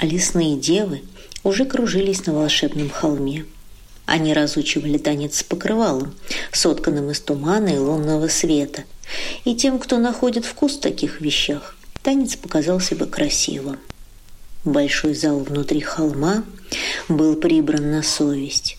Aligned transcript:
а 0.00 0.06
лесные 0.06 0.56
девы 0.56 1.02
уже 1.44 1.66
кружились 1.66 2.24
на 2.24 2.32
волшебном 2.32 2.88
холме. 2.88 3.44
Они 4.06 4.32
разучивали 4.32 4.96
танец 4.96 5.36
с 5.36 5.42
покрывалом, 5.42 6.14
сотканным 6.52 7.10
из 7.10 7.20
тумана 7.20 7.68
и 7.68 7.78
лунного 7.78 8.28
света. 8.28 8.84
И 9.44 9.54
тем, 9.54 9.78
кто 9.78 9.98
находит 9.98 10.46
вкус 10.46 10.76
в 10.76 10.80
таких 10.80 11.20
вещах, 11.20 11.76
танец 12.02 12.34
показался 12.36 12.96
бы 12.96 13.06
красивым. 13.06 13.78
Большой 14.64 15.14
зал 15.14 15.40
внутри 15.40 15.80
холма 15.80 16.44
был 17.08 17.36
прибран 17.36 17.90
на 17.90 18.02
совесть. 18.02 18.78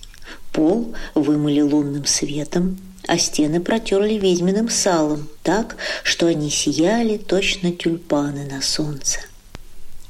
Пол 0.52 0.96
вымыли 1.14 1.62
лунным 1.62 2.06
светом, 2.08 2.80
а 3.08 3.20
стены 3.20 3.62
протерли 3.62 4.16
ведьминым 4.16 4.70
салом 4.70 5.30
так, 5.44 5.78
что 6.04 6.26
они 6.26 6.50
сияли 6.50 7.18
точно 7.18 7.72
тюльпаны 7.72 8.46
на 8.46 8.62
солнце. 8.62 9.20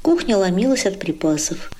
Кухня 0.02 0.36
ломилась 0.36 0.84
от 0.84 0.98
припасов. 0.98 1.70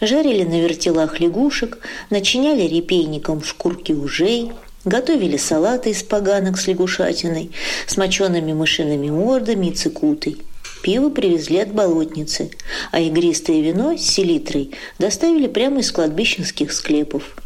Жарили 0.00 0.44
на 0.44 0.60
вертелах 0.60 1.20
лягушек, 1.20 1.78
начиняли 2.08 2.62
репейником 2.62 3.44
шкурки 3.44 3.92
ужей, 3.92 4.52
готовили 4.86 5.36
салаты 5.36 5.90
из 5.90 6.02
поганок 6.02 6.58
с 6.58 6.66
лягушатиной, 6.66 7.50
с 7.86 7.98
мочеными 7.98 8.54
мышиными 8.54 9.10
мордами 9.10 9.66
и 9.66 9.72
цикутой. 9.72 10.38
Пиво 10.82 11.10
привезли 11.10 11.58
от 11.58 11.72
болотницы, 11.72 12.50
а 12.92 13.00
игристое 13.00 13.60
вино 13.60 13.96
с 13.96 14.02
селитрой 14.02 14.70
доставили 14.98 15.46
прямо 15.46 15.80
из 15.80 15.92
кладбищенских 15.92 16.72
склепов. 16.72 17.36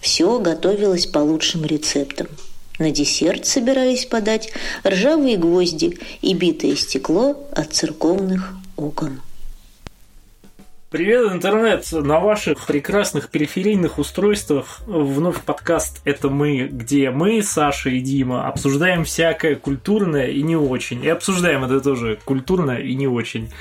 Все 0.00 0.38
готовилось 0.38 1.06
по 1.06 1.18
лучшим 1.18 1.66
рецептам. 1.66 2.28
На 2.78 2.90
десерт 2.90 3.44
собирались 3.44 4.06
подать 4.06 4.50
ржавые 4.86 5.36
гвозди 5.36 5.98
и 6.22 6.32
битое 6.32 6.76
стекло 6.76 7.36
от 7.52 7.74
церковных 7.74 8.54
окон. 8.76 9.20
Привет, 10.90 11.30
интернет! 11.30 11.86
На 11.92 12.18
ваших 12.18 12.64
прекрасных 12.64 13.28
периферийных 13.28 13.98
устройствах 13.98 14.80
вновь 14.86 15.42
подкаст 15.42 16.00
«Это 16.06 16.30
мы», 16.30 16.66
где 16.66 17.10
мы, 17.10 17.42
Саша 17.42 17.90
и 17.90 18.00
Дима, 18.00 18.48
обсуждаем 18.48 19.04
всякое 19.04 19.56
культурное 19.56 20.28
и 20.28 20.42
не 20.42 20.56
очень. 20.56 21.04
И 21.04 21.08
обсуждаем 21.10 21.62
это 21.62 21.82
тоже 21.82 22.18
культурно 22.24 22.70
и 22.70 22.94
не 22.94 23.06
очень. 23.06 23.52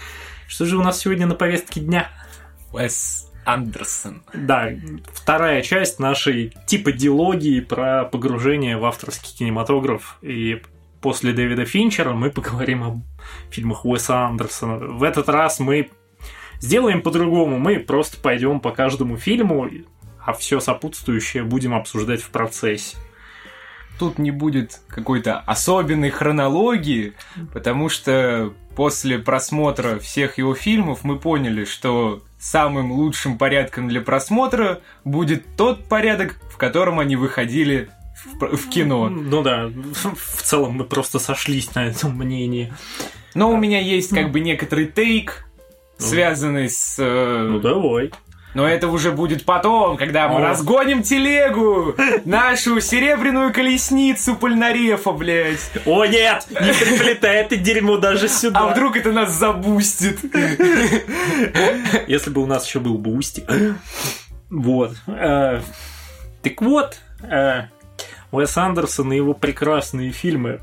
Что 0.48 0.64
же 0.64 0.78
у 0.78 0.82
нас 0.82 1.00
сегодня 1.00 1.28
на 1.28 1.36
повестке 1.36 1.82
дня? 1.82 2.08
Уэс 2.72 3.30
Андерсон. 3.44 4.24
Да, 4.34 4.70
вторая 5.12 5.62
часть 5.64 6.00
нашей 6.00 6.54
типа 6.66 6.94
дилогии 6.94 7.60
про 7.60 8.06
погружение 8.06 8.78
в 8.78 8.86
авторский 8.86 9.36
кинематограф. 9.38 10.18
И 10.22 10.62
после 11.02 11.34
Дэвида 11.34 11.66
Финчера 11.66 12.14
мы 12.14 12.30
поговорим 12.30 12.84
о 12.84 13.02
фильмах 13.52 13.84
Уэса 13.84 14.28
Андерсона. 14.28 14.78
В 14.78 15.04
этот 15.04 15.28
раз 15.28 15.60
мы 15.60 15.90
Сделаем 16.60 17.02
по-другому. 17.02 17.60
Мы 17.60 17.80
просто 17.80 18.18
пойдем 18.18 18.60
по 18.60 18.72
каждому 18.72 19.18
фильму, 19.18 19.70
а 20.24 20.34
все 20.34 20.60
сопутствующее 20.60 21.44
будем 21.44 21.74
обсуждать 21.74 22.22
в 22.22 22.30
процессе. 22.30 22.98
Тут 24.00 24.20
не 24.20 24.32
будет 24.32 24.82
какой-то 24.88 25.40
особенной 25.40 26.12
хронологии, 26.12 27.14
потому 27.54 27.90
что 27.90 28.54
после 28.76 29.18
просмотра 29.18 29.98
всех 29.98 30.38
его 30.38 30.54
фильмов 30.54 31.04
мы 31.04 31.18
поняли, 31.18 31.66
что 31.66 32.24
самым 32.40 32.92
лучшим 32.92 33.38
порядком 33.40 33.88
для 33.88 34.02
просмотра 34.02 34.82
будет 35.04 35.44
тот 35.56 35.86
порядок, 35.86 36.40
в 36.52 36.58
котором 36.58 37.00
они 37.00 37.16
выходили 37.16 37.90
в, 38.40 38.56
в 38.56 38.70
кино. 38.70 39.10
Ну 39.10 39.42
да, 39.42 39.68
в 39.68 40.42
целом 40.44 40.74
мы 40.74 40.84
просто 40.84 41.18
сошлись 41.18 41.74
на 41.74 41.88
этом 41.88 42.16
мнении. 42.16 42.72
Но 43.34 43.52
у 43.52 43.58
меня 43.58 43.80
есть 43.80 44.10
как 44.14 44.32
бы 44.32 44.40
некоторый 44.40 44.86
take. 44.88 45.47
Связанный 45.98 46.70
с... 46.70 46.96
Э... 47.00 47.48
Ну 47.48 47.60
давай. 47.60 48.12
Но 48.54 48.68
это 48.68 48.88
уже 48.88 49.12
будет 49.12 49.46
потом, 49.46 49.98
когда 49.98 50.28
мы 50.30 50.38
О. 50.38 50.50
разгоним 50.50 51.04
телегу, 51.04 51.96
нашу 52.26 52.82
серебряную 52.82 53.54
колесницу 53.54 54.36
Польнарефа, 54.36 55.12
блядь. 55.12 55.70
О 55.86 56.06
нет, 56.06 56.48
не 56.50 56.74
приплетай 56.74 57.36
это 57.42 57.56
дерьмо 57.56 57.98
даже 57.98 58.28
сюда. 58.28 58.62
А 58.62 58.68
вдруг 58.70 58.98
это 58.98 59.12
нас 59.12 59.32
забустит? 59.32 60.20
Если 62.08 62.30
бы 62.32 62.42
у 62.42 62.48
нас 62.48 62.66
еще 62.66 62.80
был 62.80 62.98
бустик. 62.98 63.46
Вот. 64.50 64.96
Э, 65.06 65.62
так 66.42 66.62
вот, 66.62 66.98
э, 67.30 67.66
Уэс 68.32 68.58
Андерсон 68.58 69.14
и 69.14 69.18
его 69.18 69.34
прекрасные 69.34 70.12
фильмы 70.12 70.62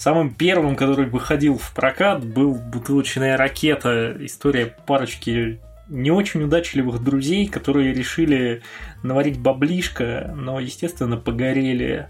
Самым 0.00 0.32
первым, 0.32 0.76
который 0.76 1.04
выходил 1.04 1.58
в 1.58 1.74
прокат, 1.74 2.24
был 2.24 2.54
«Бутылочная 2.54 3.36
ракета». 3.36 4.16
История 4.24 4.74
парочки 4.86 5.60
не 5.90 6.10
очень 6.10 6.42
удачливых 6.42 7.04
друзей, 7.04 7.46
которые 7.48 7.92
решили 7.92 8.62
наварить 9.02 9.38
баблишко, 9.38 10.32
но, 10.34 10.58
естественно, 10.58 11.18
погорели. 11.18 12.08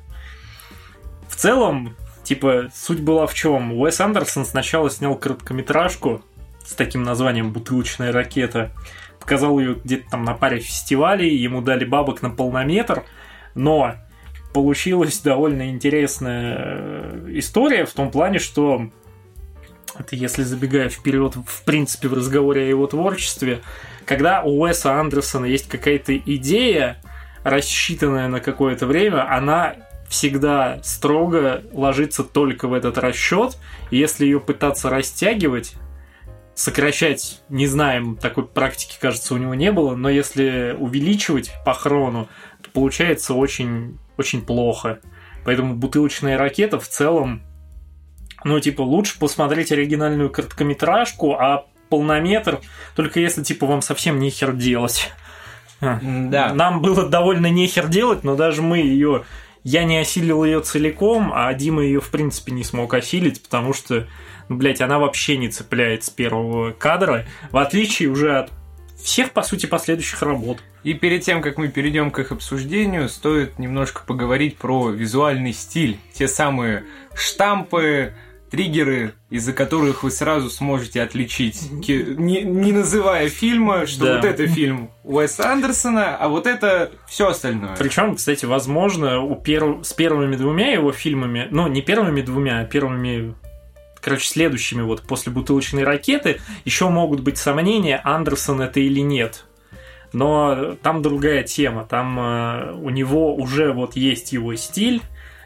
В 1.28 1.34
целом, 1.34 1.96
типа, 2.22 2.68
суть 2.72 3.00
была 3.00 3.26
в 3.26 3.34
чем? 3.34 3.72
Уэс 3.72 4.00
Андерсон 4.00 4.44
сначала 4.44 4.88
снял 4.88 5.16
короткометражку 5.16 6.22
с 6.64 6.74
таким 6.74 7.02
названием 7.02 7.52
«Бутылочная 7.52 8.12
ракета», 8.12 8.70
показал 9.18 9.58
ее 9.58 9.74
где-то 9.74 10.10
там 10.10 10.22
на 10.22 10.34
паре 10.34 10.60
фестивалей, 10.60 11.34
ему 11.34 11.60
дали 11.60 11.84
бабок 11.84 12.22
на 12.22 12.30
полнометр, 12.30 13.02
но 13.56 13.96
получилась 14.52 15.20
довольно 15.20 15.70
интересная 15.70 16.56
э, 16.58 17.26
история 17.34 17.84
в 17.84 17.92
том 17.92 18.10
плане, 18.10 18.38
что 18.38 18.90
это 19.98 20.16
если 20.16 20.42
забегая 20.42 20.88
вперед, 20.88 21.34
в 21.46 21.64
принципе, 21.64 22.08
в 22.08 22.14
разговоре 22.14 22.62
о 22.62 22.66
его 22.66 22.86
творчестве, 22.86 23.60
когда 24.04 24.42
у 24.42 24.60
Уэса 24.60 24.98
Андерсона 24.98 25.44
есть 25.44 25.68
какая-то 25.68 26.16
идея, 26.16 27.00
рассчитанная 27.44 28.28
на 28.28 28.40
какое-то 28.40 28.86
время, 28.86 29.30
она 29.32 29.76
всегда 30.08 30.80
строго 30.82 31.62
ложится 31.72 32.24
только 32.24 32.66
в 32.66 32.72
этот 32.72 32.98
расчет. 32.98 33.56
И 33.90 33.96
если 33.96 34.24
ее 34.24 34.40
пытаться 34.40 34.90
растягивать, 34.90 35.74
сокращать, 36.54 37.40
не 37.48 37.66
знаем, 37.66 38.16
такой 38.16 38.46
практики, 38.46 38.98
кажется, 39.00 39.34
у 39.34 39.38
него 39.38 39.54
не 39.54 39.70
было, 39.72 39.94
но 39.94 40.10
если 40.10 40.76
увеличивать 40.78 41.52
по 41.64 41.72
хрону, 41.72 42.28
получается 42.72 43.34
очень 43.34 43.98
очень 44.20 44.42
плохо. 44.42 45.00
Поэтому 45.44 45.74
бутылочная 45.74 46.38
ракета 46.38 46.78
в 46.78 46.86
целом, 46.86 47.42
ну, 48.44 48.60
типа, 48.60 48.82
лучше 48.82 49.18
посмотреть 49.18 49.72
оригинальную 49.72 50.30
короткометражку, 50.30 51.34
а 51.34 51.66
полнометр, 51.88 52.60
только 52.94 53.18
если, 53.18 53.42
типа, 53.42 53.66
вам 53.66 53.82
совсем 53.82 54.20
нехер 54.20 54.52
делать. 54.52 55.10
Да. 55.80 56.52
Нам 56.54 56.82
было 56.82 57.08
довольно 57.08 57.50
нехер 57.50 57.88
делать, 57.88 58.22
но 58.22 58.36
даже 58.36 58.62
мы 58.62 58.78
ее... 58.78 59.24
Я 59.62 59.84
не 59.84 59.98
осилил 59.98 60.42
ее 60.44 60.60
целиком, 60.60 61.32
а 61.34 61.52
Дима 61.52 61.82
ее, 61.82 62.00
в 62.00 62.10
принципе, 62.10 62.52
не 62.52 62.64
смог 62.64 62.94
осилить, 62.94 63.42
потому 63.42 63.74
что, 63.74 64.06
ну, 64.48 64.56
блядь, 64.56 64.80
она 64.80 64.98
вообще 64.98 65.36
не 65.36 65.48
цепляет 65.48 66.04
с 66.04 66.08
первого 66.08 66.72
кадра, 66.72 67.26
в 67.50 67.58
отличие 67.58 68.08
уже 68.08 68.38
от 68.38 68.50
всех, 69.02 69.32
по 69.32 69.42
сути, 69.42 69.66
последующих 69.66 70.22
работ. 70.22 70.58
И 70.82 70.94
перед 70.94 71.22
тем, 71.22 71.42
как 71.42 71.58
мы 71.58 71.68
перейдем 71.68 72.10
к 72.10 72.18
их 72.18 72.32
обсуждению, 72.32 73.08
стоит 73.08 73.58
немножко 73.58 74.02
поговорить 74.06 74.56
про 74.56 74.90
визуальный 74.90 75.52
стиль. 75.52 75.98
Те 76.12 76.28
самые 76.28 76.84
штампы, 77.14 78.14
триггеры, 78.50 79.14
из-за 79.30 79.52
которых 79.52 80.02
вы 80.02 80.10
сразу 80.10 80.50
сможете 80.50 81.02
отличить, 81.02 81.70
не, 81.70 82.42
не 82.42 82.72
называя 82.72 83.28
фильма, 83.28 83.86
что 83.86 84.06
да. 84.06 84.16
вот 84.16 84.24
это 84.24 84.46
фильм 84.46 84.90
Уэса 85.04 85.50
Андерсона, 85.50 86.16
а 86.16 86.28
вот 86.28 86.46
это 86.46 86.90
все 87.08 87.28
остальное. 87.28 87.76
Причем, 87.78 88.16
кстати, 88.16 88.44
возможно, 88.44 89.20
у 89.20 89.36
перв... 89.36 89.86
с 89.86 89.92
первыми 89.92 90.36
двумя 90.36 90.72
его 90.72 90.92
фильмами, 90.92 91.46
ну, 91.50 91.68
не 91.68 91.80
первыми 91.80 92.22
двумя, 92.22 92.60
а 92.60 92.64
первыми 92.64 93.34
короче, 94.00 94.26
следующими 94.26 94.82
вот 94.82 95.02
после 95.02 95.32
бутылочной 95.32 95.84
ракеты 95.84 96.40
еще 96.64 96.88
могут 96.88 97.20
быть 97.20 97.38
сомнения, 97.38 98.00
Андерсон 98.02 98.60
это 98.62 98.80
или 98.80 99.00
нет. 99.00 99.44
Но 100.12 100.74
там 100.82 101.02
другая 101.02 101.44
тема. 101.44 101.84
Там 101.84 102.18
э, 102.18 102.72
у 102.74 102.90
него 102.90 103.34
уже 103.34 103.72
вот 103.72 103.96
есть 103.96 104.32
его 104.32 104.54
стиль, 104.56 105.02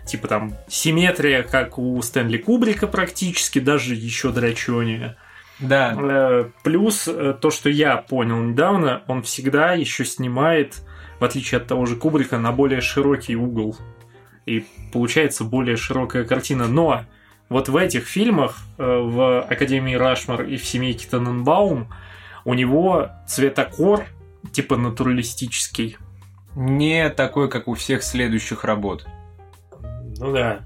типа 0.06 0.28
там 0.28 0.54
симметрия, 0.68 1.42
как 1.42 1.78
у 1.78 2.00
Стэнли 2.00 2.38
Кубрика 2.38 2.86
практически, 2.86 3.58
даже 3.58 3.94
еще 3.94 4.30
драчонее. 4.30 5.16
Да. 5.60 5.94
Э, 5.98 6.50
плюс 6.62 7.06
э, 7.06 7.34
то, 7.40 7.50
что 7.50 7.68
я 7.68 7.96
понял 7.96 8.40
недавно, 8.40 9.02
он 9.06 9.22
всегда 9.22 9.74
еще 9.74 10.04
снимает, 10.04 10.82
в 11.20 11.24
отличие 11.24 11.60
от 11.60 11.66
того 11.66 11.86
же 11.86 11.96
Кубрика, 11.96 12.38
на 12.38 12.52
более 12.52 12.80
широкий 12.80 13.36
угол. 13.36 13.76
И 14.46 14.64
получается 14.92 15.44
более 15.44 15.76
широкая 15.76 16.24
картина. 16.24 16.68
Но 16.68 17.04
вот 17.48 17.68
в 17.68 17.76
этих 17.76 18.06
фильмах, 18.06 18.58
э, 18.78 18.82
в 18.84 19.42
Академии 19.42 19.94
Рашмар 19.94 20.42
и 20.42 20.56
в 20.56 20.64
Семейке 20.64 21.08
Тененбаум, 21.08 21.88
у 22.44 22.54
него 22.54 23.10
цветокор 23.26 24.06
типа 24.52 24.76
натуралистический. 24.76 25.96
Не 26.54 27.10
такой, 27.10 27.48
как 27.48 27.68
у 27.68 27.74
всех 27.74 28.02
следующих 28.02 28.64
работ. 28.64 29.06
Ну 30.18 30.32
да. 30.32 30.60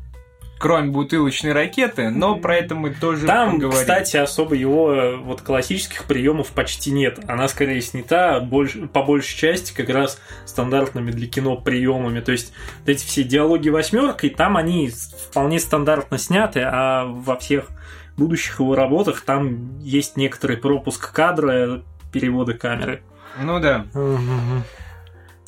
Кроме 0.58 0.90
бутылочной 0.90 1.52
ракеты, 1.52 2.10
но 2.10 2.36
про 2.36 2.56
это 2.56 2.74
мы 2.74 2.90
тоже 2.90 3.26
Там, 3.26 3.52
поговорим. 3.52 3.80
кстати, 3.80 4.16
особо 4.16 4.54
его 4.54 4.92
э, 4.92 5.16
вот 5.16 5.42
классических 5.42 6.04
приемов 6.04 6.48
почти 6.48 6.90
нет. 6.90 7.20
Она 7.28 7.48
скорее 7.48 7.80
снята 7.80 8.40
больше, 8.40 8.86
по 8.88 9.02
большей 9.02 9.36
части 9.36 9.72
как 9.72 9.88
раз 9.88 10.20
стандартными 10.46 11.10
для 11.10 11.26
кино 11.28 11.56
приемами. 11.56 12.20
То 12.20 12.32
есть 12.32 12.52
вот 12.80 12.88
эти 12.88 13.04
все 13.04 13.22
диалоги 13.24 13.68
восьмеркой, 13.68 14.30
там 14.30 14.56
они 14.56 14.90
вполне 15.30 15.60
стандартно 15.60 16.18
сняты, 16.18 16.60
а 16.64 17.04
во 17.04 17.36
всех 17.36 17.68
будущих 18.16 18.58
его 18.60 18.74
работах 18.74 19.20
там 19.20 19.78
есть 19.78 20.16
некоторый 20.16 20.56
пропуск 20.56 21.12
кадра, 21.12 21.82
перевода 22.12 22.54
камеры. 22.54 23.02
Ну 23.40 23.60
да. 23.60 23.86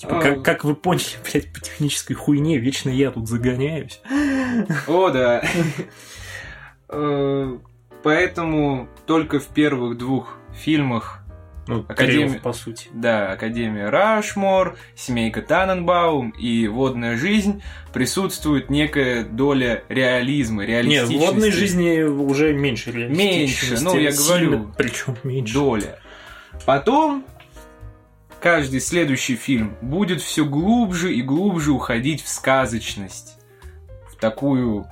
Типа, 0.01 0.19
А. 0.19 0.23
как, 0.23 0.43
как 0.43 0.65
вы 0.65 0.75
поняли, 0.75 1.05
блядь, 1.31 1.53
по 1.53 1.61
технической 1.61 2.17
хуйне 2.17 2.57
вечно 2.59 2.89
я 2.89 3.11
тут 3.11 3.29
загоняюсь. 3.29 4.01
О, 4.89 5.11
да. 5.11 5.43
Э, 6.89 7.59
Поэтому 8.03 8.89
только 9.07 9.41
в 9.41 9.49
первых 9.49 9.99
двух 9.99 10.39
фильмах, 10.55 11.19
Ну, 11.67 11.85
Академия- 11.87 12.25
Кириллов, 12.25 12.41
по 12.43 12.53
сути. 12.55 12.89
да, 12.95 13.31
Академия 13.33 13.91
Рашмор, 13.91 14.79
Семейка 14.97 15.43
Таненбаум 15.43 16.31
и 16.31 16.67
Водная 16.67 17.19
жизнь 17.19 17.63
присутствует 17.93 18.71
некая 18.71 19.23
доля 19.25 19.85
реализма, 19.91 20.63
Нет, 20.63 20.69
реалистичности. 20.87 21.15
в 21.15 21.21
водной 21.27 21.51
жизни 21.53 22.01
уже 22.03 22.55
меньше 22.55 22.91
Меньше, 22.91 23.77
ну, 23.83 23.99
я 23.99 24.13
говорю. 24.13 24.73
Причем 24.79 25.17
меньше. 25.25 25.53
доля. 25.55 25.99
Потом 26.65 27.27
каждый 28.41 28.81
следующий 28.81 29.37
фильм 29.37 29.77
будет 29.81 30.21
все 30.21 30.45
глубже 30.45 31.13
и 31.15 31.23
глубже 31.23 31.73
уходить 31.73 32.23
в 32.23 32.29
сказочность, 32.29 33.37
в 34.11 34.17
такую 34.17 34.87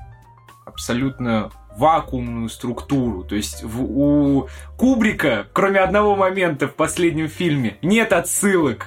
абсолютно 0.65 1.51
вакуумную 1.77 2.49
структуру. 2.49 3.23
То 3.25 3.37
есть 3.37 3.63
в- 3.63 3.83
у 3.83 4.49
Кубрика, 4.77 5.47
кроме 5.53 5.81
одного 5.81 6.17
момента 6.17 6.67
в 6.69 6.75
последнем 6.75 7.29
фильме, 7.29 7.79
нет 7.83 8.13
отсылок. 8.13 8.87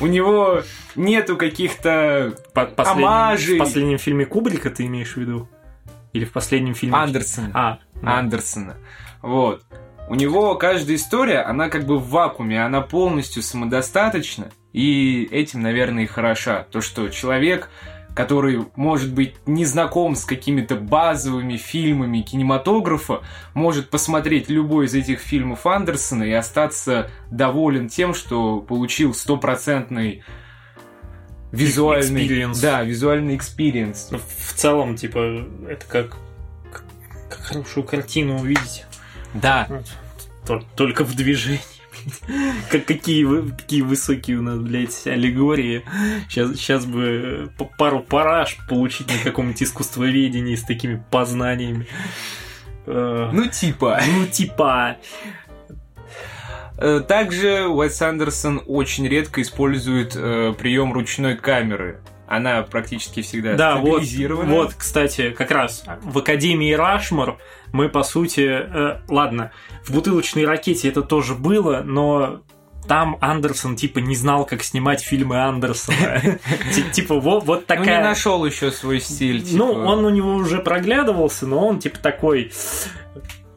У 0.00 0.06
него 0.06 0.62
нету 0.96 1.36
каких-то 1.36 2.34
Омажи. 2.54 3.56
В 3.56 3.58
последнем 3.58 3.98
фильме 3.98 4.26
Кубрика 4.26 4.70
ты 4.70 4.86
имеешь 4.86 5.14
в 5.14 5.16
виду? 5.18 5.48
Или 6.12 6.24
в 6.24 6.32
последнем 6.32 6.74
фильме... 6.74 6.96
Андерсона. 6.96 7.50
А, 7.54 7.78
да. 8.02 8.18
Андерсона. 8.18 8.76
Вот. 9.22 9.62
У 10.12 10.14
него 10.14 10.56
каждая 10.56 10.96
история, 10.96 11.38
она 11.38 11.70
как 11.70 11.86
бы 11.86 11.98
в 11.98 12.10
вакууме, 12.10 12.62
она 12.62 12.82
полностью 12.82 13.42
самодостаточна, 13.42 14.50
и 14.74 15.26
этим, 15.30 15.62
наверное, 15.62 16.04
и 16.04 16.06
хороша. 16.06 16.66
То, 16.70 16.82
что 16.82 17.08
человек, 17.08 17.70
который, 18.14 18.66
может 18.76 19.14
быть, 19.14 19.36
не 19.46 19.64
знаком 19.64 20.14
с 20.14 20.26
какими-то 20.26 20.76
базовыми 20.76 21.56
фильмами 21.56 22.20
кинематографа, 22.20 23.22
может 23.54 23.88
посмотреть 23.88 24.50
любой 24.50 24.84
из 24.84 24.92
этих 24.92 25.18
фильмов 25.18 25.64
Андерсона 25.64 26.24
и 26.24 26.32
остаться 26.32 27.10
доволен 27.30 27.88
тем, 27.88 28.12
что 28.12 28.60
получил 28.60 29.14
стопроцентный 29.14 30.24
визуальный... 31.52 32.28
Experience. 32.28 32.60
Да, 32.60 32.82
визуальный 32.82 33.34
experience. 33.34 34.08
Ну, 34.10 34.18
В 34.18 34.52
целом, 34.52 34.94
типа, 34.94 35.46
это 35.70 35.86
как, 35.86 36.18
как, 36.70 36.84
как 37.30 37.40
хорошую 37.40 37.86
картину 37.86 38.38
увидеть. 38.40 38.84
Да, 39.32 39.66
Вот. 39.70 39.86
Тол- 40.46 40.64
Только 40.76 41.04
в 41.04 41.14
движении. 41.14 41.60
Как, 42.70 42.84
какие, 42.86 43.24
вы- 43.24 43.50
какие 43.50 43.82
высокие 43.82 44.38
у 44.38 44.42
нас, 44.42 44.58
блядь, 44.58 45.06
аллегории. 45.06 45.84
Сейчас, 46.28 46.56
сейчас 46.56 46.84
бы 46.86 47.50
п- 47.58 47.68
пару 47.78 48.00
параш 48.00 48.56
получить 48.68 49.08
на 49.08 49.18
каком-нибудь 49.22 49.62
искусствоведении 49.62 50.54
с 50.56 50.62
такими 50.64 51.04
познаниями. 51.10 51.86
Э, 52.86 53.30
ну 53.32 53.46
типа... 53.46 54.00
Ну, 54.18 54.26
типа... 54.26 54.96
Э, 56.78 57.00
Также 57.06 57.68
Уэс 57.68 58.00
Андерсон 58.02 58.62
очень 58.66 59.06
редко 59.06 59.40
использует 59.42 60.16
э, 60.16 60.54
прием 60.58 60.92
ручной 60.92 61.36
камеры. 61.36 62.00
Она 62.34 62.62
практически 62.62 63.20
всегда 63.22 63.54
Да, 63.54 63.76
вот, 63.76 64.02
стабилизирована. 64.02 64.50
вот, 64.54 64.74
кстати, 64.74 65.30
как 65.30 65.50
раз 65.50 65.84
в 66.02 66.18
Академии 66.18 66.72
Рашмор 66.72 67.38
мы, 67.72 67.88
по 67.88 68.02
сути, 68.02 68.40
э, 68.48 69.00
ладно, 69.08 69.50
в 69.84 69.92
бутылочной 69.92 70.46
ракете 70.46 70.88
это 70.88 71.02
тоже 71.02 71.34
было, 71.34 71.82
но 71.84 72.40
там 72.88 73.16
Андерсон, 73.20 73.76
типа, 73.76 73.98
не 74.00 74.16
знал, 74.16 74.44
как 74.44 74.62
снимать 74.64 75.02
фильмы 75.02 75.40
Андерсона. 75.42 76.20
Ти- 76.74 76.90
Типа, 76.90 77.20
вот 77.20 77.44
вот 77.44 77.64
Ну, 77.68 77.74
не 77.74 77.80
такая... 77.80 78.02
нашел 78.02 78.44
еще 78.44 78.70
свой 78.72 79.00
стиль. 79.00 79.44
Ну, 79.52 79.68
типа. 79.68 79.78
он 79.78 80.04
у 80.04 80.10
него 80.10 80.34
уже 80.34 80.58
проглядывался, 80.58 81.46
но 81.46 81.66
он, 81.68 81.78
типа, 81.78 81.98
такой... 81.98 82.50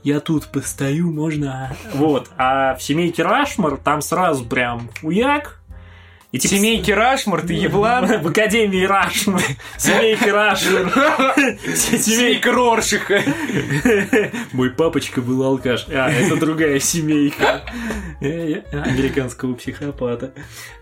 Я 0.03 0.19
тут 0.19 0.45
постою, 0.51 1.11
можно... 1.11 1.75
Вот. 1.95 2.29
А 2.37 2.75
в 2.75 2.83
семейке 2.83 3.23
Рашмор 3.23 3.77
там 3.77 4.01
сразу 4.01 4.45
прям 4.45 4.89
уяк. 5.01 5.59
И 6.35 6.37
типа, 6.37 6.55
Семейки 6.55 6.91
Рашмор, 6.91 7.43
ты 7.43 7.53
еблан? 7.53 8.21
В 8.21 8.27
Академии 8.27 8.83
Рашмор. 8.83 9.41
Семейки 9.77 10.27
Рашмор. 10.29 10.91
Семейка 11.73 12.51
Роршиха. 12.51 13.23
Мой 14.51 14.69
папочка 14.71 15.21
был 15.21 15.43
алкаш. 15.43 15.85
А, 15.87 16.11
это 16.11 16.35
другая 16.35 16.79
семейка. 16.81 17.63
Э, 18.19 18.63
Американского 18.73 19.53
психопата. 19.53 20.33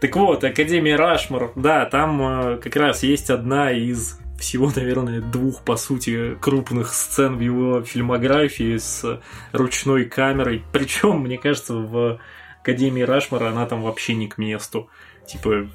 Так 0.01 0.15
вот, 0.15 0.43
Академия 0.43 0.95
Рашмор. 0.95 1.51
Да, 1.55 1.85
там 1.85 2.55
э, 2.55 2.57
как 2.57 2.75
раз 2.75 3.03
есть 3.03 3.29
одна 3.29 3.71
из 3.71 4.17
всего, 4.39 4.71
наверное, 4.75 5.21
двух, 5.21 5.61
по 5.61 5.75
сути, 5.75 6.35
крупных 6.41 6.91
сцен 6.95 7.37
в 7.37 7.41
его 7.41 7.83
фильмографии 7.83 8.77
с 8.77 9.21
ручной 9.51 10.05
камерой. 10.05 10.63
Причем, 10.71 11.19
мне 11.19 11.37
кажется, 11.37 11.75
в 11.75 12.19
Академии 12.63 13.03
Рашмора 13.03 13.49
она 13.49 13.67
там 13.67 13.83
вообще 13.83 14.15
не 14.15 14.27
к 14.27 14.39
месту. 14.39 14.89
Типа, 15.27 15.69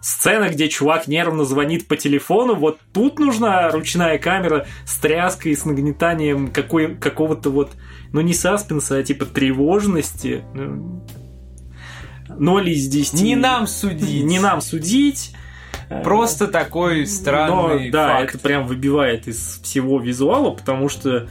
сцена, 0.00 0.50
где 0.50 0.68
чувак 0.68 1.08
нервно 1.08 1.44
звонит 1.44 1.88
по 1.88 1.96
телефону, 1.96 2.54
вот 2.54 2.78
тут 2.92 3.18
нужна 3.18 3.70
ручная 3.70 4.18
камера 4.18 4.66
с 4.84 4.98
тряской, 4.98 5.56
с 5.56 5.64
нагнетанием 5.64 6.48
какой, 6.48 6.94
какого-то 6.94 7.50
вот, 7.50 7.72
ну 8.12 8.20
не 8.20 8.34
саспенса, 8.34 8.98
а 8.98 9.02
типа 9.02 9.24
тревожности. 9.24 10.44
Ну, 10.52 11.04
Ноль 12.38 12.70
из 12.70 12.88
десяти. 12.88 13.22
Не 13.22 13.36
нам 13.36 13.66
судить. 13.66 14.24
Не 14.24 14.40
нам 14.40 14.60
судить. 14.60 15.34
Просто 16.02 16.48
такой 16.48 17.06
странный 17.06 17.86
Но, 17.86 17.92
да, 17.92 18.18
факт. 18.18 18.30
это 18.30 18.38
прям 18.38 18.66
выбивает 18.66 19.28
из 19.28 19.60
всего 19.62 20.00
визуала, 20.00 20.50
потому 20.50 20.88
что 20.88 21.28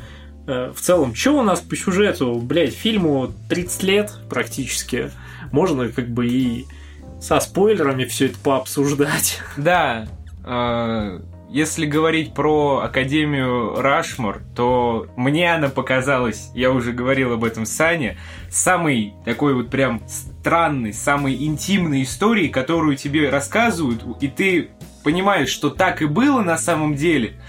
э, 0.47 0.71
в 0.75 0.79
целом, 0.79 1.15
что 1.15 1.39
у 1.39 1.43
нас 1.43 1.59
по 1.59 1.75
сюжету? 1.75 2.35
Блять, 2.35 2.73
фильму 2.73 3.33
30 3.49 3.83
лет 3.83 4.13
практически. 4.29 5.11
Можно 5.51 5.89
как 5.89 6.07
бы 6.09 6.27
и 6.27 6.65
со 7.23 7.39
спойлерами 7.39 8.03
все 8.03 8.25
это 8.27 8.37
пообсуждать. 8.39 9.39
Да, 9.57 10.07
э, 10.43 11.19
если 11.49 11.85
говорить 11.85 12.33
про 12.33 12.79
Академию 12.79 13.79
Рашмор, 13.79 14.41
то 14.55 15.07
мне 15.15 15.53
она 15.53 15.69
показалась, 15.69 16.49
я 16.53 16.71
уже 16.71 16.91
говорил 16.91 17.31
об 17.33 17.45
этом 17.45 17.65
Сане, 17.65 18.17
самой 18.49 19.13
такой 19.23 19.53
вот 19.53 19.69
прям 19.69 20.01
странной, 20.07 20.91
самой 20.91 21.45
интимной 21.45 22.03
историей, 22.03 22.49
которую 22.49 22.97
тебе 22.97 23.29
рассказывают, 23.29 24.03
и 24.19 24.27
ты 24.27 24.71
понимаешь, 25.03 25.49
что 25.49 25.69
так 25.69 26.01
и 26.01 26.05
было 26.05 26.41
на 26.41 26.57
самом 26.57 26.95
деле, 26.95 27.39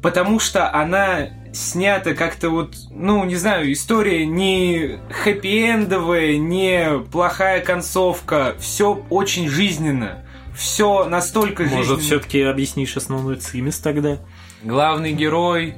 потому 0.00 0.38
что 0.38 0.72
она 0.72 1.28
снята 1.56 2.14
как-то 2.14 2.50
вот, 2.50 2.76
ну, 2.90 3.24
не 3.24 3.36
знаю, 3.36 3.72
история 3.72 4.26
не 4.26 4.98
хэппи-эндовая, 5.24 6.36
не 6.36 7.00
плохая 7.10 7.60
концовка, 7.60 8.54
все 8.58 9.02
очень 9.10 9.48
жизненно. 9.48 10.22
Все 10.56 11.04
настолько 11.04 11.64
Может, 11.64 11.76
жизненно. 11.78 11.98
все-таки 12.00 12.40
объяснишь 12.42 12.96
основной 12.96 13.36
цимис 13.36 13.78
тогда? 13.78 14.18
Главный 14.62 15.12
герой 15.12 15.74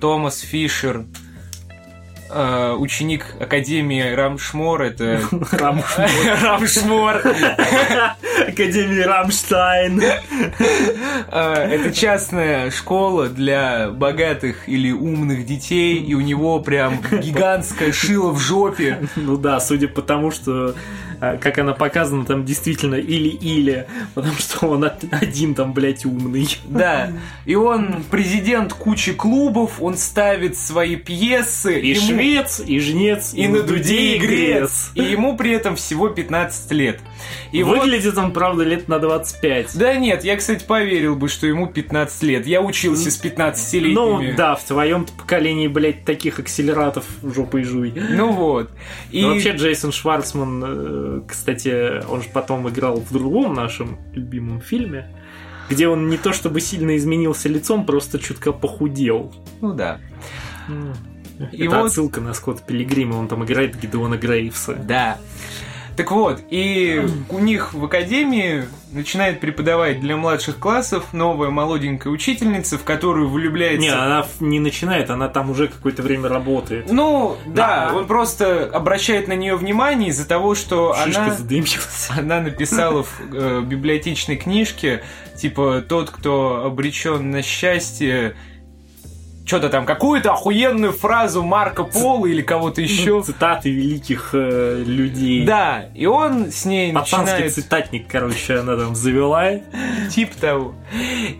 Томас 0.00 0.40
Фишер, 0.40 1.04
э, 2.32 2.72
ученик 2.78 3.26
Академии 3.40 4.14
Рамшмор, 4.14 4.82
это... 4.82 5.20
Рамшмор. 5.52 7.16
Академии 8.48 9.02
Рамштайн. 9.02 10.02
Э, 11.30 11.52
Это 11.72 11.92
частная 11.92 12.70
школа 12.70 13.28
для 13.28 13.90
богатых 13.90 14.68
или 14.68 14.90
умных 14.90 15.46
детей, 15.46 15.98
и 15.98 16.14
у 16.14 16.20
него 16.20 16.60
прям 16.60 17.00
гигантское 17.10 17.92
шило 17.92 18.32
в 18.32 18.38
жопе. 18.38 19.08
Ну 19.16 19.36
да, 19.36 19.60
судя 19.60 19.88
по 19.88 20.02
тому, 20.02 20.30
что 20.30 20.74
как 21.40 21.58
она 21.58 21.72
показана, 21.72 22.24
там 22.24 22.44
действительно 22.44 22.96
или-или, 22.96 23.86
потому 24.14 24.34
что 24.34 24.66
он 24.66 24.84
од- 24.84 25.04
один 25.12 25.54
там, 25.54 25.72
блядь, 25.72 26.04
умный. 26.04 26.48
Да, 26.66 27.12
и 27.46 27.54
он 27.54 28.02
президент 28.10 28.72
кучи 28.72 29.12
клубов, 29.12 29.80
он 29.80 29.96
ставит 29.96 30.56
свои 30.56 30.96
пьесы. 30.96 31.78
И 31.80 31.90
ему- 31.94 32.18
Овец, 32.18 32.60
и 32.66 32.78
жнец, 32.80 33.34
и 33.34 33.46
на 33.46 33.62
дуде 33.62 34.16
игрец. 34.16 34.90
И 34.94 35.02
ему 35.02 35.36
при 35.36 35.52
этом 35.52 35.76
всего 35.76 36.08
15 36.08 36.72
лет. 36.72 37.00
И 37.52 37.62
Выглядит 37.62 38.14
вот... 38.14 38.24
он, 38.24 38.32
правда, 38.32 38.64
лет 38.64 38.88
на 38.88 38.98
25. 38.98 39.76
Да 39.78 39.94
нет, 39.94 40.24
я, 40.24 40.36
кстати, 40.36 40.64
поверил 40.64 41.14
бы, 41.14 41.28
что 41.28 41.46
ему 41.46 41.66
15 41.66 42.22
лет. 42.24 42.46
Я 42.46 42.60
учился 42.62 43.10
с 43.10 43.22
15-летними. 43.22 43.92
Ну, 43.94 44.36
да, 44.36 44.56
в 44.56 44.64
твоем 44.64 45.04
поколении, 45.04 45.68
блядь, 45.68 46.04
таких 46.04 46.38
акселератов 46.38 47.04
жопой 47.22 47.62
жуй. 47.64 47.92
Ну 47.94 48.32
вот. 48.32 48.70
И... 49.10 49.22
Но 49.22 49.28
вообще 49.34 49.52
Джейсон 49.52 49.92
Шварцман, 49.92 50.62
э, 50.64 51.11
кстати, 51.20 52.04
он 52.06 52.22
же 52.22 52.28
потом 52.32 52.68
играл 52.68 52.96
в 52.96 53.12
другом 53.12 53.54
нашем 53.54 53.98
любимом 54.12 54.60
фильме, 54.60 55.08
где 55.68 55.88
он 55.88 56.08
не 56.08 56.16
то 56.16 56.32
чтобы 56.32 56.60
сильно 56.60 56.96
изменился 56.96 57.48
лицом, 57.48 57.86
просто 57.86 58.18
чутка 58.18 58.52
похудел. 58.52 59.32
Ну 59.60 59.72
да. 59.72 60.00
И 61.52 61.64
Это 61.64 61.76
вот... 61.76 61.86
отсылка 61.86 62.20
на 62.20 62.34
Скотта 62.34 62.62
Пилигрима, 62.62 63.16
он 63.16 63.28
там 63.28 63.44
играет 63.44 63.78
Гидеона 63.80 64.16
Грейвса. 64.16 64.74
Да. 64.74 65.18
Так 65.96 66.10
вот, 66.10 66.42
и 66.50 67.06
у 67.28 67.38
них 67.38 67.74
в 67.74 67.84
академии 67.84 68.64
начинает 68.92 69.40
преподавать 69.40 70.00
для 70.00 70.16
младших 70.16 70.58
классов 70.58 71.12
новая 71.12 71.50
молоденькая 71.50 72.12
учительница, 72.12 72.78
в 72.78 72.84
которую 72.84 73.28
влюбляется... 73.28 73.80
Не, 73.80 73.88
она 73.88 74.26
не 74.40 74.60
начинает, 74.60 75.10
она 75.10 75.28
там 75.28 75.50
уже 75.50 75.68
какое-то 75.68 76.02
время 76.02 76.28
работает. 76.28 76.90
Ну, 76.90 77.36
да, 77.46 77.90
да. 77.90 77.96
он 77.96 78.06
просто 78.06 78.66
обращает 78.66 79.28
на 79.28 79.34
нее 79.34 79.56
внимание 79.56 80.10
из-за 80.10 80.26
того, 80.26 80.54
что 80.54 80.94
Шишка 81.04 81.24
она... 81.24 81.36
Она 82.22 82.40
написала 82.40 83.02
в 83.02 83.20
э, 83.32 83.62
библиотечной 83.62 84.36
книжке, 84.36 85.02
типа, 85.36 85.82
тот, 85.86 86.10
кто 86.10 86.64
обречен 86.66 87.30
на 87.30 87.42
счастье, 87.42 88.34
что-то 89.44 89.68
там, 89.68 89.86
какую-то 89.86 90.32
охуенную 90.32 90.92
фразу 90.92 91.42
Марка 91.42 91.84
Пола 91.84 92.26
или 92.26 92.42
кого-то 92.42 92.80
еще. 92.80 93.22
Цитаты 93.22 93.70
великих 93.70 94.30
э, 94.32 94.82
людей. 94.84 95.44
Да, 95.44 95.86
и 95.94 96.06
он 96.06 96.50
с 96.52 96.64
ней 96.64 96.92
Пацанский 96.92 97.32
начинает... 97.32 97.54
цитатник, 97.54 98.06
короче, 98.08 98.58
она 98.58 98.76
там 98.76 98.94
завела. 98.94 99.50
Тип 100.10 100.34
того. 100.34 100.74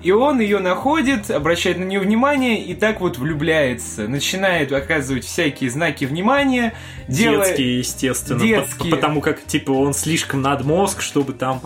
И 0.03 0.11
он 0.11 0.41
ее 0.41 0.59
находит, 0.59 1.31
обращает 1.31 1.79
на 1.79 1.85
нее 1.85 2.01
внимание 2.01 2.63
и 2.63 2.75
так 2.75 3.01
вот 3.01 3.19
влюбляется. 3.19 4.09
Начинает 4.09 4.73
оказывать 4.73 5.25
всякие 5.25 5.71
знаки 5.71 6.05
внимания. 6.05 6.75
Делая... 7.09 7.47
Детские, 7.47 7.79
естественно. 7.79 8.41
Детские. 8.41 8.91
Потому 8.91 9.21
как, 9.21 9.45
типа, 9.45 9.71
он 9.73 9.95
слишком 9.95 10.43
надмозг, 10.43 11.01
чтобы 11.01 11.33
там 11.33 11.63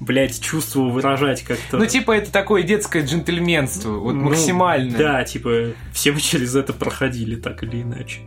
блядь, 0.00 0.40
чувство 0.40 0.82
выражать 0.82 1.42
как-то. 1.42 1.78
Ну, 1.78 1.86
типа, 1.86 2.12
это 2.12 2.30
такое 2.30 2.62
детское 2.62 3.04
джентльменство, 3.04 3.92
вот 3.92 4.14
ну, 4.14 4.24
максимальное. 4.24 4.98
Да, 4.98 5.24
типа, 5.24 5.72
все 5.92 6.12
мы 6.12 6.20
через 6.20 6.54
это 6.54 6.72
проходили, 6.72 7.36
так 7.36 7.62
или 7.62 7.82
иначе. 7.82 8.20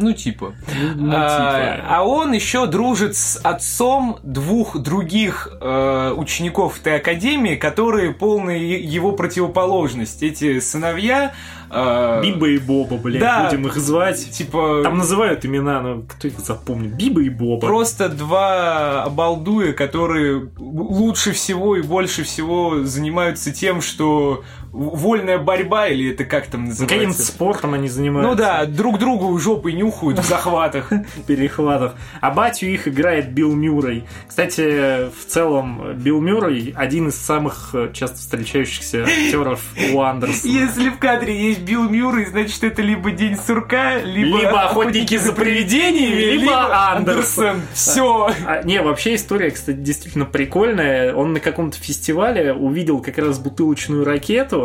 Ну, 0.00 0.12
типа. 0.12 0.54
Ну, 0.96 1.12
а, 1.14 1.76
типа. 1.76 1.86
а 1.88 2.04
он 2.04 2.32
еще 2.32 2.66
дружит 2.66 3.16
с 3.16 3.36
отцом 3.36 4.18
двух 4.22 4.78
других 4.78 5.48
э, 5.60 6.14
учеников 6.16 6.80
этой 6.80 6.96
академии, 6.96 7.56
которые 7.56 8.12
полные 8.12 8.80
его 8.80 9.12
противоположность. 9.12 10.22
Эти 10.22 10.58
сыновья 10.60 11.32
а, 11.72 12.20
Биба 12.20 12.48
и 12.48 12.58
Боба, 12.58 12.96
блядь, 12.96 13.20
да, 13.20 13.44
будем 13.44 13.66
их 13.66 13.76
звать. 13.76 14.30
Типа... 14.30 14.80
Там 14.82 14.98
называют 14.98 15.44
имена, 15.44 15.80
но 15.80 16.02
кто 16.02 16.26
их 16.26 16.38
запомнит? 16.40 16.94
Биба 16.94 17.22
и 17.22 17.28
Боба. 17.28 17.60
Просто 17.60 18.08
два 18.08 19.04
обалдуя, 19.04 19.72
которые 19.72 20.50
лучше 20.58 21.32
всего 21.32 21.76
и 21.76 21.82
больше 21.82 22.24
всего 22.24 22.82
занимаются 22.82 23.52
тем, 23.52 23.80
что 23.82 24.42
вольная 24.72 25.38
борьба, 25.38 25.88
или 25.88 26.12
это 26.12 26.24
как 26.24 26.46
там 26.46 26.66
называется? 26.66 26.94
Каким-то 26.94 27.22
спортом 27.22 27.74
они 27.74 27.88
занимаются. 27.88 28.30
Ну 28.30 28.36
да, 28.36 28.66
друг 28.66 28.98
другу 28.98 29.36
жопы 29.38 29.72
нюхают 29.72 30.18
в 30.18 30.24
захватах. 30.24 30.92
Перехватах. 31.26 31.94
А 32.20 32.30
батю 32.30 32.66
их 32.66 32.86
играет 32.86 33.32
Билл 33.32 33.54
Мюррей. 33.54 34.04
Кстати, 34.28 35.10
в 35.10 35.26
целом, 35.26 35.94
Билл 35.94 36.20
Мюррей 36.20 36.72
один 36.76 37.08
из 37.08 37.16
самых 37.16 37.74
часто 37.92 38.18
встречающихся 38.18 39.04
актеров 39.04 39.64
у 39.92 40.00
Андерсона. 40.00 40.50
Если 40.50 40.88
в 40.90 40.98
кадре 40.98 41.48
есть 41.48 41.60
Билл 41.62 41.88
Мюррей, 41.88 42.26
значит, 42.26 42.62
это 42.62 42.82
либо 42.82 43.10
День 43.10 43.36
сурка, 43.36 43.98
либо... 43.98 44.38
Либо 44.38 44.60
Охотники 44.62 45.16
за 45.16 45.32
привидениями, 45.32 46.38
либо 46.38 46.92
Андерсон. 46.92 47.62
Все. 47.72 48.30
А, 48.46 48.62
не, 48.62 48.80
вообще 48.80 49.14
история, 49.14 49.50
кстати, 49.50 49.76
действительно 49.76 50.26
прикольная. 50.26 51.14
Он 51.14 51.32
на 51.32 51.40
каком-то 51.40 51.76
фестивале 51.78 52.52
увидел 52.52 53.00
как 53.00 53.18
раз 53.18 53.38
бутылочную 53.38 54.04
ракету, 54.04 54.59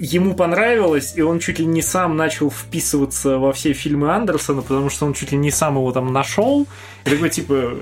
ему 0.00 0.34
понравилось, 0.34 1.12
и 1.16 1.20
он 1.20 1.38
чуть 1.40 1.58
ли 1.58 1.66
не 1.66 1.82
сам 1.82 2.16
начал 2.16 2.50
вписываться 2.50 3.38
во 3.38 3.52
все 3.52 3.74
фильмы 3.74 4.12
Андерсона, 4.12 4.62
потому 4.62 4.88
что 4.88 5.06
он 5.06 5.12
чуть 5.12 5.32
ли 5.32 5.38
не 5.38 5.50
сам 5.50 5.76
его 5.76 5.92
там 5.92 6.12
нашел. 6.12 6.66
И 7.04 7.10
такой, 7.10 7.28
типа, 7.28 7.74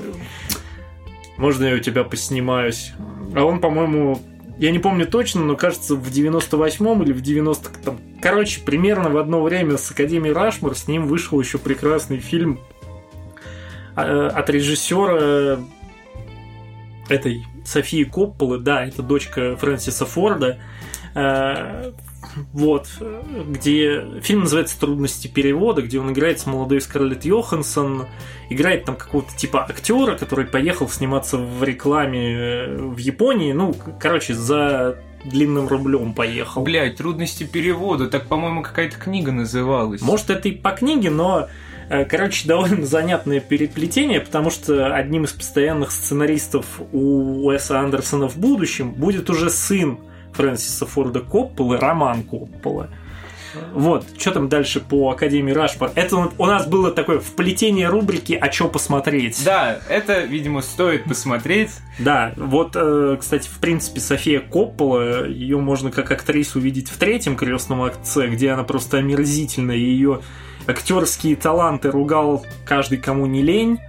можно 1.37 1.64
я 1.64 1.76
у 1.76 1.78
тебя 1.78 2.02
поснимаюсь? 2.02 2.92
А 3.37 3.44
он, 3.44 3.61
по-моему, 3.61 4.20
я 4.58 4.73
не 4.73 4.80
помню 4.80 5.06
точно, 5.06 5.42
но 5.42 5.56
кажется, 5.56 5.94
в 5.94 6.08
98-м 6.08 7.02
или 7.04 7.12
в 7.12 7.20
90 7.20 7.70
там, 7.85 8.00
короче, 8.20 8.61
примерно 8.61 9.11
в 9.11 9.16
одно 9.16 9.40
время 9.40 9.78
с 9.78 9.90
Академией 9.92 10.35
Рашмар 10.35 10.75
с 10.75 10.88
ним 10.88 11.06
вышел 11.06 11.40
еще 11.40 11.58
прекрасный 11.58 12.18
фильм 12.18 12.58
а, 13.94 14.28
от 14.28 14.50
режиссера 14.50 15.61
этой 17.08 17.44
Софии 17.68 18.04
Копполы, 18.04 18.58
да, 18.58 18.84
это 18.84 19.02
дочка 19.02 19.56
Фрэнсиса 19.56 20.06
Форда, 20.06 20.58
э, 21.14 21.92
вот, 22.52 22.88
где 23.48 24.20
фильм 24.22 24.40
называется 24.40 24.78
«Трудности 24.78 25.28
перевода», 25.28 25.82
где 25.82 26.00
он 26.00 26.12
играет 26.12 26.40
с 26.40 26.46
молодой 26.46 26.80
Скарлетт 26.80 27.25
Йоханссон, 27.25 28.06
играет 28.50 28.84
там 28.84 28.96
какого-то 28.96 29.37
типа 29.37 29.64
актера, 29.64 30.16
который 30.16 30.46
поехал 30.46 30.88
сниматься 30.88 31.37
в 31.37 31.62
рекламе 31.62 32.34
э, 32.34 32.76
в 32.76 32.98
Японии, 32.98 33.52
ну, 33.52 33.75
короче, 34.00 34.34
за 34.34 34.98
длинным 35.25 35.68
рублем 35.68 36.14
поехал. 36.14 36.62
Блять, 36.62 36.96
трудности 36.96 37.44
перевода, 37.44 38.08
так, 38.08 38.28
по-моему, 38.28 38.62
какая-то 38.62 38.96
книга 38.96 39.32
называлась. 39.32 40.00
Может, 40.00 40.30
это 40.30 40.48
и 40.48 40.52
по 40.52 40.70
книге, 40.70 41.10
но 41.10 41.48
Короче, 41.88 42.47
довольно 42.47 42.85
занятное 42.85 43.40
переплетение, 43.40 44.21
потому 44.21 44.50
что 44.50 44.95
одним 44.95 45.25
из 45.25 45.33
постоянных 45.33 45.90
сценаристов 45.90 46.66
у 46.92 47.47
Уэса 47.47 47.80
Андерсона 47.80 48.28
в 48.28 48.37
будущем 48.37 48.92
будет 48.92 49.30
уже 49.30 49.50
сын 49.50 49.99
Фрэнсиса 50.33 50.87
Форда 50.87 51.21
Копполы, 51.21 51.78
Роман 51.78 52.23
Коппола. 52.23 52.90
Вот, 53.73 54.04
что 54.18 54.33
там 54.33 54.49
дальше 54.49 54.80
по 54.80 55.11
Академии 55.11 55.52
Рашпор? 55.52 55.90
Это 55.95 56.30
у 56.37 56.47
нас 56.47 56.66
было 56.66 56.90
такое 56.90 57.18
вплетение 57.18 57.88
рубрики 57.88 58.38
«А 58.40 58.52
что 58.52 58.68
посмотреть?». 58.68 59.42
Да, 59.45 59.80
это, 59.88 60.21
видимо, 60.21 60.61
стоит 60.61 61.04
посмотреть. 61.04 61.71
Да, 61.99 62.33
вот, 62.37 62.73
э, 62.75 63.16
кстати, 63.18 63.49
в 63.49 63.59
принципе, 63.59 64.00
София 64.00 64.40
Коппола, 64.40 65.26
ее 65.26 65.59
можно 65.59 65.90
как 65.90 66.11
актрису 66.11 66.59
увидеть 66.59 66.88
в 66.88 66.99
третьем 66.99 67.37
крестном 67.37 67.83
акце, 67.83 68.28
где 68.28 68.50
она 68.50 68.64
просто 68.64 68.99
омерзительная, 68.99 69.76
ее 69.76 70.21
актерские 70.68 71.34
таланты 71.34 71.90
ругал 71.90 72.44
каждый, 72.64 72.98
кому 72.98 73.26
не 73.26 73.42
лень. 73.42 73.80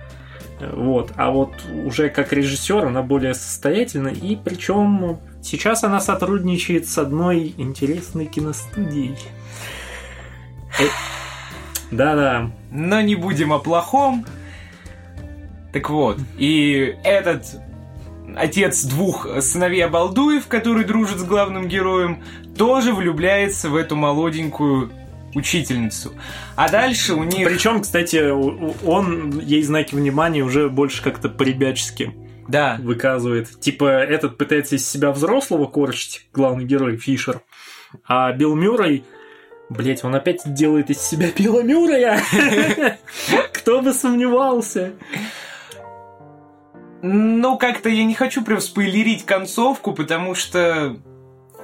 Вот. 0.59 1.11
А 1.15 1.31
вот 1.31 1.51
уже 1.85 2.09
как 2.09 2.33
режиссер 2.33 2.85
она 2.85 3.01
более 3.01 3.33
состоятельна, 3.33 4.09
и 4.09 4.35
причем 4.35 5.19
сейчас 5.41 5.83
она 5.83 5.99
сотрудничает 5.99 6.87
с 6.87 6.97
одной 6.97 7.53
интересной 7.57 8.25
киностудией. 8.25 9.17
Э, 10.79 10.83
да-да. 11.91 12.51
Но 12.71 13.01
не 13.01 13.15
будем 13.15 13.53
о 13.53 13.59
плохом. 13.59 14.25
Так 15.73 15.89
вот, 15.89 16.17
и 16.37 16.95
этот 17.03 17.45
отец 18.35 18.83
двух 18.83 19.27
сыновей 19.41 19.85
Абалдуев, 19.85 20.47
который 20.47 20.83
дружит 20.83 21.19
с 21.19 21.23
главным 21.23 21.67
героем, 21.67 22.23
тоже 22.57 22.93
влюбляется 22.93 23.69
в 23.69 23.75
эту 23.75 23.95
молоденькую 23.95 24.91
учительницу. 25.35 26.13
А 26.55 26.69
дальше 26.69 27.13
у 27.13 27.23
них... 27.23 27.47
Причем, 27.47 27.81
кстати, 27.81 28.29
он 28.85 29.39
ей 29.39 29.63
знаки 29.63 29.95
внимания 29.95 30.41
уже 30.41 30.69
больше 30.69 31.03
как-то 31.03 31.29
по-ребячески 31.29 32.13
да. 32.47 32.77
выказывает. 32.81 33.59
Типа, 33.59 33.85
этот 33.85 34.37
пытается 34.37 34.75
из 34.75 34.89
себя 34.89 35.11
взрослого 35.11 35.65
корчить, 35.65 36.27
главный 36.33 36.65
герой 36.65 36.97
Фишер, 36.97 37.41
а 38.05 38.31
Билл 38.33 38.55
Мюррей 38.55 39.03
Блять, 39.69 40.03
он 40.03 40.15
опять 40.15 40.41
делает 40.45 40.89
из 40.89 40.99
себя 40.99 41.27
Билла 41.35 41.61
Мюррея. 41.61 42.19
Кто 43.53 43.81
бы 43.81 43.93
сомневался. 43.93 44.93
Ну, 47.03 47.57
как-то 47.57 47.87
я 47.87 48.03
не 48.03 48.15
хочу 48.15 48.43
прям 48.43 48.59
спойлерить 48.59 49.25
концовку, 49.25 49.93
потому 49.93 50.33
что... 50.33 50.97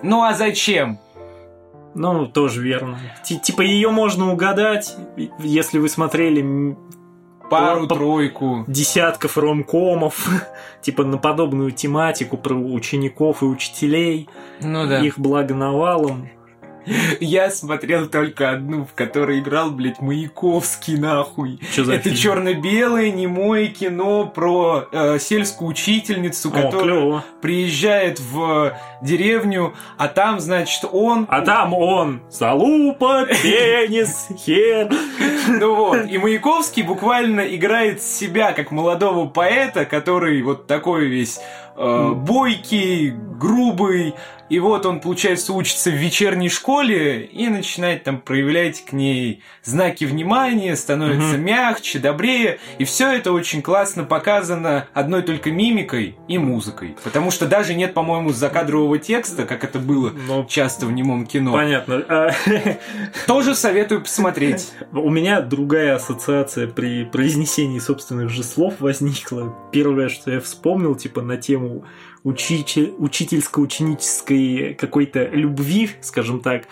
Ну, 0.03 0.24
а 0.24 0.34
зачем? 0.34 1.00
Ну, 1.96 2.28
тоже 2.28 2.62
верно. 2.62 3.00
Типа 3.24 3.62
ее 3.62 3.90
можно 3.90 4.32
угадать, 4.32 4.96
если 5.40 5.80
вы 5.80 5.90
смотрели 5.90 6.75
пару-тройку 7.50 8.66
десятков 8.68 9.38
ромкомов, 9.38 10.28
типа 10.82 11.04
на 11.04 11.18
подобную 11.18 11.72
тематику 11.72 12.38
про 12.38 12.54
учеников 12.54 13.42
и 13.42 13.46
учителей. 13.46 14.30
Ну 14.62 14.88
да. 14.88 15.00
Их 15.00 15.18
благо 15.18 15.56
навалом. 15.56 16.30
Я 17.20 17.50
смотрел 17.50 18.08
только 18.08 18.51
одну, 18.51 18.86
в 18.86 18.94
которой 18.94 19.39
играл, 19.39 19.72
блядь, 19.72 20.00
Маяковский, 20.01 20.98
нахуй. 20.98 21.60
Что 21.72 21.86
за 21.86 21.94
Это 21.96 22.15
черно-белое 22.15 23.12
немое 23.12 23.68
кино 23.68 24.25
про 24.25 24.88
э, 24.92 25.20
сельскую 25.20 25.70
учительницу, 25.70 26.50
О, 26.50 26.51
которая 26.51 26.84
клево. 26.84 27.25
приезжает 27.42 28.20
в 28.20 28.77
деревню, 29.01 29.74
а 29.98 30.08
там, 30.08 30.39
значит, 30.39 30.86
он... 30.92 31.25
А 31.30 31.42
там 31.42 31.74
он 31.74 32.22
залупа, 32.30 33.25
пенис, 33.42 34.27
хер. 34.38 34.89
Ну 35.48 35.75
вот, 35.75 36.06
и 36.10 36.18
Маяковский 36.18 36.84
буквально 36.84 37.42
играет 37.42 38.01
себя 38.01 38.51
как 38.54 38.72
молодого 38.72 39.27
поэта, 39.27 39.86
который 39.86 40.42
вот 40.42 40.68
такой 40.68 41.08
весь 41.08 41.39
э, 41.77 42.12
бойкий, 42.15 43.12
грубый, 43.38 44.15
и 44.50 44.60
вот 44.60 44.86
он, 44.86 45.00
получается, 45.00 45.54
учится 45.54 45.89
в 45.89 45.96
вечерней 45.96 46.50
школе 46.50 47.25
и 47.25 47.48
начинает 47.48 48.04
там 48.04 48.20
проявлять 48.20 48.86
к 48.86 48.94
ней 48.94 49.42
знаки 49.63 50.06
внимания, 50.06 50.75
становится 50.75 51.38
мягче, 51.38 51.98
добрее, 51.98 52.60
и 52.77 52.84
все 52.84 53.12
это 53.12 53.32
очень 53.32 53.62
классно 53.62 54.04
показано 54.04 54.88
одной 54.94 55.24
только 55.24 55.51
мимикой 55.51 56.15
и 56.27 56.38
музыкой, 56.38 56.96
потому 57.04 57.32
что 57.32 57.48
даже 57.48 57.74
нет, 57.74 57.94
по-моему, 57.94 58.32
закадрового 58.32 59.00
текста, 59.00 59.46
как 59.46 59.63
это 59.63 59.80
было 59.80 60.12
Ну, 60.27 60.46
часто 60.46 60.86
в 60.86 60.92
немом 60.92 61.25
кино. 61.25 61.54
Понятно. 61.54 62.32
Тоже 63.27 63.56
советую 63.56 64.01
посмотреть. 64.01 64.72
У 64.92 65.10
меня 65.10 65.42
другая 65.42 65.96
ассоциация 65.96 66.68
при 66.68 67.06
произнесении 67.06 67.80
собственных 67.80 68.30
же 68.30 68.44
слов 68.44 68.75
возникла. 68.80 69.56
Первое, 69.72 70.10
что 70.10 70.32
я 70.32 70.39
вспомнил, 70.39 70.96
типа 70.96 71.22
на 71.22 71.38
тему 71.38 71.84
учите- 72.25 72.91
учительско-ученической 72.98 74.74
какой-то 74.74 75.24
любви, 75.27 75.91
скажем 76.01 76.41
так. 76.41 76.63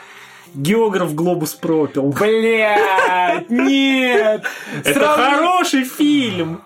Географ 0.53 1.15
глобус 1.15 1.53
пропил. 1.53 2.09
Блять, 2.11 3.49
нет! 3.49 4.43
Это 4.83 4.93
Сравни- 4.93 5.23
хороший 5.35 5.83
фильм! 5.85 6.61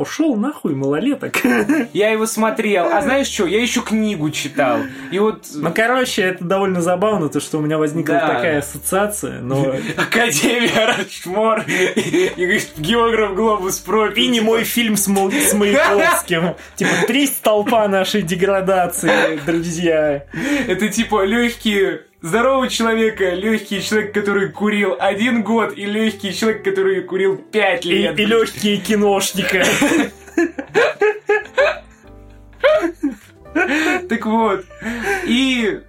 Пошел 0.00 0.34
нахуй, 0.34 0.74
малолеток. 0.74 1.34
Я 1.92 2.08
его 2.08 2.24
смотрел. 2.24 2.86
А 2.86 3.02
знаешь 3.02 3.26
что? 3.26 3.44
Я 3.46 3.60
еще 3.60 3.82
книгу 3.82 4.30
читал. 4.30 4.78
И 5.12 5.18
вот 5.18 5.44
Ну, 5.54 5.70
короче, 5.74 6.22
это 6.22 6.42
довольно 6.42 6.80
забавно, 6.80 7.28
то, 7.28 7.38
что 7.38 7.58
у 7.58 7.60
меня 7.60 7.76
возникла 7.76 8.14
Да. 8.14 8.28
такая 8.28 8.58
ассоциация, 8.60 9.40
но... 9.40 9.74
Академия 9.98 10.86
Рашмор 10.86 11.64
и, 11.68 12.60
географ 12.78 13.34
глобус 13.34 13.78
пропил. 13.80 14.24
И 14.24 14.28
не 14.28 14.40
мой 14.40 14.64
фильм 14.64 14.96
с, 14.96 15.06
Мал- 15.06 15.30
с 15.30 15.52
Маяковским. 15.52 16.54
Типа, 16.76 16.92
три 17.06 17.26
столпа 17.26 17.86
нашей 17.86 18.22
деградации, 18.22 19.38
друзья. 19.44 20.24
Это 20.66 20.88
типа 20.88 21.24
легкие 21.26 22.04
здорового 22.22 22.68
человека, 22.68 23.30
легкий 23.30 23.82
человек, 23.82 24.12
который 24.14 24.50
курил 24.50 24.96
один 24.98 25.42
год, 25.42 25.76
и 25.76 25.84
легкий 25.86 26.32
человек, 26.34 26.62
который 26.64 27.02
курил 27.02 27.36
пять 27.36 27.84
И, 27.86 27.90
лет. 27.92 28.18
и 28.18 28.24
легкие 28.26 28.76
киношника. 28.78 29.64
Так 34.08 34.26
вот. 34.26 34.64
И 35.26 35.80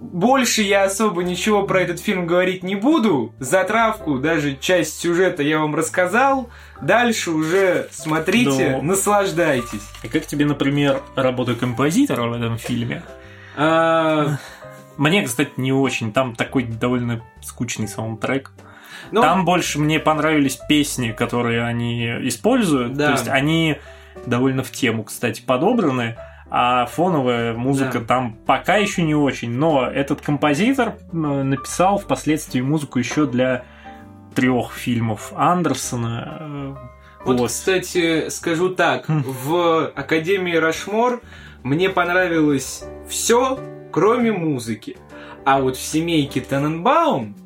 больше 0.00 0.62
я 0.62 0.84
особо 0.84 1.22
ничего 1.22 1.62
про 1.64 1.80
этот 1.80 2.00
фильм 2.00 2.26
говорить 2.26 2.62
не 2.62 2.74
буду. 2.74 3.32
Затравку, 3.38 4.18
даже 4.18 4.56
часть 4.56 5.00
сюжета 5.00 5.42
я 5.42 5.58
вам 5.58 5.74
рассказал. 5.74 6.50
Дальше 6.82 7.30
уже 7.30 7.88
смотрите, 7.90 8.70
Ну. 8.76 8.82
наслаждайтесь. 8.82 9.82
И 10.02 10.08
как 10.08 10.26
тебе, 10.26 10.44
например, 10.44 11.02
работа 11.16 11.54
композитора 11.54 12.28
в 12.28 12.32
этом 12.34 12.58
фильме? 12.58 13.02
А, 13.56 14.38
Мне, 14.96 15.22
кстати, 15.22 15.52
не 15.56 15.72
очень. 15.72 16.12
Там 16.12 16.34
такой 16.34 16.64
довольно 16.64 17.22
скучный 17.42 17.88
саундтрек. 17.88 18.52
ну, 19.10 19.20
Там 19.20 19.44
больше 19.44 19.78
мне 19.78 19.98
понравились 20.00 20.56
песни, 20.68 21.10
которые 21.12 21.64
они 21.64 22.06
используют. 22.28 22.94
Да. 22.94 23.06
То 23.06 23.12
есть 23.12 23.28
они 23.28 23.78
довольно 24.26 24.62
в 24.62 24.70
тему, 24.70 25.04
кстати, 25.04 25.42
подобраны. 25.42 26.16
А 26.56 26.86
фоновая 26.86 27.54
музыка 27.54 27.98
Да. 27.98 28.04
там 28.06 28.34
пока 28.46 28.76
еще 28.76 29.02
не 29.02 29.14
очень. 29.14 29.50
Но 29.50 29.84
этот 29.86 30.20
композитор 30.20 30.94
м, 31.12 31.50
написал 31.50 31.98
впоследствии 31.98 32.60
музыку 32.60 32.98
еще 33.00 33.26
для 33.26 33.64
трех 34.34 34.72
фильмов 34.72 35.32
Андерсона. 35.34 36.36
э, 36.40 36.74
Вот, 37.24 37.38
вот. 37.40 37.48
кстати, 37.48 38.28
скажу 38.28 38.68
так. 38.68 39.06
Хм. 39.08 39.24
В 39.26 39.86
Академии 39.96 40.54
Рашмор 40.54 41.20
мне 41.64 41.88
понравилось 41.88 42.84
все, 43.08 43.58
кроме 43.94 44.32
музыки. 44.32 44.96
А 45.44 45.60
вот 45.60 45.76
в 45.76 45.80
семейке 45.80 46.40
Тененбаум 46.40 47.36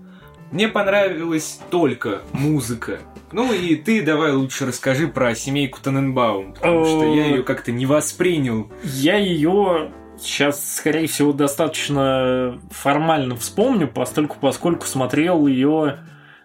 мне 0.51 0.69
понравилась 0.69 1.61
только 1.71 2.23
музыка. 2.33 3.01
Ну 3.33 3.53
и 3.53 3.77
ты 3.77 4.03
давай 4.03 4.33
лучше 4.33 4.65
расскажи 4.65 5.09
про 5.09 5.35
семейку 5.35 5.79
Тененбаум, 5.83 6.55
потому 6.55 6.87
что 6.87 7.05
я 7.05 7.27
ее 7.27 7.43
как-то 7.43 7.71
не 7.71 7.85
воспринял. 7.85 8.71
Я 8.83 9.19
ее 9.19 9.93
сейчас, 10.19 10.77
скорее 10.77 11.07
всего, 11.07 11.35
достаточно 11.35 12.59
формально 12.71 13.37
вспомню, 13.37 13.87
постольку, 13.87 14.39
поскольку 14.41 14.87
смотрел 14.87 15.47
ее 15.47 15.99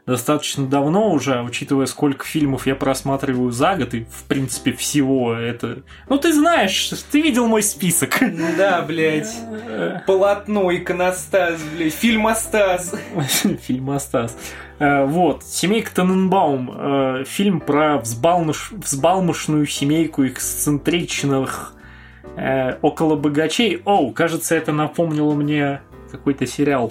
достаточно 0.06 0.66
давно 0.68 1.12
уже, 1.12 1.42
учитывая, 1.42 1.86
сколько 1.86 2.26
фильмов 2.26 2.68
я 2.68 2.76
просматриваю 2.76 3.52
за 3.52 3.76
год, 3.76 3.94
и, 3.94 4.04
в 4.04 4.24
принципе, 4.28 4.74
всего 4.74 5.34
это... 5.34 5.80
Ну, 6.10 6.18
ты 6.18 6.34
знаешь, 6.34 6.92
ты 7.12 7.22
видел 7.22 7.48
мой 7.48 7.64
список. 7.64 8.20
Да, 8.58 8.82
блядь. 8.82 9.34
Полотно, 10.06 10.76
иконостас, 10.76 11.62
блядь, 11.76 11.94
фильмостас. 11.94 12.94
Фильмостас. 13.62 14.38
Э, 14.80 15.06
Вот, 15.06 15.44
«Семейка 15.44 15.94
Тененбаум». 15.96 16.72
э, 16.76 17.24
Фильм 17.26 17.62
про 17.62 17.96
взбалмуш- 17.98 18.76
взбалмошную 18.76 19.66
семейку 19.68 20.26
эксцентричных 20.28 21.74
э, 22.36 22.78
около 22.82 23.16
богачей. 23.16 23.82
Оу, 23.86 24.12
кажется, 24.12 24.56
это 24.56 24.72
напомнило 24.72 25.34
мне 25.34 25.82
какой-то 26.14 26.46
сериал. 26.46 26.90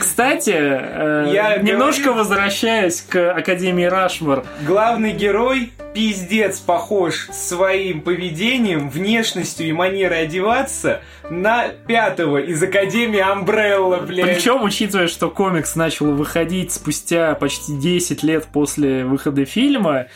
Кстати, 0.00 0.54
э, 0.54 1.30
Я 1.32 1.56
немножко 1.56 2.12
возвращаясь 2.12 3.02
к 3.02 3.32
Академии 3.32 3.84
Рашмар. 3.84 4.44
Главный 4.66 5.12
герой 5.12 5.72
пиздец 5.94 6.60
похож 6.60 7.28
своим 7.32 8.02
поведением, 8.02 8.88
внешностью 8.88 9.66
и 9.66 9.72
манерой 9.72 10.22
одеваться 10.22 11.00
на 11.28 11.68
пятого 11.68 12.38
из 12.38 12.62
Академии 12.62 13.18
Амбрелла, 13.18 13.96
блядь. 13.98 14.36
Причем, 14.36 14.62
учитывая, 14.62 15.08
что 15.08 15.28
комикс 15.28 15.74
начал 15.74 16.12
выходить 16.14 16.72
спустя 16.72 17.34
почти 17.34 17.76
10 17.76 18.22
лет 18.22 18.46
после 18.52 19.04
выхода 19.04 19.44
фильма, 19.44 20.06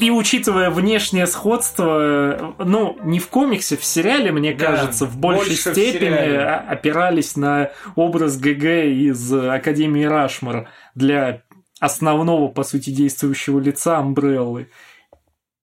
и 0.00 0.10
учитывая 0.10 0.70
внешнее 0.70 1.26
сходство, 1.26 2.54
ну, 2.58 2.98
не 3.04 3.18
в 3.18 3.28
комиксе, 3.28 3.76
в 3.76 3.84
сериале, 3.84 4.32
мне 4.32 4.54
Да, 4.54 4.66
кажется, 4.66 5.04
в 5.04 5.16
большей 5.18 5.48
больше 5.50 5.70
в 5.70 5.72
степени 5.74 6.36
а- 6.36 6.64
опирались 6.68 7.36
на 7.36 7.70
образ 7.96 8.38
ГГ 8.38 8.64
из 8.86 9.32
Академии 9.32 10.04
Рашмар 10.04 10.68
для 10.94 11.42
основного, 11.80 12.48
по 12.48 12.62
сути, 12.62 12.90
действующего 12.90 13.60
лица 13.60 13.98
Амбреллы. 13.98 14.68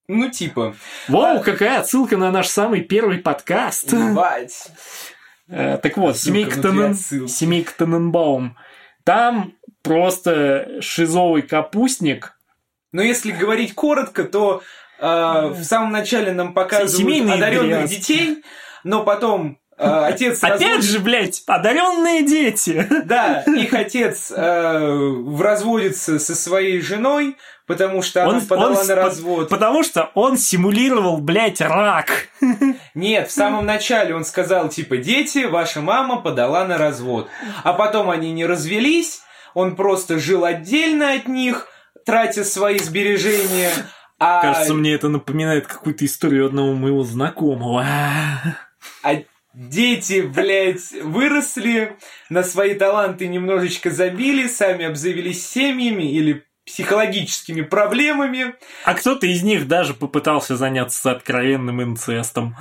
Ну, 0.08 0.30
типа, 0.30 0.76
Вау, 1.08 1.42
какая 1.42 1.80
отсылка 1.80 2.16
на 2.16 2.32
наш 2.32 2.48
самый 2.48 2.82
первый 2.82 3.18
подкаст! 3.18 3.92
ебать. 3.92 4.70
Э, 5.50 5.78
Так 5.82 5.98
вот, 5.98 6.18
семейка, 6.18 6.62
Тененбаум. 7.78 8.56
Там 9.04 9.54
просто 9.84 10.78
шизовый 10.82 11.42
капустник. 11.42 12.37
Но 12.98 13.04
если 13.04 13.32
говорить 13.32 13.76
коротко, 13.76 14.24
то 14.24 14.64
э, 15.00 15.06
в 15.56 15.64
самом 15.64 15.92
начале 15.92 16.32
нам 16.32 16.52
показывают 16.56 17.30
одаренных 17.30 17.88
детей, 17.90 18.44
но 18.84 19.04
потом 19.04 19.60
э, 19.78 19.84
отец 19.88 20.44
Опять 20.44 20.62
разводит- 20.62 20.84
же, 20.84 21.00
блядь, 21.00 21.44
одаренные 21.46 22.24
дети. 22.24 22.88
Да, 23.06 23.44
их 23.44 23.72
отец 23.76 24.34
э, 24.36 25.14
разводится 25.40 26.18
со 26.18 26.34
своей 26.34 26.82
женой, 26.82 27.38
потому 27.68 28.02
что 28.02 28.24
она 28.24 28.40
подала 28.42 28.84
с- 28.84 28.88
на 28.88 28.96
развод. 28.96 29.50
Потому 29.50 29.84
что 29.84 30.10
он 30.16 30.36
симулировал, 30.36 31.18
блядь, 31.18 31.62
рак. 31.62 32.30
Нет, 32.96 33.28
в 33.30 33.32
самом 33.32 33.68
начале 33.68 34.16
он 34.16 34.26
сказал, 34.26 34.70
типа, 34.70 34.98
дети, 34.98 35.46
ваша 35.46 35.82
мама 35.82 36.20
подала 36.20 36.66
на 36.66 36.80
развод. 36.80 37.30
А 37.64 37.74
потом 37.74 38.10
они 38.10 38.32
не 38.32 38.48
развелись, 38.48 39.22
он 39.54 39.76
просто 39.76 40.18
жил 40.18 40.46
отдельно 40.46 41.14
от 41.14 41.28
них, 41.28 41.68
тратя 42.08 42.46
свои 42.46 42.80
сбережения. 42.80 43.70
А, 44.18 44.42
Кажется, 44.42 44.74
мне 44.74 44.94
это 44.94 45.10
напоминает 45.10 45.68
какую-то 45.68 46.06
историю 46.06 46.48
одного 46.48 46.74
моего 46.74 47.04
знакомого. 47.04 47.86
а 49.04 49.16
дети, 49.54 50.22
блядь, 50.22 50.94
выросли, 51.04 51.98
на 52.30 52.44
свои 52.44 52.76
таланты 52.76 53.28
немножечко 53.28 53.92
забили, 53.92 54.48
сами 54.48 54.86
обзавелись 54.86 55.46
семьями 55.46 56.10
или 56.12 56.46
психологическими 56.66 57.62
проблемами. 57.62 58.56
А 58.86 58.94
кто-то 58.94 59.28
из 59.28 59.44
них 59.44 59.68
даже 59.68 59.94
попытался 59.94 60.56
заняться 60.56 61.12
откровенным 61.12 61.84
инцестом. 61.84 62.56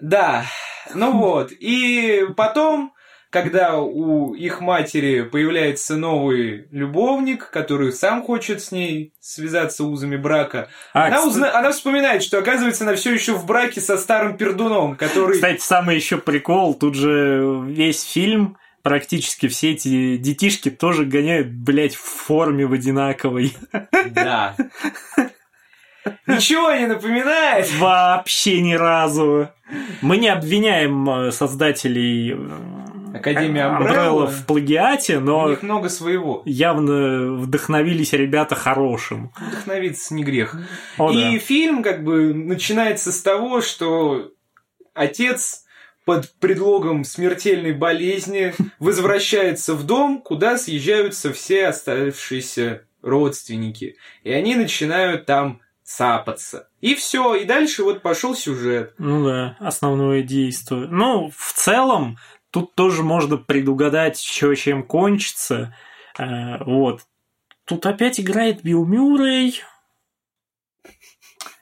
Да, 0.00 0.46
Ну 0.94 1.12
вот, 1.12 1.52
и 1.52 2.24
потом 2.36 2.94
когда 3.30 3.78
у 3.78 4.34
их 4.34 4.60
матери 4.60 5.22
появляется 5.22 5.96
новый 5.96 6.66
любовник, 6.70 7.50
который 7.50 7.92
сам 7.92 8.22
хочет 8.22 8.62
с 8.62 8.72
ней 8.72 9.12
связаться 9.20 9.84
узами 9.84 10.16
брака, 10.16 10.68
а, 10.94 11.06
она, 11.06 11.16
кстати... 11.16 11.28
узна... 11.28 11.58
она 11.58 11.70
вспоминает, 11.72 12.22
что 12.22 12.38
оказывается 12.38 12.84
она 12.84 12.94
все 12.94 13.12
еще 13.12 13.34
в 13.34 13.44
браке 13.44 13.80
со 13.80 13.98
старым 13.98 14.36
пердуном, 14.36 14.96
который... 14.96 15.34
Кстати, 15.34 15.60
самый 15.60 15.96
еще 15.96 16.16
прикол, 16.16 16.74
тут 16.74 16.94
же 16.94 17.64
весь 17.66 18.02
фильм 18.02 18.56
практически 18.82 19.48
все 19.48 19.72
эти 19.72 20.16
детишки 20.16 20.70
тоже 20.70 21.04
гоняют, 21.04 21.48
блядь, 21.48 21.94
в 21.94 22.02
форме 22.02 22.66
в 22.66 22.72
одинаковой. 22.72 23.54
Да. 24.10 24.56
Ничего 26.26 26.72
не 26.72 26.86
напоминает? 26.86 27.70
Вообще 27.74 28.60
ни 28.62 28.74
разу. 28.74 29.50
Мы 30.00 30.16
не 30.16 30.28
обвиняем 30.28 31.08
э, 31.10 31.32
создателей 31.32 32.32
э, 32.32 32.87
Академия 33.20 33.62
Umbrella 33.64 34.26
в 34.26 34.46
плагиате, 34.46 35.18
но 35.20 35.44
у 35.44 35.48
них 35.50 35.62
много 35.62 35.88
своего. 35.88 36.42
Явно 36.44 37.34
вдохновились 37.36 38.12
ребята 38.12 38.54
хорошим. 38.54 39.32
Вдохновиться 39.38 40.14
не 40.14 40.24
грех. 40.24 40.56
О, 40.96 41.10
И 41.10 41.34
да. 41.34 41.38
фильм 41.38 41.82
как 41.82 42.04
бы 42.04 42.32
начинается 42.34 43.12
с 43.12 43.22
того, 43.22 43.60
что 43.60 44.30
отец 44.94 45.64
под 46.04 46.32
предлогом 46.40 47.04
смертельной 47.04 47.72
болезни 47.72 48.54
возвращается 48.78 49.74
в 49.74 49.84
дом, 49.84 50.22
куда 50.22 50.56
съезжаются 50.56 51.32
все 51.32 51.66
оставшиеся 51.68 52.84
родственники. 53.02 53.96
И 54.24 54.32
они 54.32 54.54
начинают 54.54 55.26
там 55.26 55.60
цапаться. 55.84 56.68
И 56.80 56.94
все, 56.94 57.34
и 57.34 57.44
дальше 57.44 57.82
вот 57.82 58.02
пошел 58.02 58.34
сюжет. 58.34 58.94
Ну 58.98 59.24
да, 59.24 59.56
основное 59.58 60.22
действие. 60.22 60.86
Ну, 60.90 61.30
в 61.34 61.52
целом, 61.54 62.18
тут 62.50 62.74
тоже 62.74 63.02
можно 63.02 63.36
предугадать, 63.36 64.20
что 64.20 64.54
чем 64.54 64.82
кончится. 64.82 65.74
Э, 66.18 66.62
вот. 66.64 67.02
Тут 67.64 67.86
опять 67.86 68.18
играет 68.18 68.62
Билл 68.62 68.84
Мюррей. 68.84 69.62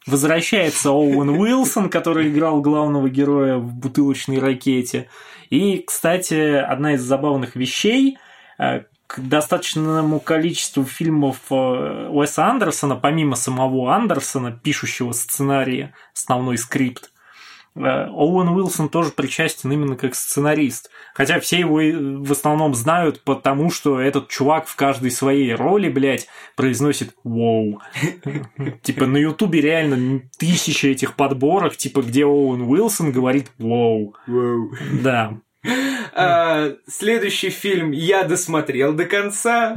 Возвращается 0.07 0.91
Оуэн 0.91 1.31
Уилсон, 1.31 1.91
который 1.91 2.29
играл 2.29 2.61
главного 2.61 3.11
героя 3.11 3.57
в 3.57 3.75
«Бутылочной 3.75 4.39
ракете». 4.39 5.09
И, 5.51 5.79
кстати, 5.79 6.55
одна 6.55 6.95
из 6.95 7.03
забавных 7.03 7.57
вещей, 7.57 8.19
э, 8.59 8.85
к 9.07 9.21
достаточному 9.21 10.21
количеству 10.21 10.85
фильмов 10.85 11.39
э, 11.51 12.09
Уэса 12.11 12.47
Андерсона, 12.47 12.97
помимо 12.97 13.37
самого 13.37 13.95
Андерсона, 13.95 14.53
пишущего 14.53 15.13
сценарии, 15.13 15.93
основной 16.13 16.59
скрипт, 16.59 17.11
Оуэн 17.77 18.49
Уилсон 18.49 18.89
тоже 18.89 19.11
причастен 19.11 19.71
именно 19.71 19.97
как 19.97 20.15
сценарист. 20.15 20.91
Хотя 21.15 21.41
все 21.41 21.59
его 21.59 21.77
в 22.25 22.33
основном 22.33 22.75
знают, 22.75 23.23
потому 23.23 23.71
что 23.71 24.01
этот 24.01 24.29
чувак 24.29 24.67
в 24.67 24.77
каждой 24.77 25.11
своей 25.11 25.55
роли, 25.55 25.91
блядь, 25.91 26.27
произносит 26.57 27.15
«Воу». 27.23 27.81
Типа 28.83 29.07
на 29.07 29.19
Ютубе 29.19 29.61
реально 29.61 30.23
тысячи 30.39 30.87
этих 30.87 31.17
подборок, 31.17 31.77
типа 31.77 32.03
где 32.03 32.25
Оуэн 32.25 32.63
Уилсон 32.63 33.13
говорит 33.13 33.51
«Воу». 33.59 34.15
Да. 35.03 35.39
А, 36.19 36.77
следующий 36.87 37.51
фильм 37.51 37.91
я 37.91 38.23
досмотрел 38.23 38.95
до 38.95 39.05
конца. 39.05 39.77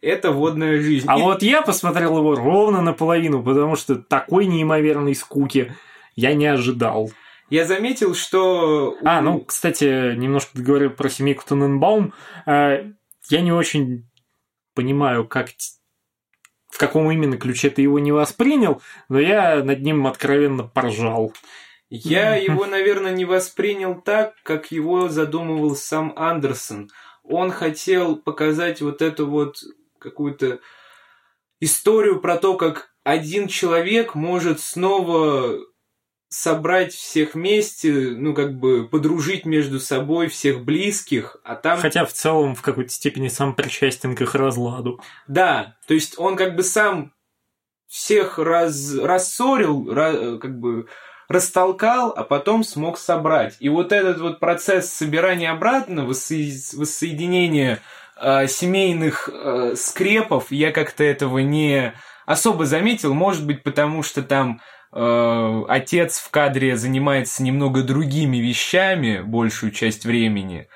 Это 0.00 0.30
водная 0.30 0.80
жизнь. 0.80 1.06
А 1.08 1.16
вот 1.16 1.42
я 1.42 1.62
посмотрел 1.62 2.18
его 2.18 2.36
ровно 2.36 2.82
наполовину, 2.82 3.42
потому 3.42 3.74
что 3.74 3.96
такой 3.96 4.46
неимоверной 4.46 5.14
скуки 5.16 5.72
я 6.16 6.34
не 6.34 6.46
ожидал. 6.46 7.10
Я 7.48 7.64
заметил, 7.64 8.14
что... 8.14 8.96
А, 9.04 9.20
ну, 9.20 9.40
кстати, 9.40 10.16
немножко 10.16 10.60
говорю 10.60 10.90
про 10.90 11.08
семейку 11.08 11.44
Тененбаум. 11.46 12.12
Э, 12.44 12.90
я 13.28 13.40
не 13.40 13.52
очень 13.52 14.08
понимаю, 14.74 15.26
как 15.28 15.50
в 16.68 16.78
каком 16.78 17.10
именно 17.10 17.38
ключе 17.38 17.70
ты 17.70 17.82
его 17.82 17.98
не 17.98 18.12
воспринял, 18.12 18.82
но 19.08 19.20
я 19.20 19.62
над 19.62 19.80
ним 19.82 20.06
откровенно 20.06 20.64
поржал. 20.64 21.32
Я 21.88 22.34
его, 22.34 22.66
наверное, 22.66 23.12
не 23.12 23.24
воспринял 23.24 24.00
так, 24.00 24.34
как 24.42 24.72
его 24.72 25.08
задумывал 25.08 25.76
сам 25.76 26.12
Андерсон. 26.16 26.90
Он 27.22 27.52
хотел 27.52 28.16
показать 28.16 28.80
вот 28.80 29.02
эту 29.02 29.28
вот 29.28 29.58
какую-то 30.00 30.58
историю 31.60 32.20
про 32.20 32.36
то, 32.36 32.56
как 32.56 32.90
один 33.04 33.46
человек 33.46 34.16
может 34.16 34.60
снова 34.60 35.60
собрать 36.36 36.92
всех 36.92 37.34
вместе, 37.34 37.90
ну, 37.90 38.34
как 38.34 38.58
бы 38.58 38.86
подружить 38.86 39.46
между 39.46 39.80
собой 39.80 40.28
всех 40.28 40.64
близких, 40.64 41.38
а 41.44 41.54
там... 41.54 41.78
Хотя 41.78 42.04
в 42.04 42.12
целом 42.12 42.54
в 42.54 42.60
какой-то 42.60 42.90
степени 42.90 43.28
сам 43.28 43.54
причастен 43.54 44.14
к 44.14 44.20
их 44.20 44.34
разладу. 44.34 45.00
Да, 45.26 45.76
то 45.86 45.94
есть 45.94 46.18
он 46.18 46.36
как 46.36 46.54
бы 46.54 46.62
сам 46.62 47.14
всех 47.88 48.38
раз... 48.38 48.94
рассорил, 48.98 49.90
ra... 49.90 50.38
как 50.38 50.60
бы 50.60 50.88
растолкал, 51.28 52.12
а 52.14 52.22
потом 52.22 52.64
смог 52.64 52.98
собрать. 52.98 53.56
И 53.60 53.70
вот 53.70 53.90
этот 53.90 54.20
вот 54.20 54.38
процесс 54.38 54.92
собирания 54.92 55.50
обратно, 55.50 56.04
воссо... 56.04 56.34
воссоединения 56.74 57.80
э, 58.20 58.46
семейных 58.46 59.30
э, 59.32 59.74
скрепов, 59.74 60.52
я 60.52 60.70
как-то 60.70 61.02
этого 61.02 61.38
не 61.38 61.94
особо 62.26 62.66
заметил, 62.66 63.14
может 63.14 63.46
быть, 63.46 63.62
потому 63.62 64.02
что 64.02 64.22
там 64.22 64.60
Э, 64.98 65.64
отец 65.68 66.18
в 66.18 66.30
кадре 66.30 66.74
занимается 66.76 67.42
немного 67.42 67.82
другими 67.82 68.38
вещами 68.38 69.20
большую 69.20 69.70
часть 69.70 70.06
времени, 70.06 70.68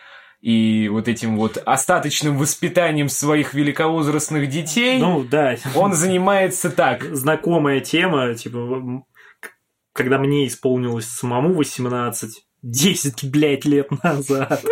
и 0.43 0.91
вот 0.91 1.09
этим 1.09 1.39
вот 1.39 1.57
остаточным 1.57 2.37
воспитанием 2.37 3.09
своих 3.09 3.55
великовозрастных 3.55 4.51
детей. 4.51 4.99
Ну, 4.99 5.25
да. 5.25 5.57
Он 5.75 5.95
занимается 5.95 6.71
так. 6.71 7.03
Знакомая 7.03 7.81
тема, 7.81 8.35
типа, 8.35 9.05
когда 9.95 10.19
мне 10.19 10.47
исполнилось 10.47 11.07
самому 11.07 11.55
18, 11.55 12.45
10, 12.63 13.31
блядь, 13.31 13.65
лет 13.65 13.89
назад. 14.05 14.63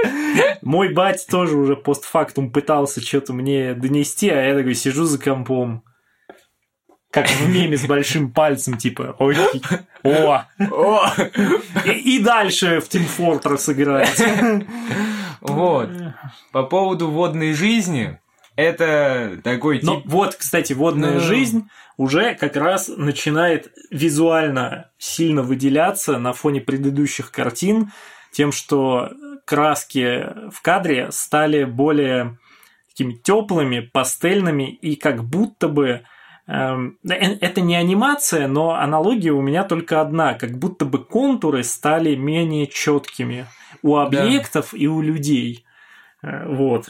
Мой 0.60 0.92
батя 0.92 1.26
тоже 1.26 1.56
уже 1.56 1.74
постфактум 1.74 2.52
пытался 2.52 3.00
что-то 3.00 3.32
мне 3.32 3.72
донести, 3.72 4.28
а 4.28 4.42
я 4.42 4.54
такой 4.54 4.74
сижу 4.74 5.04
за 5.04 5.18
компом. 5.18 5.84
Как 7.10 7.28
в 7.28 7.48
меме 7.48 7.76
с 7.76 7.86
большим 7.86 8.30
пальцем, 8.30 8.76
типа, 8.76 9.16
ой, 9.18 9.36
о, 10.02 10.44
о. 10.58 11.12
И, 11.86 12.16
и 12.16 12.22
дальше 12.22 12.80
в 12.80 12.88
Team 12.88 13.06
Fortress 13.16 13.72
играть. 13.72 14.22
Вот. 15.40 15.90
По 16.52 16.64
поводу 16.64 17.08
водной 17.10 17.54
жизни, 17.54 18.18
это 18.56 19.40
такой 19.42 19.78
тип... 19.78 19.86
Но 19.86 20.02
вот, 20.04 20.34
кстати, 20.34 20.72
водная 20.72 21.14
ну... 21.14 21.20
жизнь 21.20 21.68
уже 21.96 22.34
как 22.34 22.56
раз 22.56 22.88
начинает 22.88 23.72
визуально 23.90 24.90
сильно 24.98 25.42
выделяться 25.42 26.18
на 26.18 26.32
фоне 26.32 26.60
предыдущих 26.60 27.30
картин 27.30 27.92
тем, 28.32 28.52
что 28.52 29.10
краски 29.44 30.50
в 30.50 30.60
кадре 30.60 31.10
стали 31.10 31.64
более 31.64 32.36
такими 32.90 33.14
теплыми, 33.14 33.80
пастельными 33.80 34.70
и 34.70 34.96
как 34.96 35.24
будто 35.24 35.68
бы 35.68 36.02
это 36.48 37.60
не 37.60 37.76
анимация, 37.76 38.48
но 38.48 38.70
аналогия 38.74 39.32
у 39.32 39.42
меня 39.42 39.64
только 39.64 40.00
одна, 40.00 40.32
как 40.32 40.58
будто 40.58 40.86
бы 40.86 41.04
контуры 41.04 41.62
стали 41.62 42.14
менее 42.14 42.66
четкими 42.66 43.46
у 43.82 43.96
объектов 43.96 44.70
да. 44.72 44.78
и 44.78 44.86
у 44.86 45.02
людей. 45.02 45.66
Э, 46.22 46.46
вот. 46.48 46.88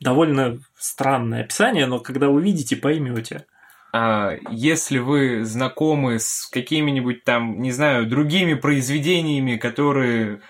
Довольно 0.00 0.58
странное 0.78 1.42
описание, 1.42 1.84
но 1.84 2.00
когда 2.00 2.30
увидите, 2.30 2.76
поймете. 2.76 3.44
А 3.92 4.36
если 4.50 4.98
вы 4.98 5.44
знакомы 5.44 6.18
с 6.18 6.46
какими-нибудь 6.46 7.24
там, 7.24 7.60
не 7.60 7.72
знаю, 7.72 8.06
другими 8.06 8.54
произведениями, 8.54 9.56
которые 9.56 10.40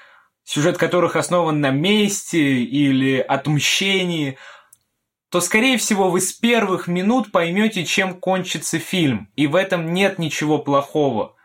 сюжет 0.44 0.78
которых 0.78 1.16
основан 1.16 1.60
на 1.60 1.70
месте 1.70 2.62
или 2.62 3.18
отмщении, 3.18 4.36
то, 5.30 5.40
скорее 5.40 5.78
всего, 5.78 6.10
вы 6.10 6.20
с 6.20 6.32
первых 6.32 6.88
минут 6.88 7.30
поймете, 7.30 7.84
чем 7.84 8.14
кончится 8.14 8.78
фильм. 8.78 9.30
И 9.36 9.46
в 9.46 9.54
этом 9.54 9.94
нет 9.94 10.18
ничего 10.18 10.58
плохого. 10.58 11.36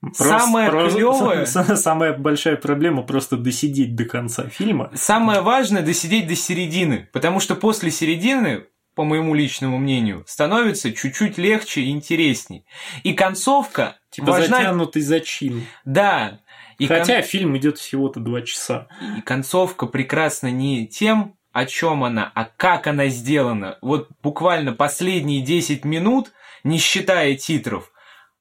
Просто, 0.00 0.38
самое 0.38 0.70
просто, 0.70 0.96
клевое... 0.96 1.46
Самая 1.46 2.12
большая 2.12 2.56
проблема 2.56 3.02
просто 3.02 3.36
досидеть 3.36 3.96
до 3.96 4.04
конца 4.04 4.48
фильма. 4.48 4.92
Самое 4.94 5.40
важное 5.40 5.82
досидеть 5.82 6.28
до 6.28 6.36
середины. 6.36 7.08
Потому 7.12 7.40
что 7.40 7.56
после 7.56 7.90
середины, 7.90 8.66
по 8.94 9.02
моему 9.02 9.34
личному 9.34 9.78
мнению, 9.78 10.22
становится 10.28 10.92
чуть-чуть 10.92 11.36
легче 11.36 11.80
и 11.80 11.90
интересней. 11.90 12.64
И 13.02 13.12
концовка 13.14 13.96
типа 14.10 14.32
важна... 14.32 14.58
затянутый 14.58 15.02
зачин. 15.02 15.66
Да. 15.84 16.40
И 16.78 16.86
Хотя 16.86 17.16
кон... 17.16 17.22
фильм 17.24 17.56
идет 17.56 17.78
всего-то 17.78 18.20
два 18.20 18.42
часа. 18.42 18.86
И 19.18 19.22
концовка 19.22 19.86
прекрасна 19.86 20.48
не 20.48 20.86
тем, 20.86 21.35
о 21.56 21.64
чем 21.64 22.04
она, 22.04 22.30
а 22.34 22.44
как 22.44 22.86
она 22.86 23.06
сделана. 23.06 23.78
Вот 23.80 24.10
буквально 24.22 24.74
последние 24.74 25.40
10 25.40 25.86
минут, 25.86 26.32
не 26.64 26.76
считая 26.76 27.34
титров, 27.34 27.92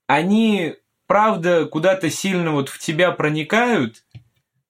они, 0.06 0.76
правда, 1.08 1.66
куда-то 1.66 2.10
сильно 2.10 2.52
вот 2.52 2.68
в 2.68 2.78
тебя 2.78 3.12
проникают, 3.12 4.04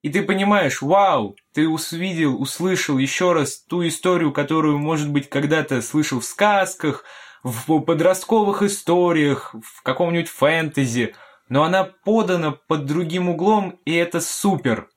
и 0.03 0.09
ты 0.11 0.21
понимаешь, 0.21 0.83
вау, 0.83 1.35
ты 1.55 1.67
увидел, 1.67 2.39
услышал 2.39 2.99
еще 2.99 3.33
раз 3.33 3.57
ту 3.67 3.87
историю, 3.87 4.31
которую, 4.31 4.77
может 4.77 5.09
быть, 5.09 5.27
когда-то 5.27 5.81
слышал 5.81 6.19
в 6.19 6.25
сказках, 6.25 7.03
в 7.41 7.79
подростковых 7.79 8.61
историях, 8.61 9.55
в 9.59 9.81
каком-нибудь 9.81 10.29
фэнтези, 10.29 11.15
но 11.49 11.63
она 11.63 11.83
подана 11.83 12.51
под 12.51 12.85
другим 12.85 13.27
углом, 13.27 13.79
и 13.85 13.95
это 13.95 14.21
супер. 14.21 14.87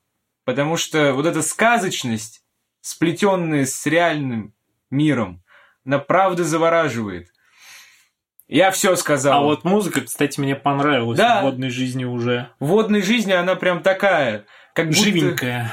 Потому 0.45 0.77
что 0.77 1.13
вот 1.13 1.25
эта 1.25 1.41
сказочность, 1.41 2.43
сплетенная 2.81 3.65
с 3.65 3.85
реальным 3.85 4.53
миром, 4.89 5.43
она 5.85 5.99
правда 5.99 6.43
завораживает. 6.43 7.29
Я 8.47 8.71
все 8.71 8.95
сказал. 8.95 9.41
А 9.41 9.43
вот 9.43 9.63
музыка, 9.63 10.01
кстати, 10.01 10.39
мне 10.39 10.55
понравилась 10.55 11.17
Да. 11.19 11.41
в 11.41 11.43
водной 11.43 11.69
жизни 11.69 12.03
уже. 12.05 12.49
В 12.59 12.67
водной 12.67 13.01
жизни 13.03 13.31
она 13.31 13.55
прям 13.55 13.83
такая, 13.83 14.45
как 14.73 14.87
будто... 14.87 14.99
Живенькая. 15.01 15.71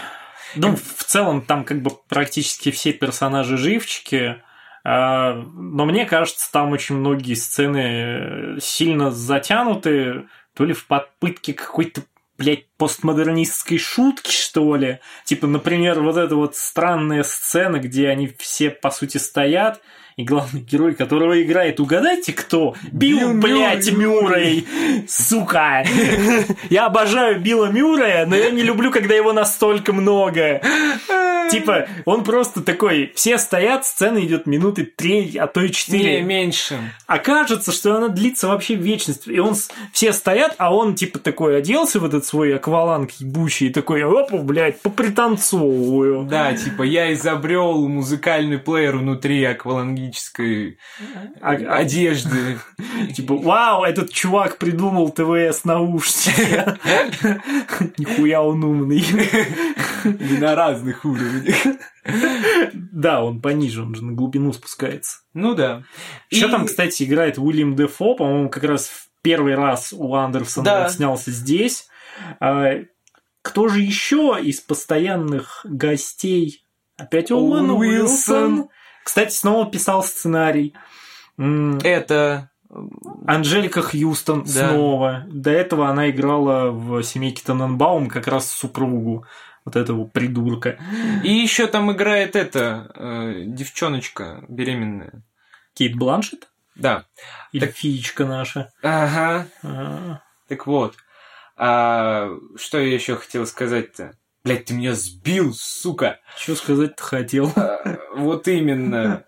Ну, 0.57 0.77
в 0.77 1.05
целом, 1.05 1.43
там 1.43 1.65
как 1.65 1.81
бы 1.83 1.91
практически 2.09 2.71
все 2.71 2.93
персонажи 2.93 3.57
живчики. 3.57 4.43
а, 4.85 5.35
Но 5.35 5.87
мне 5.87 6.05
кажется, 6.05 6.51
там 6.53 6.71
очень 6.73 6.97
многие 6.97 7.35
сцены 7.35 8.61
сильно 8.61 9.11
затянуты, 9.11 10.29
то 10.55 10.65
ли 10.65 10.73
в 10.75 10.87
попытке 10.87 11.53
какой-то 11.55 12.03
блядь, 12.39 12.69
постмодернистской 12.77 13.79
шутки, 13.79 14.31
что 14.31 14.77
ли. 14.77 15.01
Типа, 15.25 15.47
например, 15.47 16.01
вот 16.01 16.17
эта 16.17 16.37
вот 16.37 16.57
странная 16.57 17.23
сцена, 17.23 17.79
где 17.79 18.09
они 18.09 18.29
все, 18.39 18.71
по 18.71 18.91
сути, 18.91 19.19
стоят, 19.19 19.81
и 20.17 20.25
главный 20.25 20.63
герой, 20.63 20.95
которого 20.95 21.43
играет, 21.43 21.79
угадайте 21.79 22.33
кто? 22.33 22.75
Билл, 22.91 23.35
Билл 23.35 23.41
блядь, 23.43 23.93
Мюррей. 23.93 24.67
Сука! 25.07 25.85
Я 26.71 26.87
обожаю 26.87 27.39
Билла 27.39 27.67
Мюррея, 27.67 28.25
но 28.25 28.35
я 28.35 28.51
не 28.51 28.63
люблю, 28.63 28.91
когда 28.91 29.15
его 29.15 29.35
настолько 29.35 29.93
много. 29.93 30.63
Типа, 31.51 31.87
он 32.07 32.25
просто 32.25 32.63
такой, 32.63 33.13
все 33.15 33.37
стоят, 33.37 33.85
сцена 33.85 34.19
идет 34.25 34.47
минуты 34.47 34.85
три, 34.85 35.37
а 35.37 35.47
то 35.47 35.61
и 35.61 35.67
Не, 35.69 35.73
четыре. 35.73 36.23
меньше. 36.23 36.79
А 37.07 37.19
кажется, 37.19 37.71
что 37.71 37.95
она 37.95 38.09
длится 38.09 38.49
вообще 38.49 38.75
вечность. 38.75 39.29
И 39.29 39.39
он, 39.39 39.55
все 39.93 40.15
стоят, 40.15 40.55
а 40.57 40.75
он 40.75 40.95
типа 40.95 41.19
такой 41.19 41.59
оделся 41.59 42.01
в 42.01 42.07
этот 42.07 42.25
свой 42.25 42.57
акваланг 42.57 43.11
ебучий, 43.21 43.67
и 43.69 43.71
такой, 43.71 44.03
опа, 44.03 44.39
блядь, 44.39 44.81
попританцовываю. 44.81 46.25
Да, 46.25 46.55
типа 46.55 46.85
я 46.85 47.13
изобрел 47.13 47.87
музыкальный 47.87 48.59
плеер 48.59 48.97
внутри 48.97 49.45
аквалангической 49.45 50.06
А- 51.41 51.53
а- 51.53 51.77
одежды. 51.79 52.59
Типа, 53.15 53.37
вау, 53.37 53.85
этот 53.85 54.11
чувак 54.13 54.59
придумал 54.59 55.11
ТВС 55.11 55.65
наушники. 55.65 56.65
Нихуя 57.99 58.43
он 58.43 58.65
умный. 58.65 59.05
И 60.05 60.39
на 60.39 60.55
разных 60.55 61.05
уровнях. 61.05 61.57
Да, 62.73 63.23
он 63.25 63.41
пониже, 63.41 63.83
он 63.83 63.95
же 63.95 64.05
на 64.05 64.13
глубину 64.13 64.53
спускается. 64.53 65.19
Ну 65.35 65.55
да. 65.55 65.83
Еще 66.31 66.49
там, 66.49 66.67
кстати, 66.67 67.03
играет 67.03 67.39
Уильям 67.39 67.75
Дефо, 67.77 68.15
по-моему, 68.15 68.49
как 68.49 68.65
раз 68.65 68.87
в 68.89 69.09
первый 69.23 69.55
раз 69.57 69.93
у 69.93 70.15
Андерсона 70.15 70.65
Да. 70.65 70.85
он 70.85 70.91
снялся 70.91 71.31
здесь. 71.31 71.89
А, 72.41 72.75
Кто 73.43 73.69
же 73.69 73.81
еще 73.81 74.39
из 74.43 74.61
постоянных 74.61 75.61
гостей? 75.69 76.65
Опять 76.97 77.31
Оуэн 77.31 77.71
Уилсон. 77.71 77.79
Уилсон. 78.55 78.69
Кстати, 79.07 79.33
снова 79.33 79.71
писал 79.71 80.03
сценарий. 80.03 80.75
Это... 81.39 82.51
Анжелика 83.29 83.81
Хьюстон 83.81 84.43
Да. 84.43 84.71
снова. 84.71 85.25
До 85.29 85.51
этого 85.53 85.89
она 85.89 86.11
играла 86.11 86.73
в 86.73 87.01
семейке 87.05 87.41
Таненбаум 87.47 88.09
как 88.09 88.27
раз 88.27 88.51
супругу 88.51 89.25
вот 89.65 89.77
этого 89.77 90.07
придурка. 90.07 90.77
И 91.23 91.33
еще 91.33 91.69
там 91.69 91.93
играет 91.93 92.35
эта 92.35 92.91
э, 92.97 93.45
девчоночка 93.47 94.45
беременная. 94.49 95.23
Кейт 95.75 95.95
Бланшет? 95.95 96.49
Да. 96.75 97.05
Или 97.53 97.67
феечка 97.67 98.27
наша? 98.27 98.73
Ага. 98.83 99.47
А, 99.63 100.21
Так 100.49 100.67
вот. 100.67 100.97
А, 101.57 102.31
что 102.57 102.79
я 102.81 102.93
еще 102.93 103.15
хотел 103.15 103.47
сказать-то? 103.47 104.19
Блять, 104.47 104.67
ты 104.67 104.75
меня 104.75 104.95
сбил, 104.95 105.53
сука! 105.53 106.21
Что 106.39 106.55
сказать-то 106.55 107.03
хотел? 107.03 107.53
А, 107.57 107.99
Вот 108.15 108.47
именно. 108.47 109.25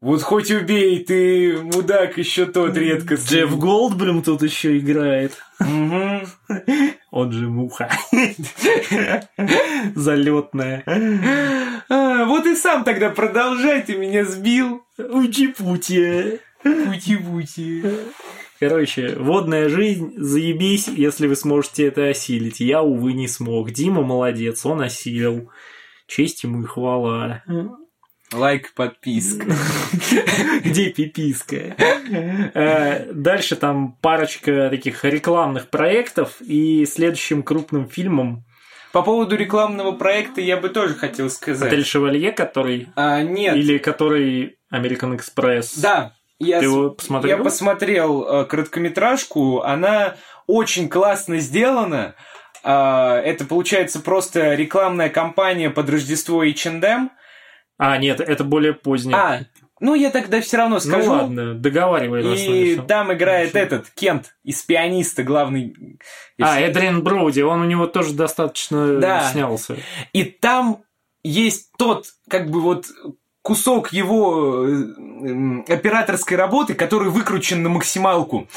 Вот 0.00 0.22
хоть 0.22 0.52
убей, 0.52 1.04
ты 1.04 1.58
мудак 1.60 2.16
еще 2.16 2.46
тот 2.46 2.76
редкостный. 2.76 3.40
Джефф 3.40 3.58
Голдблюм 3.58 4.22
тут 4.22 4.42
еще 4.42 4.78
играет. 4.78 5.42
Он 7.10 7.32
же 7.32 7.48
муха. 7.48 7.90
Залетная. 9.96 10.84
А, 11.88 12.24
Вот 12.26 12.46
и 12.46 12.54
сам 12.54 12.84
тогда 12.84 13.10
продолжай, 13.10 13.82
ты 13.82 13.96
меня 13.96 14.24
сбил. 14.24 14.84
Учи-пути. 14.96 16.38
Пути-пути. 16.62 17.82
Короче, 18.58 19.14
водная 19.16 19.68
жизнь, 19.68 20.14
заебись, 20.16 20.88
если 20.88 21.26
вы 21.26 21.36
сможете 21.36 21.86
это 21.86 22.08
осилить. 22.08 22.60
Я, 22.60 22.82
увы, 22.82 23.12
не 23.12 23.28
смог. 23.28 23.70
Дима 23.70 24.02
молодец, 24.02 24.64
он 24.64 24.80
осилил. 24.80 25.50
Честь 26.06 26.42
ему 26.44 26.62
и 26.62 26.66
хвала. 26.66 27.42
Лайк, 28.32 28.72
подписка. 28.74 29.46
Где 30.64 30.90
пиписка? 30.90 31.76
Э, 32.54 33.12
Дальше 33.12 33.54
там 33.56 33.96
парочка 34.00 34.68
таких 34.70 35.04
рекламных 35.04 35.68
проектов, 35.68 36.40
и 36.40 36.86
следующим 36.86 37.44
крупным 37.44 37.88
фильмом 37.88 38.44
По 38.92 39.02
поводу 39.02 39.36
рекламного 39.36 39.92
проекта 39.92 40.40
я 40.40 40.56
бы 40.56 40.70
тоже 40.70 40.94
хотел 40.94 41.26
«Отель 41.26 41.36
сказать. 41.36 41.86
Шевалье», 41.86 42.32
который... 42.32 42.88
А, 42.96 43.22
нет. 43.22 43.56
Или 43.56 43.78
который 43.78 44.58
American 44.72 45.16
Express. 45.18 45.80
Да. 45.80 46.16
Я, 46.38 46.58
Ты 46.60 46.66
его 46.66 46.90
посмотрел? 46.90 47.38
я 47.38 47.42
посмотрел 47.42 48.26
э, 48.28 48.44
короткометражку, 48.44 49.62
она 49.62 50.16
очень 50.46 50.88
классно 50.88 51.38
сделана. 51.38 52.14
А, 52.62 53.18
это 53.20 53.44
получается 53.44 54.00
просто 54.00 54.54
рекламная 54.54 55.08
кампания 55.08 55.70
под 55.70 55.88
Рождество 55.88 56.42
H&M. 56.42 57.10
А, 57.78 57.96
нет, 57.98 58.20
это 58.20 58.44
более 58.44 58.74
позднее. 58.74 59.16
А, 59.16 59.40
ну 59.80 59.94
я 59.94 60.10
тогда 60.10 60.40
все 60.40 60.56
равно 60.58 60.78
скажу. 60.80 61.06
Ну 61.06 61.12
ладно, 61.12 61.54
договаривай. 61.54 62.36
И 62.36 62.76
там 62.76 63.12
играет 63.12 63.52
Хорошо. 63.52 63.66
этот 63.66 63.90
Кент 63.90 64.34
из 64.44 64.62
пианиста, 64.62 65.22
главный. 65.22 65.74
А, 66.40 66.60
Эдриан 66.60 67.02
Броуди, 67.02 67.40
он 67.40 67.62
у 67.62 67.66
него 67.66 67.86
тоже 67.86 68.12
достаточно 68.14 68.98
Да. 68.98 69.30
снялся. 69.30 69.76
И 70.12 70.24
там 70.24 70.82
есть 71.22 71.70
тот, 71.78 72.06
как 72.28 72.50
бы 72.50 72.60
вот 72.60 72.86
кусок 73.46 73.92
его 73.92 74.66
э, 74.66 74.70
м, 74.70 75.64
операторской 75.68 76.36
работы, 76.36 76.74
который 76.74 77.10
выкручен 77.10 77.62
на 77.62 77.68
максималку. 77.68 78.48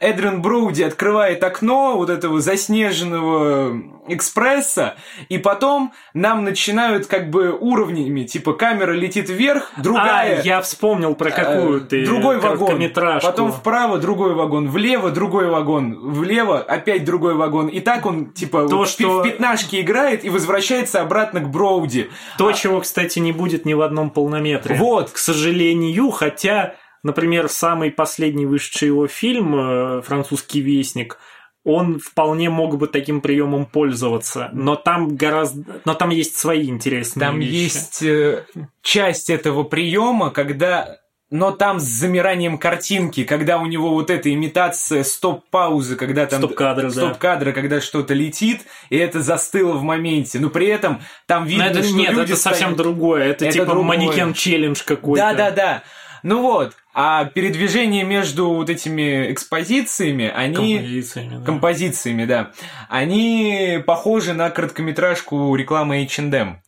Эдриан 0.00 0.40
Броуди 0.40 0.82
открывает 0.82 1.44
окно 1.44 1.98
вот 1.98 2.08
этого 2.08 2.40
заснеженного 2.40 3.78
экспресса, 4.08 4.96
и 5.28 5.38
потом 5.38 5.92
нам 6.14 6.44
начинают 6.44 7.06
как 7.06 7.30
бы 7.30 7.52
уровнями, 7.52 8.24
типа 8.24 8.52
камера 8.54 8.92
летит 8.92 9.28
вверх, 9.28 9.72
другая... 9.76 10.40
А, 10.40 10.42
я 10.42 10.60
вспомнил 10.60 11.14
про 11.14 11.30
какую 11.30 11.78
Э, 11.78 11.80
ты 11.80 12.04
другой 12.04 12.38
вагон, 12.38 12.80
потом 13.22 13.52
вправо 13.52 13.98
другой 13.98 14.34
вагон, 14.34 14.68
влево 14.68 15.10
другой 15.10 15.48
вагон, 15.48 15.98
влево 16.12 16.58
опять 16.58 17.04
другой 17.04 17.34
вагон. 17.34 17.68
И 17.68 17.80
так 17.80 18.06
он 18.06 18.32
типа 18.32 18.68
То, 18.68 18.78
вот 18.78 18.88
что- 18.88 19.20
в 19.20 19.22
пятнашке 19.22 19.80
играет 19.80 20.24
и 20.24 20.30
возвращается 20.30 21.00
обратно 21.00 21.40
к 21.40 21.48
Броуди. 21.50 22.10
То, 22.36 22.52
чего, 22.52 22.80
кстати, 22.80 23.18
не 23.18 23.32
будет 23.32 23.64
ни 23.64 23.74
в 23.74 23.82
одном 23.82 24.10
полнометре. 24.10 24.76
Вот. 24.76 25.10
К 25.10 25.18
сожалению, 25.18 26.10
хотя, 26.10 26.74
например, 27.02 27.48
самый 27.48 27.90
последний 27.90 28.46
вышедший 28.46 28.88
его 28.88 29.06
фильм 29.06 29.54
э, 29.56 30.02
«Французский 30.02 30.60
вестник», 30.60 31.18
он 31.64 31.98
вполне 31.98 32.50
мог 32.50 32.78
бы 32.78 32.86
таким 32.86 33.20
приемом 33.20 33.66
пользоваться, 33.66 34.50
но 34.52 34.76
там 34.76 35.16
гораздо, 35.16 35.80
но 35.84 35.94
там 35.94 36.10
есть 36.10 36.36
свои 36.36 36.68
интересные 36.68 37.26
Там 37.26 37.40
вещи. 37.40 37.52
есть 37.52 38.02
э, 38.02 38.46
часть 38.82 39.28
этого 39.30 39.64
приема, 39.64 40.30
когда 40.30 40.98
но 41.30 41.50
там 41.50 41.78
с 41.78 41.82
замиранием 41.82 42.56
картинки, 42.56 43.22
когда 43.24 43.58
у 43.58 43.66
него 43.66 43.90
вот 43.90 44.08
эта 44.08 44.32
имитация 44.32 45.04
стоп-паузы, 45.04 45.96
когда 45.96 46.24
там... 46.24 46.40
Стоп-кадры, 46.40 46.84
да. 46.84 46.90
Стоп-кадра, 46.90 47.52
когда 47.52 47.82
что-то 47.82 48.14
летит, 48.14 48.62
и 48.88 48.96
это 48.96 49.20
застыло 49.20 49.74
в 49.74 49.82
моменте. 49.82 50.38
Но 50.38 50.48
при 50.48 50.68
этом 50.68 51.02
там 51.26 51.42
Но 51.42 51.50
видно, 51.50 51.64
это, 51.64 51.82
что 51.82 51.94
нет, 51.94 52.12
люди 52.12 52.32
это 52.32 52.40
совсем 52.40 52.70
стоят- 52.70 52.76
другое. 52.78 53.24
Это, 53.24 53.44
Это 53.44 53.52
типа 53.52 53.66
другое. 53.66 53.84
манекен-челлендж 53.98 54.82
какой-то. 54.86 55.22
Да, 55.22 55.34
да, 55.34 55.50
да. 55.50 55.82
Ну 56.22 56.40
вот, 56.40 56.72
а 57.00 57.26
передвижение 57.26 58.02
между 58.02 58.48
вот 58.48 58.68
этими 58.68 59.30
экспозициями, 59.30 60.32
они... 60.34 60.78
Композициями, 60.78 61.38
да. 61.38 61.44
композициями, 61.44 62.24
да, 62.24 62.50
они 62.88 63.80
похожи 63.86 64.32
на 64.32 64.50
короткометражку 64.50 65.54
рекламы 65.54 66.02
H&M. 66.02 66.60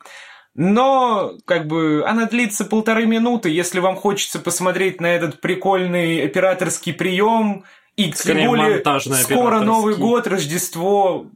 Но, 0.54 1.32
как 1.46 1.66
бы, 1.66 2.04
она 2.06 2.26
длится 2.26 2.64
полторы 2.64 3.06
минуты. 3.06 3.50
Если 3.50 3.80
вам 3.80 3.96
хочется 3.96 4.38
посмотреть 4.38 5.00
на 5.00 5.06
этот 5.06 5.40
прикольный 5.40 6.24
операторский 6.24 6.92
прием, 6.92 7.64
и 7.96 8.12
Скорее, 8.12 8.42
тем 8.42 8.50
более 8.50 9.00
скоро 9.24 9.58
Новый 9.58 9.96
год, 9.96 10.28
Рождество, 10.28 11.26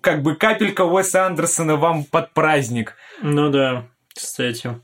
как 0.00 0.22
бы 0.22 0.36
капелька 0.36 0.84
Уэса 0.84 1.26
Андерсона 1.26 1.74
вам 1.74 2.04
под 2.04 2.32
праздник. 2.32 2.94
Ну 3.22 3.50
да, 3.50 3.88
кстати. 4.14 4.80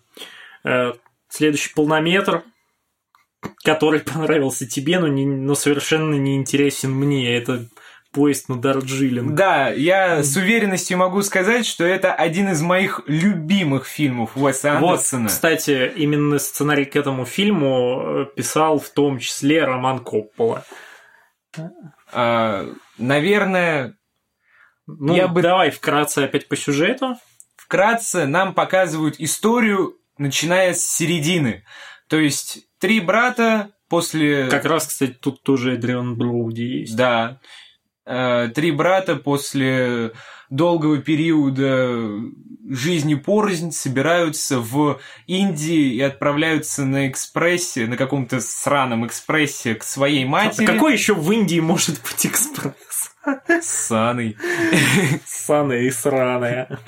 Э, 0.64 0.94
следующий 1.29 1.72
полнометр, 1.72 2.42
который 3.64 4.01
понравился 4.14 4.66
тебе, 4.66 4.98
но, 4.98 5.09
не, 5.09 5.27
но 5.27 5.55
совершенно 5.55 6.14
не 6.14 6.37
интересен 6.37 6.92
мне. 6.92 7.37
Это 7.37 7.66
поезд 8.12 8.48
на 8.48 8.61
Дарджилинг. 8.61 9.35
Да, 9.35 9.70
я 9.70 10.22
с 10.22 10.37
уверенностью 10.37 10.98
могу 10.98 11.22
сказать, 11.22 11.66
что 11.66 11.85
это 11.85 12.12
один 12.12 12.51
из 12.51 12.61
моих 12.61 13.01
любимых 13.07 13.87
фильмов 13.87 14.37
Уэса 14.37 14.77
Андерсона. 14.77 15.22
Вот, 15.22 15.31
кстати, 15.31 15.92
именно 15.96 16.38
сценарий 16.38 16.85
к 16.85 16.94
этому 16.94 17.25
фильму 17.25 18.03
э, 18.03 18.27
писал 18.37 18.79
в 18.79 18.90
том 18.90 19.18
числе 19.18 19.64
Роман 19.64 20.01
Коппола. 20.01 20.64
А, 22.12 22.66
наверное, 22.98 23.96
ну, 24.87 25.14
я 25.14 25.29
бы... 25.29 25.40
давай 25.40 25.70
вкратце 25.70 26.25
опять 26.25 26.48
по 26.48 26.57
сюжету. 26.57 27.16
Вкратце 27.57 28.27
нам 28.27 28.53
показывают 28.53 29.16
историю, 29.18 29.96
начиная 30.18 30.75
с 30.75 30.85
середины. 30.85 31.64
То 32.09 32.18
есть 32.18 32.66
три 32.83 32.99
брата 32.99 33.71
после... 33.88 34.49
Как 34.49 34.64
раз, 34.64 34.88
кстати, 34.88 35.12
тут 35.12 35.45
тоже 35.45 35.75
Эдриан 35.75 36.16
Броуди 36.16 36.81
есть. 36.81 36.97
Да. 36.97 37.38
Э, 38.05 38.49
три 38.53 38.73
брата 38.73 39.14
после 39.14 40.11
долгого 40.51 40.99
периода 40.99 42.11
жизни 42.68 43.14
порознь 43.14 43.71
собираются 43.71 44.59
в 44.59 45.01
Индии 45.29 45.95
и 45.95 46.01
отправляются 46.01 46.85
на 46.85 47.09
экспрессе, 47.09 47.87
на 47.87 47.97
каком-то 47.97 48.40
сраном 48.40 49.07
экспрессе 49.07 49.77
к 49.77 49.85
своей 49.85 50.25
матери. 50.25 50.64
А 50.64 50.73
какой 50.73 50.95
еще 50.95 51.14
в 51.14 51.31
Индии 51.31 51.61
может 51.61 52.03
быть 52.03 52.27
экспресс? 52.27 53.02
Саный. 53.61 54.37
Саная 55.27 55.83
и 55.83 55.91
сраная. 55.91 56.79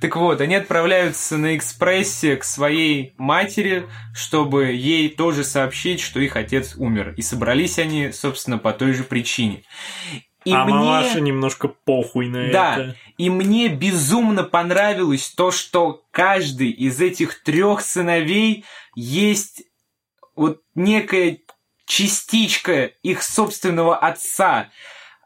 Так 0.00 0.16
вот, 0.16 0.40
они 0.40 0.54
отправляются 0.54 1.36
на 1.36 1.56
экспрессе 1.56 2.36
к 2.36 2.44
своей 2.44 3.14
матери, 3.18 3.86
чтобы 4.14 4.72
ей 4.72 5.08
тоже 5.08 5.44
сообщить, 5.44 6.00
что 6.00 6.20
их 6.20 6.36
отец 6.36 6.74
умер. 6.76 7.14
И 7.16 7.22
собрались 7.22 7.78
они, 7.78 8.12
собственно, 8.12 8.58
по 8.58 8.72
той 8.72 8.92
же 8.92 9.04
причине. 9.04 9.64
И 10.44 10.52
а 10.52 10.64
мне... 10.64 10.74
мамаша 10.74 11.20
немножко 11.20 11.68
похуй 11.68 12.28
на 12.28 12.50
да, 12.50 12.74
это. 12.74 12.96
И 13.16 13.30
мне 13.30 13.68
безумно 13.68 14.42
понравилось 14.42 15.28
то, 15.30 15.50
что 15.50 16.02
каждый 16.10 16.70
из 16.70 17.00
этих 17.00 17.42
трех 17.42 17.80
сыновей 17.80 18.64
есть 18.94 19.62
вот 20.34 20.62
некая 20.74 21.38
частичка 21.84 22.84
их 23.02 23.22
собственного 23.22 23.96
отца 23.96 24.70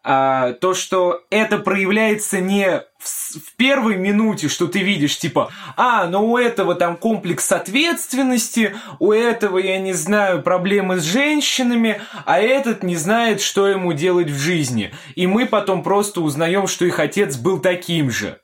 а, 0.08 0.52
то, 0.52 0.72
что 0.72 1.24
это 1.30 1.58
проявляется 1.58 2.40
не 2.40 2.84
в, 2.96 3.38
в 3.40 3.56
первой 3.56 3.96
минуте, 3.96 4.46
что 4.46 4.68
ты 4.68 4.78
видишь, 4.78 5.18
типа, 5.18 5.50
а, 5.76 6.06
ну 6.06 6.30
у 6.30 6.38
этого 6.38 6.76
там 6.76 6.96
комплекс 6.96 7.50
ответственности, 7.50 8.76
у 9.00 9.10
этого, 9.10 9.58
я 9.58 9.80
не 9.80 9.94
знаю, 9.94 10.42
проблемы 10.42 11.00
с 11.00 11.02
женщинами, 11.02 12.00
а 12.24 12.38
этот 12.38 12.84
не 12.84 12.94
знает, 12.94 13.40
что 13.40 13.66
ему 13.66 13.94
делать 13.94 14.30
в 14.30 14.38
жизни. 14.38 14.94
И 15.16 15.26
мы 15.26 15.44
потом 15.44 15.82
просто 15.82 16.20
узнаем, 16.20 16.68
что 16.68 16.84
их 16.84 17.00
отец 17.00 17.36
был 17.36 17.58
таким 17.58 18.08
же. 18.08 18.40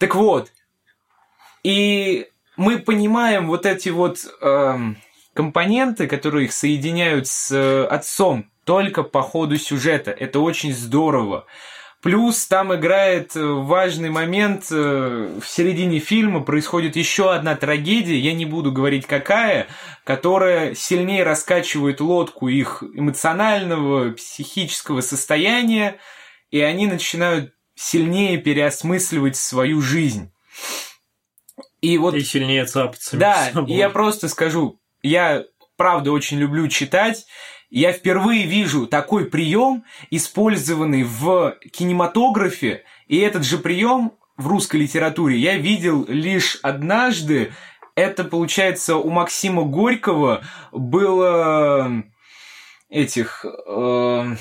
Так 0.00 0.16
вот, 0.16 0.50
и 1.62 2.26
мы 2.56 2.80
понимаем 2.80 3.46
вот 3.46 3.66
эти 3.66 3.90
вот 3.90 4.18
э, 4.40 4.78
компоненты, 5.32 6.08
которые 6.08 6.46
их 6.46 6.52
соединяют 6.52 7.28
с 7.28 7.52
э, 7.52 7.84
отцом, 7.84 8.50
только 8.64 9.02
по 9.02 9.22
ходу 9.22 9.56
сюжета. 9.56 10.10
Это 10.10 10.40
очень 10.40 10.74
здорово. 10.74 11.46
Плюс 12.04 12.46
там 12.46 12.74
играет 12.74 13.34
э, 13.34 13.42
важный 13.42 14.10
момент, 14.10 14.66
э, 14.70 15.38
в 15.40 15.48
середине 15.48 16.00
фильма 16.00 16.42
происходит 16.42 16.96
еще 16.96 17.32
одна 17.32 17.56
трагедия, 17.56 18.18
я 18.18 18.34
не 18.34 18.44
буду 18.44 18.70
говорить 18.72 19.06
какая, 19.06 19.68
которая 20.04 20.74
сильнее 20.74 21.22
раскачивает 21.22 22.02
лодку 22.02 22.48
их 22.48 22.82
эмоционального, 22.94 24.10
психического 24.10 25.00
состояния, 25.00 25.96
и 26.50 26.60
они 26.60 26.86
начинают 26.86 27.54
сильнее 27.74 28.36
переосмысливать 28.36 29.36
свою 29.36 29.80
жизнь. 29.80 30.30
И 31.80 31.96
вот... 31.96 32.14
И 32.14 32.20
сильнее 32.20 32.66
цапаться. 32.66 33.16
Да, 33.16 33.50
и 33.66 33.72
я 33.72 33.88
просто 33.88 34.28
скажу, 34.28 34.78
я 35.02 35.44
правда 35.78 36.12
очень 36.12 36.38
люблю 36.38 36.68
читать, 36.68 37.24
я 37.80 37.92
впервые 37.92 38.46
вижу 38.46 38.86
такой 38.86 39.24
прием, 39.24 39.84
использованный 40.10 41.02
в 41.02 41.56
кинематографе, 41.72 42.84
и 43.08 43.18
этот 43.18 43.44
же 43.44 43.58
прием 43.58 44.12
в 44.36 44.46
русской 44.46 44.76
литературе 44.76 45.36
я 45.38 45.56
видел 45.56 46.04
лишь 46.06 46.60
однажды. 46.62 47.52
Это, 47.96 48.22
получается, 48.22 48.94
у 48.94 49.10
Максима 49.10 49.64
Горького 49.64 50.44
было 50.70 52.04
этих... 52.90 53.44
Э, 53.66 54.36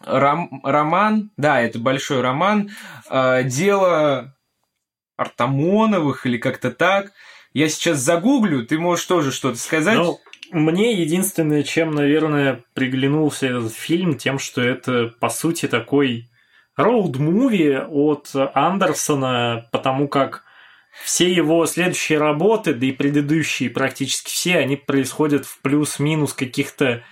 ром, 0.00 0.60
роман, 0.64 1.32
да, 1.36 1.60
это 1.60 1.78
большой 1.78 2.22
роман, 2.22 2.70
э, 3.10 3.42
дело 3.44 4.34
Артамоновых 5.18 6.24
или 6.24 6.38
как-то 6.38 6.70
так. 6.70 7.12
Я 7.52 7.68
сейчас 7.68 7.98
загуглю, 7.98 8.64
ты 8.64 8.78
можешь 8.78 9.04
тоже 9.04 9.32
что-то 9.32 9.58
сказать. 9.58 9.98
Ну, 9.98 10.18
мне 10.52 10.92
единственное, 10.92 11.62
чем, 11.62 11.92
наверное, 11.92 12.62
приглянулся 12.74 13.46
этот 13.46 13.72
фильм, 13.72 14.16
тем, 14.16 14.38
что 14.38 14.60
это, 14.60 15.12
по 15.18 15.30
сути, 15.30 15.66
такой 15.66 16.28
роуд-муви 16.76 17.86
от 17.88 18.30
Андерсона, 18.54 19.66
потому 19.72 20.08
как 20.08 20.44
все 21.04 21.32
его 21.32 21.64
следующие 21.66 22.18
работы, 22.18 22.74
да 22.74 22.86
и 22.86 22.92
предыдущие 22.92 23.70
практически 23.70 24.30
все, 24.30 24.58
они 24.58 24.76
происходят 24.76 25.46
в 25.46 25.58
плюс-минус 25.62 26.34
каких-то 26.34 27.02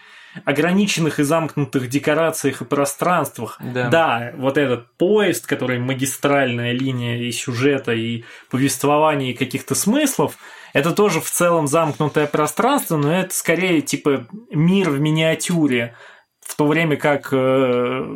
ограниченных 0.45 1.19
и 1.19 1.25
замкнутых 1.25 1.89
декорациях 1.89 2.61
и 2.61 2.65
пространствах. 2.67 3.59
Да. 3.61 3.89
да, 3.89 4.33
вот 4.37 4.59
этот 4.59 4.93
поезд, 4.97 5.47
который 5.47 5.79
магистральная 5.79 6.73
линия 6.73 7.23
и 7.23 7.33
сюжета, 7.33 7.93
и 7.93 8.25
повествования, 8.51 9.31
и 9.31 9.37
каких-то 9.37 9.75
смыслов– 9.75 10.37
это 10.73 10.93
тоже 10.93 11.21
в 11.21 11.31
целом 11.31 11.67
замкнутое 11.67 12.27
пространство, 12.27 12.97
но 12.97 13.13
это 13.13 13.35
скорее 13.35 13.81
типа 13.81 14.27
мир 14.51 14.91
в 14.91 15.01
миниатюре, 15.01 15.95
в 16.41 16.57
то 16.57 16.67
время 16.67 16.97
как 16.97 17.29
э, 17.33 18.07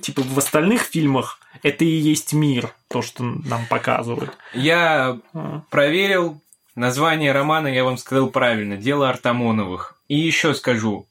типа 0.00 0.22
в 0.22 0.38
остальных 0.38 0.82
фильмах 0.82 1.38
это 1.62 1.84
и 1.84 1.88
есть 1.88 2.32
мир, 2.32 2.74
то, 2.88 3.02
что 3.02 3.22
нам 3.22 3.66
показывают. 3.68 4.36
Я 4.52 5.18
а. 5.32 5.62
проверил 5.70 6.40
название 6.74 7.32
романа, 7.32 7.68
я 7.68 7.84
вам 7.84 7.96
сказал 7.96 8.28
правильно, 8.28 8.76
дело 8.76 9.08
Артамоновых. 9.08 9.96
И 10.08 10.18
еще 10.18 10.54
скажу, 10.54 11.06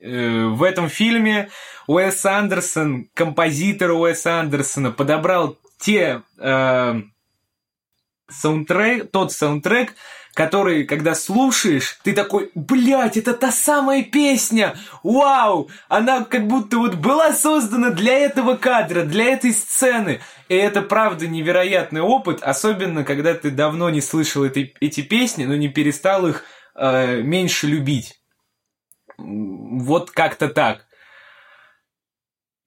э, 0.00 0.46
в 0.46 0.62
этом 0.62 0.88
фильме 0.88 1.50
Уэс 1.86 2.24
Андерсон, 2.26 3.08
композитор 3.14 3.92
Уэса 3.92 4.40
Андерсона, 4.40 4.90
подобрал 4.90 5.56
те 5.78 6.22
э, 6.38 7.02
саундтрек, 8.28 9.10
тот 9.10 9.32
саундтрек, 9.32 9.94
который, 10.34 10.84
когда 10.84 11.14
слушаешь, 11.14 11.98
ты 12.02 12.12
такой, 12.12 12.50
блядь, 12.54 13.16
это 13.16 13.34
та 13.34 13.52
самая 13.52 14.02
песня, 14.02 14.74
вау, 15.02 15.70
она 15.88 16.24
как 16.24 16.46
будто 16.46 16.78
вот 16.78 16.94
была 16.94 17.32
создана 17.32 17.90
для 17.90 18.18
этого 18.18 18.56
кадра, 18.56 19.02
для 19.02 19.26
этой 19.26 19.52
сцены. 19.52 20.20
И 20.48 20.54
это 20.54 20.82
правда 20.82 21.26
невероятный 21.26 22.00
опыт, 22.00 22.42
особенно 22.42 23.04
когда 23.04 23.34
ты 23.34 23.50
давно 23.50 23.90
не 23.90 24.00
слышал 24.00 24.44
этой, 24.44 24.74
эти 24.80 25.02
песни, 25.02 25.44
но 25.44 25.54
не 25.54 25.68
перестал 25.68 26.26
их 26.26 26.44
э, 26.74 27.20
меньше 27.20 27.66
любить. 27.66 28.20
Вот 29.18 30.10
как-то 30.10 30.48
так. 30.48 30.86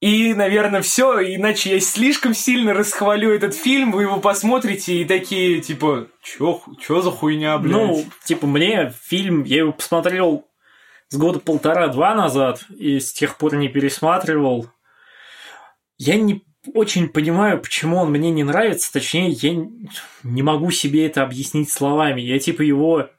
И, 0.06 0.36
наверное, 0.36 0.84
все, 0.84 1.20
иначе 1.34 1.72
я 1.72 1.80
слишком 1.80 2.36
сильно 2.36 2.76
расхвалю 2.76 3.34
этот 3.34 3.56
фильм, 3.56 3.92
вы 3.92 4.04
его 4.04 4.20
посмотрите 4.20 5.02
и 5.02 5.04
такие, 5.04 5.62
типа, 5.62 6.10
чё, 6.22 6.62
чё 6.80 7.02
за 7.02 7.10
хуйня, 7.10 7.58
блядь? 7.58 7.74
Ну, 7.74 8.06
типа, 8.24 8.46
мне 8.46 8.94
фильм, 9.02 9.42
я 9.46 9.58
его 9.58 9.72
посмотрел 9.72 10.46
с 11.08 11.18
года 11.18 11.40
полтора-два 11.40 12.14
назад, 12.14 12.66
и 12.70 13.00
с 13.00 13.14
тех 13.14 13.36
пор 13.40 13.56
не 13.56 13.68
пересматривал. 13.68 14.70
Я 15.98 16.18
не 16.18 16.44
очень 16.76 17.10
понимаю, 17.10 17.60
почему 17.60 17.98
он 17.98 18.12
мне 18.12 18.30
не 18.30 18.44
нравится, 18.44 18.94
точнее, 18.94 19.30
я 19.30 19.56
не 20.22 20.44
могу 20.44 20.70
себе 20.70 21.08
это 21.08 21.24
объяснить 21.24 21.72
словами. 21.72 22.22
Я, 22.22 22.38
типа, 22.38 22.62
его 22.62 23.10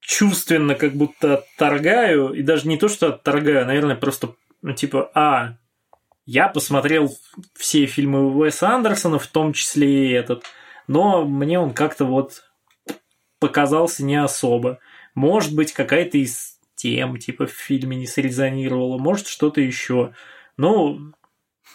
чувственно 0.00 0.74
как 0.76 0.94
будто 0.94 1.34
отторгаю, 1.34 2.32
и 2.32 2.40
даже 2.40 2.66
не 2.68 2.78
то, 2.78 2.88
что 2.88 3.08
отторгаю, 3.08 3.64
а, 3.64 3.66
наверное, 3.66 3.96
просто 3.96 4.34
ну, 4.62 4.72
типа, 4.72 5.10
а, 5.14 5.56
я 6.24 6.48
посмотрел 6.48 7.14
все 7.54 7.86
фильмы 7.86 8.34
Уэса 8.34 8.70
Андерсона, 8.70 9.18
в 9.18 9.26
том 9.26 9.52
числе 9.52 10.08
и 10.08 10.12
этот, 10.12 10.44
но 10.86 11.24
мне 11.24 11.58
он 11.58 11.74
как-то 11.74 12.04
вот 12.04 12.44
показался 13.38 14.04
не 14.04 14.16
особо. 14.16 14.78
Может 15.14 15.54
быть, 15.54 15.72
какая-то 15.72 16.18
из 16.18 16.58
тем, 16.76 17.18
типа, 17.18 17.46
в 17.46 17.52
фильме 17.52 17.96
не 17.96 18.06
срезонировала, 18.06 18.98
может, 18.98 19.26
что-то 19.26 19.60
еще. 19.60 20.14
Ну, 20.56 21.12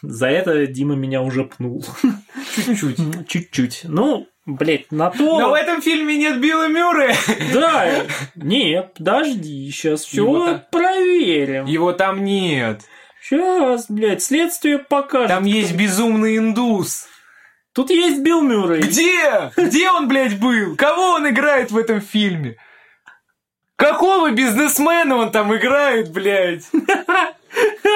за 0.02 0.28
это 0.28 0.66
Дима 0.68 0.96
меня 0.96 1.22
уже 1.22 1.44
пнул. 1.44 1.86
Чуть-чуть. 2.56 3.28
Чуть-чуть. 3.28 3.82
Ну, 3.84 4.28
блядь, 4.48 4.92
на 4.92 5.12
то... 5.12 5.40
Но 5.40 5.50
в 5.50 5.54
этом 5.54 5.82
фильме 5.82 6.16
нет 6.18 6.40
Билла 6.40 6.68
Мюррея. 6.68 7.16
Да, 7.54 8.06
нет, 8.36 8.94
подожди, 8.96 9.70
сейчас 9.70 10.02
все 10.04 10.46
там- 10.46 10.64
проверим. 10.72 11.66
Его 11.66 11.92
там 11.94 12.24
нет. 12.24 12.82
Сейчас, 13.22 13.86
блядь, 13.90 14.24
следствие 14.24 14.80
покажет. 14.80 15.28
Там 15.28 15.44
есть 15.46 15.76
безумный 15.76 16.38
индус. 16.38 17.08
Тут 17.74 17.92
есть 17.92 18.24
Билл 18.24 18.42
Мюррей. 18.42 18.82
Где? 18.82 19.52
Где 19.56 19.92
он, 19.92 20.08
блядь, 20.08 20.40
был? 20.40 20.76
Кого 20.76 21.12
он 21.12 21.30
играет 21.30 21.70
в 21.70 21.78
этом 21.78 22.02
фильме? 22.02 22.56
Какого 23.76 24.32
бизнесмена 24.32 25.18
он 25.18 25.32
там 25.32 25.56
играет, 25.56 26.12
блядь? 26.12 26.64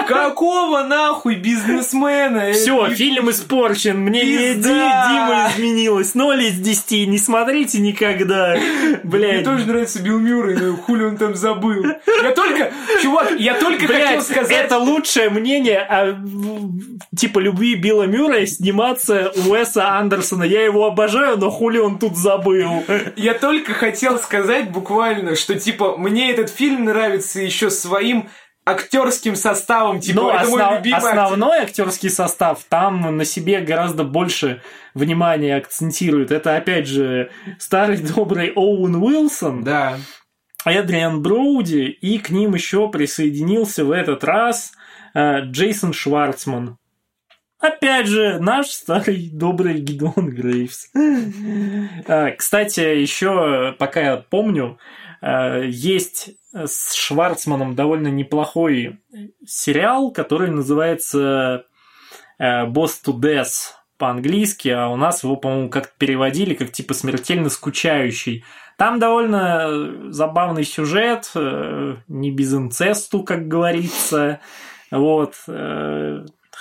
Какого 0.07 0.83
нахуй 0.83 1.35
бизнесмена? 1.35 2.51
Все, 2.53 2.89
фильм 2.89 3.29
испорчен. 3.29 3.97
Мне 3.99 4.23
не 4.23 4.37
Пизда. 4.53 4.69
Ди- 4.69 5.13
Дима 5.13 5.49
изменилась. 5.55 6.15
Ноль 6.15 6.43
из 6.43 6.59
десяти. 6.59 7.05
Не 7.05 7.17
смотрите 7.17 7.79
никогда. 7.79 8.55
Мне 8.55 8.99
Блядь. 9.03 9.43
тоже 9.43 9.65
нравится 9.65 10.01
Билл 10.01 10.19
Мюррей, 10.19 10.57
но 10.57 10.75
хули 10.77 11.03
он 11.03 11.17
там 11.17 11.35
забыл. 11.35 11.85
Я 12.23 12.31
только, 12.31 12.71
чувак, 13.01 13.31
я 13.37 13.53
только 13.55 13.87
хотел 13.87 14.07
Блядь, 14.07 14.23
сказать... 14.23 14.51
это 14.51 14.77
лучшее 14.77 15.29
мнение 15.29 15.79
о 15.79 16.17
типа 17.15 17.39
любви 17.39 17.75
Билла 17.75 18.03
Мюррея 18.03 18.45
сниматься 18.45 19.31
Уэса 19.47 19.89
Андерсона. 19.97 20.43
Я 20.43 20.63
его 20.63 20.85
обожаю, 20.85 21.37
но 21.37 21.49
хули 21.49 21.77
он 21.77 21.99
тут 21.99 22.17
забыл. 22.17 22.83
Я 23.15 23.33
только 23.33 23.73
хотел 23.73 24.17
сказать 24.19 24.71
буквально, 24.71 25.35
что 25.35 25.55
типа 25.57 25.97
мне 25.97 26.31
этот 26.31 26.49
фильм 26.49 26.85
нравится 26.85 27.39
еще 27.39 27.69
своим 27.69 28.29
актерским 28.65 29.35
составом, 29.35 29.99
типа 29.99 30.21
Но 30.21 30.31
это 30.33 30.49
мой 30.49 30.61
основ- 30.61 30.77
любимый 30.77 30.95
актер. 30.97 31.09
основной 31.19 31.57
актерский 31.59 32.09
состав 32.09 32.63
там 32.69 33.17
на 33.17 33.25
себе 33.25 33.61
гораздо 33.61 34.03
больше 34.03 34.61
внимания 34.93 35.55
акцентирует. 35.55 36.31
Это 36.31 36.55
опять 36.55 36.87
же 36.87 37.31
старый 37.59 37.97
добрый 37.97 38.51
Оуэн 38.55 38.95
Уилсон, 38.95 39.63
Да. 39.63 39.97
Эдриан 40.63 41.23
Броуди, 41.23 41.85
и 41.85 42.19
к 42.19 42.29
ним 42.29 42.53
еще 42.53 42.87
присоединился 42.89 43.83
в 43.83 43.89
этот 43.91 44.23
раз 44.23 44.73
э, 45.15 45.41
Джейсон 45.45 45.91
Шварцман. 45.91 46.77
Опять 47.59 48.07
же, 48.07 48.39
наш 48.39 48.67
старый 48.67 49.29
добрый 49.33 49.79
Гидеон 49.79 50.29
Грейвс. 50.29 50.87
Э, 52.07 52.31
Кстати, 52.37 52.79
еще, 52.79 53.75
пока 53.79 54.01
я 54.01 54.17
помню, 54.17 54.77
э, 55.21 55.63
есть 55.67 56.31
с 56.53 56.93
Шварцманом 56.93 57.75
довольно 57.75 58.09
неплохой 58.09 58.99
сериал, 59.45 60.11
который 60.11 60.49
называется 60.49 61.65
э, 62.37 62.65
«Boss 62.67 62.91
to 63.05 63.13
Death» 63.19 63.73
по-английски, 63.97 64.69
а 64.69 64.89
у 64.89 64.95
нас 64.95 65.23
его, 65.23 65.35
по-моему, 65.35 65.69
как-то 65.69 65.93
переводили 65.97 66.53
как 66.53 66.71
типа 66.71 66.93
«смертельно 66.93 67.49
скучающий». 67.49 68.43
Там 68.77 68.99
довольно 68.99 70.11
забавный 70.11 70.63
сюжет, 70.63 71.31
э, 71.35 71.95
не 72.07 72.31
без 72.31 72.53
инцесту, 72.53 73.23
как 73.23 73.47
говорится. 73.47 74.39
Вот. 74.89 75.35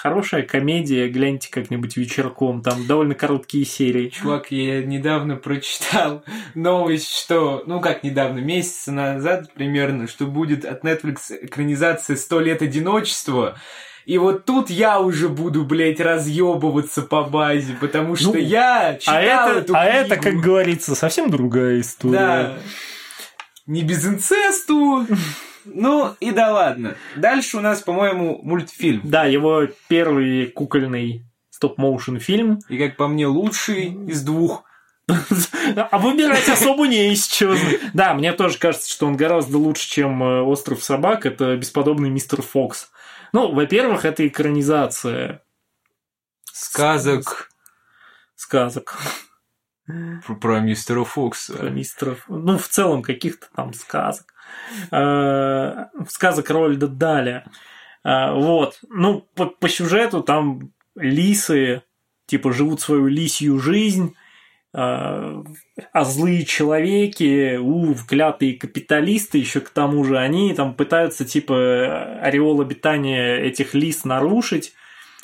Хорошая 0.03 0.44
комедия, 0.44 1.09
гляньте 1.09 1.51
как-нибудь 1.51 1.98
вечерком. 1.98 2.62
Там 2.62 2.86
довольно 2.86 3.14
короткие 3.14 3.66
серии. 3.66 4.09
Чувак, 4.09 4.51
я 4.51 4.82
недавно 4.82 5.36
прочитал 5.36 6.24
новость, 6.55 7.14
что, 7.14 7.62
ну 7.66 7.82
как 7.82 8.03
недавно, 8.03 8.38
месяца 8.38 8.92
назад 8.92 9.53
примерно, 9.53 10.09
что 10.09 10.24
будет 10.24 10.64
от 10.64 10.86
Netflix 10.86 11.18
экранизация 11.42 12.16
«Сто 12.16 12.40
лет 12.40 12.62
одиночества». 12.62 13.59
И 14.07 14.16
вот 14.16 14.46
тут 14.46 14.70
я 14.70 15.01
уже 15.01 15.28
буду, 15.28 15.66
блядь, 15.66 16.01
разъебываться 16.01 17.03
по 17.03 17.24
базе, 17.24 17.76
потому 17.78 18.16
что 18.16 18.32
Ну, 18.32 18.36
я 18.36 18.96
читал 18.98 19.16
А 19.16 19.20
это, 19.20 19.59
эту 19.59 19.74
а 19.76 19.84
это, 19.84 20.16
как 20.16 20.36
говорится, 20.36 20.94
совсем 20.94 21.28
другая 21.28 21.78
история. 21.80 22.16
Да. 22.16 22.59
Не 23.66 23.82
без 23.82 24.07
инцесту. 24.07 25.07
Ну 25.64 26.14
и 26.20 26.30
да 26.30 26.52
ладно. 26.52 26.96
Дальше 27.16 27.58
у 27.58 27.61
нас, 27.61 27.80
по-моему, 27.82 28.40
мультфильм. 28.42 29.02
Да, 29.04 29.24
его 29.24 29.66
первый 29.88 30.46
кукольный 30.46 31.24
стоп-моушен 31.50 32.18
фильм. 32.18 32.61
И 32.68 32.78
как 32.78 32.96
по 32.96 33.08
мне, 33.08 33.26
лучший 33.26 33.94
из 34.08 34.22
двух. 34.22 34.64
А 35.76 35.98
выбирать 35.98 36.48
особо 36.48 36.86
не 36.86 37.12
из 37.12 37.26
чего. 37.26 37.54
Да, 37.92 38.14
мне 38.14 38.32
тоже 38.32 38.58
кажется, 38.58 38.88
что 38.88 39.06
он 39.06 39.16
гораздо 39.16 39.58
лучше, 39.58 39.88
чем 39.90 40.22
э, 40.22 40.42
«Остров 40.42 40.82
собак». 40.82 41.26
Это 41.26 41.56
бесподобный 41.56 42.11
мистер 42.11 42.42
Фокс. 42.42 42.90
Ну, 43.32 43.52
во-первых, 43.52 44.04
это 44.04 44.26
экранизация 44.26 45.42
Сказок 46.52 47.50
сказок 48.40 48.96
про, 50.26 50.34
про 50.34 50.61
мистера 50.61 51.04
Фокса. 51.04 51.54
про 51.54 51.70
мистеров. 51.70 52.24
Ну, 52.28 52.58
в 52.58 52.68
целом, 52.68 53.02
каких-то 53.02 53.48
там 53.54 53.74
сказок. 53.74 54.32
Э, 54.90 55.86
Сказок 56.09 56.51
Рольда 56.51 56.88
Даля. 56.88 57.44
Э, 58.05 58.32
Вот. 58.32 58.80
Ну, 58.88 59.26
по, 59.34 59.46
по 59.46 59.68
сюжету 59.68 60.22
там 60.22 60.72
лисы, 60.96 61.82
типа, 62.26 62.53
живут 62.53 62.80
свою 62.80 63.07
лисью 63.07 63.59
жизнь, 63.59 64.14
э, 64.72 64.78
а 64.78 66.05
злые 66.05 66.44
человеки, 66.44 67.57
у, 67.57 67.94
вклятые 67.94 68.55
капиталисты 68.55 69.38
еще 69.38 69.61
к 69.61 69.70
тому 69.70 70.05
же, 70.05 70.18
они 70.18 70.55
там 70.55 70.74
пытаются, 70.74 71.24
типа, 71.24 72.20
ореол 72.20 72.61
обитания 72.61 73.36
этих 73.36 73.74
лис 73.74 74.05
нарушить, 74.05 74.72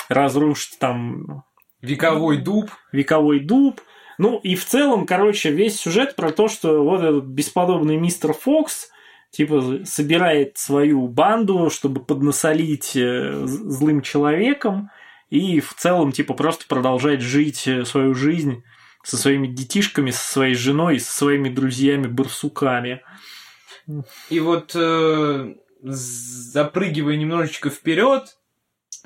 разрушить 0.08 0.78
там 0.78 1.44
Вековой 1.82 2.38
дуб. 2.38 2.70
вековой 2.92 3.40
дуб. 3.40 3.80
Ну 4.18 4.38
и 4.38 4.54
в 4.54 4.64
целом, 4.64 5.06
короче, 5.06 5.50
весь 5.50 5.78
сюжет 5.78 6.16
про 6.16 6.32
то, 6.32 6.48
что 6.48 6.82
вот 6.82 7.02
этот 7.02 7.24
бесподобный 7.24 7.96
мистер 7.96 8.32
Фокс 8.32 8.88
типа 9.36 9.84
собирает 9.84 10.56
свою 10.56 11.08
банду, 11.08 11.68
чтобы 11.68 12.02
поднасолить 12.02 12.96
э, 12.96 13.44
злым 13.44 14.00
человеком 14.00 14.90
и 15.28 15.60
в 15.60 15.74
целом 15.74 16.12
типа 16.12 16.32
просто 16.32 16.64
продолжать 16.66 17.20
жить 17.20 17.68
э, 17.68 17.84
свою 17.84 18.14
жизнь 18.14 18.64
со 19.04 19.18
своими 19.18 19.46
детишками, 19.46 20.10
со 20.10 20.32
своей 20.32 20.54
женой 20.54 20.98
со 21.00 21.12
своими 21.12 21.50
друзьями-барсуками. 21.50 23.02
И 24.30 24.40
вот 24.40 24.72
э, 24.74 25.54
запрыгивая 25.82 27.16
немножечко 27.16 27.68
вперед, 27.68 28.38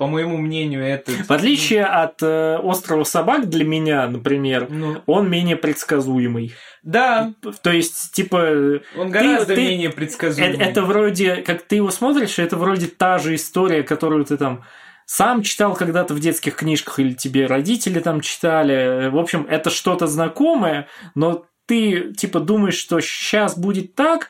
по 0.01 0.07
моему 0.07 0.37
мнению, 0.37 0.83
это... 0.83 1.11
В 1.11 1.29
отличие 1.29 1.85
от 1.85 2.23
э, 2.23 2.57
острова 2.57 3.03
собак 3.03 3.47
для 3.49 3.63
меня, 3.63 4.07
например, 4.07 4.65
Ну, 4.67 4.97
он 5.05 5.29
менее 5.29 5.55
предсказуемый. 5.57 6.55
да, 6.81 7.35
То 7.61 7.69
есть, 7.71 8.11
типа, 8.11 8.79
он 8.97 9.11
гораздо 9.11 9.53
ты- 9.53 9.61
менее 9.61 9.89
Э- 9.89 9.93
предсказуемый. 9.93 10.57
Это, 10.57 10.81
вроде, 10.81 11.35
как 11.43 11.61
ты 11.61 11.75
его 11.75 11.91
смотришь, 11.91 12.39
это 12.39 12.57
вроде 12.57 12.87
та 12.87 13.19
же 13.19 13.35
история, 13.35 13.83
которую 13.83 14.25
ты 14.25 14.37
там 14.37 14.63
сам 15.05 15.43
читал 15.43 15.75
когда-то 15.75 16.15
в 16.15 16.19
детских 16.19 16.55
книжках 16.55 16.97
или 16.97 17.13
тебе 17.13 17.45
родители 17.45 17.99
там 17.99 18.21
читали. 18.21 19.07
В 19.09 19.19
общем, 19.19 19.45
это 19.47 19.69
что-то 19.69 20.07
знакомое, 20.07 20.87
но 21.13 21.45
ты 21.67 22.11
типа 22.13 22.39
думаешь, 22.39 22.73
что 22.73 22.99
сейчас 23.01 23.55
будет 23.55 23.93
так, 23.93 24.29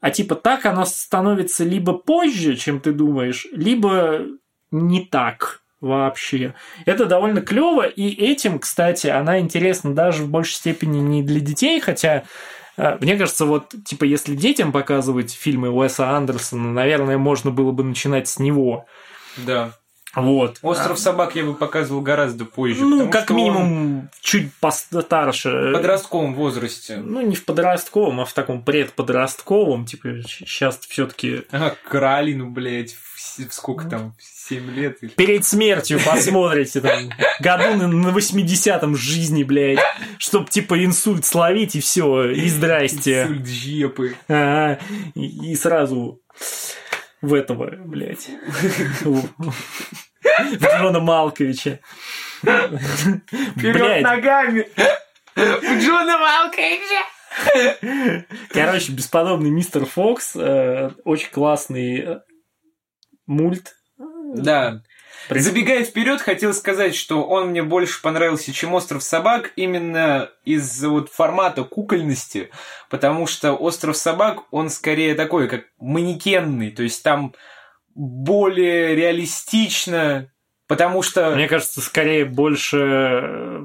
а 0.00 0.10
типа 0.10 0.34
так 0.34 0.66
оно 0.66 0.84
становится 0.84 1.62
либо 1.62 1.92
позже, 1.92 2.56
чем 2.56 2.80
ты 2.80 2.90
думаешь, 2.90 3.46
либо 3.52 4.22
не 4.72 5.04
так 5.04 5.62
вообще. 5.80 6.54
Это 6.86 7.06
довольно 7.06 7.40
клево, 7.40 7.86
и 7.86 8.08
этим, 8.08 8.58
кстати, 8.58 9.08
она 9.08 9.38
интересна 9.40 9.94
даже 9.94 10.22
в 10.22 10.28
большей 10.28 10.54
степени 10.54 11.00
не 11.00 11.22
для 11.22 11.40
детей, 11.40 11.80
хотя 11.80 12.22
э, 12.76 12.96
мне 13.00 13.16
кажется, 13.16 13.44
вот, 13.46 13.74
типа, 13.84 14.04
если 14.04 14.34
детям 14.34 14.72
показывать 14.72 15.32
фильмы 15.32 15.70
Уэса 15.70 16.10
Андерсона, 16.10 16.72
наверное, 16.72 17.18
можно 17.18 17.50
было 17.50 17.72
бы 17.72 17.84
начинать 17.84 18.28
с 18.28 18.38
него. 18.38 18.86
Да. 19.36 19.72
Вот. 20.14 20.58
Остров 20.62 20.98
собак 20.98 21.34
я 21.36 21.44
бы 21.44 21.54
показывал 21.54 22.02
гораздо 22.02 22.44
позже. 22.44 22.84
Ну, 22.84 23.08
как 23.10 23.30
минимум, 23.30 24.10
чуть 24.20 24.52
постарше. 24.54 25.70
в 25.70 25.72
подростковом 25.72 26.34
возрасте. 26.34 26.98
Ну, 26.98 27.22
не 27.22 27.34
в 27.34 27.44
подростковом, 27.46 28.20
а 28.20 28.24
в 28.26 28.32
таком 28.34 28.62
предподростковом. 28.62 29.86
Типа, 29.86 30.08
сейчас 30.28 30.78
все-таки 30.80 31.44
Ага, 31.50 31.76
Каролину, 31.88 32.50
блядь, 32.50 32.94
в, 33.38 33.48
в 33.48 33.54
сколько 33.54 33.88
там, 33.88 34.14
в 34.18 34.48
7 34.48 34.70
лет? 34.70 34.98
перед 35.16 35.44
смертью 35.44 36.00
посмотрите 36.04 36.80
там 36.80 37.10
году 37.40 37.76
на, 37.76 37.88
на 37.88 38.08
80-м 38.08 38.96
жизни, 38.96 39.42
блядь, 39.42 39.78
чтоб 40.18 40.48
типа 40.48 40.84
инсульт 40.84 41.24
словить 41.24 41.76
и 41.76 41.80
все, 41.80 42.30
и 42.30 42.48
здрасте. 42.48 43.22
Инсульт 43.22 43.46
жепы. 43.46 44.16
Ага, 44.28 44.80
и, 45.14 45.52
и 45.52 45.56
сразу 45.56 46.20
в 47.20 47.34
этого, 47.34 47.70
блядь, 47.84 48.28
в 49.00 49.28
в 50.22 50.64
Джона 50.64 51.00
Малковича. 51.00 51.80
Вперед 52.42 54.02
ногами! 54.02 54.66
У 55.36 55.80
Джона 55.80 56.18
Малковича! 56.18 57.02
короче, 58.50 58.92
бесподобный 58.92 59.50
мистер 59.50 59.86
Фокс, 59.86 60.36
э, 60.36 60.90
очень 61.04 61.30
классный 61.30 62.20
мульт. 63.26 63.74
Да. 64.34 64.82
Забегая 65.30 65.84
вперед, 65.84 66.20
хотел 66.20 66.52
сказать, 66.52 66.96
что 66.96 67.22
он 67.24 67.50
мне 67.50 67.62
больше 67.62 68.02
понравился, 68.02 68.52
чем 68.52 68.74
«Остров 68.74 69.02
собак», 69.02 69.52
именно 69.56 70.30
из-за 70.44 70.88
вот 70.88 71.10
формата 71.10 71.62
кукольности, 71.62 72.50
потому 72.90 73.26
что 73.26 73.54
«Остров 73.54 73.96
собак», 73.96 74.40
он 74.50 74.68
скорее 74.68 75.14
такой, 75.14 75.48
как 75.48 75.66
манекенный, 75.78 76.70
то 76.70 76.82
есть 76.82 77.02
там 77.02 77.34
более 77.94 78.96
реалистично, 78.96 80.32
потому 80.66 81.02
что... 81.02 81.30
Мне 81.30 81.46
кажется, 81.46 81.80
скорее 81.80 82.24
больше 82.24 82.78
э, 82.78 83.60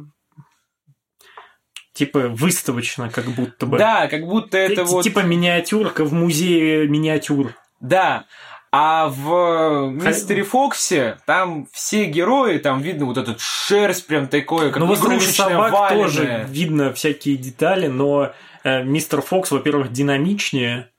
типа 1.93 2.27
выставочно, 2.27 3.09
как 3.09 3.25
будто 3.25 3.65
бы. 3.65 3.77
Да, 3.77 4.07
как 4.07 4.25
будто 4.25 4.57
это 4.57 4.75
Т- 4.75 4.83
вот... 4.83 5.03
Типа 5.03 5.21
миниатюрка 5.21 6.05
в 6.05 6.13
музее 6.13 6.87
миниатюр. 6.87 7.55
Да. 7.79 8.25
А 8.79 9.07
в 9.09 9.89
Мистере 9.89 10.43
Фоксе 10.43 11.17
там 11.25 11.67
все 11.71 12.05
герои, 12.05 12.59
там 12.59 12.79
видно 12.79 13.05
вот 13.05 13.17
этот 13.17 13.39
шерсть 13.41 14.05
прям 14.05 14.27
такое, 14.27 14.69
как 14.71 14.83
Ну, 14.83 14.93
игрушечная, 14.93 15.49
собак 15.49 15.71
валеная. 15.73 16.03
тоже 16.03 16.45
видно 16.49 16.93
всякие 16.93 17.37
детали, 17.37 17.87
но 17.87 18.33
э, 18.63 18.83
мистер 18.83 19.21
Фокс, 19.21 19.49
во-первых, 19.49 19.91
динамичнее. 19.91 20.89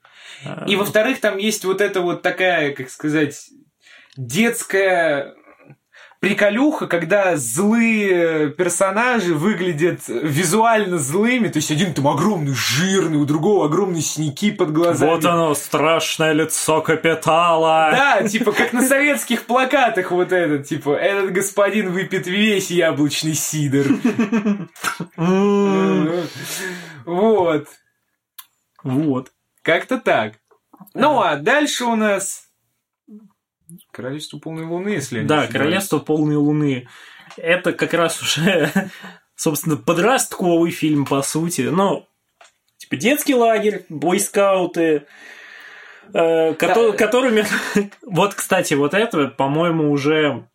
э, 0.43 0.65
И 0.67 0.75
во-вторых, 0.75 1.21
там 1.21 1.37
есть 1.37 1.63
вот 1.63 1.79
эта 1.79 2.01
вот 2.01 2.21
такая, 2.21 2.73
как 2.73 2.89
сказать, 2.89 3.49
детская 4.17 5.35
приколюха, 6.19 6.87
когда 6.87 7.37
злые 7.37 8.49
персонажи 8.49 9.33
выглядят 9.33 10.01
визуально 10.07 10.97
злыми, 10.97 11.47
то 11.47 11.57
есть 11.57 11.71
один 11.71 11.93
там 11.93 12.07
огромный, 12.07 12.53
жирный, 12.53 13.17
у 13.17 13.25
другого 13.25 13.65
огромные 13.65 14.01
синяки 14.01 14.51
под 14.51 14.73
глазами. 14.73 15.09
Вот 15.09 15.25
оно, 15.25 15.55
страшное 15.55 16.33
лицо 16.33 16.81
капитала. 16.81 17.89
Да, 17.91 18.27
типа 18.27 18.51
как 18.51 18.73
на 18.73 18.81
советских 18.81 19.45
плакатах 19.45 20.11
вот 20.11 20.31
этот, 20.31 20.67
типа, 20.67 20.95
этот 20.95 21.31
господин 21.31 21.91
выпьет 21.91 22.27
весь 22.27 22.69
яблочный 22.69 23.33
сидр. 23.33 23.87
Вот. 27.05 27.67
Вот. 28.83 29.31
Как-то 29.61 29.97
так. 29.97 30.33
Ну, 30.93 31.21
а 31.21 31.35
дальше 31.35 31.85
у 31.85 31.95
нас 31.95 32.48
Королевство 33.91 34.39
полной 34.39 34.65
луны, 34.65 34.89
если 34.89 35.17
я 35.17 35.21
не 35.23 35.27
Да, 35.27 35.35
ошибаюсь. 35.41 35.53
Королевство 35.53 35.99
полной 35.99 36.35
луны. 36.35 36.87
Это 37.37 37.73
как 37.73 37.93
раз 37.93 38.21
уже, 38.21 38.71
собственно, 39.35 39.77
подростковый 39.77 40.71
фильм, 40.71 41.05
по 41.05 41.21
сути. 41.21 41.61
Ну, 41.61 42.07
типа 42.77 42.95
детский 42.95 43.35
лагерь, 43.35 43.85
бойскауты, 43.89 45.05
э, 46.13 46.53
кото- 46.53 46.91
Да. 46.91 46.97
которыми... 46.97 47.45
Вот, 48.01 48.33
кстати, 48.33 48.73
вот 48.73 48.93
это, 48.93 49.27
по-моему, 49.27 49.91
уже 49.91 50.47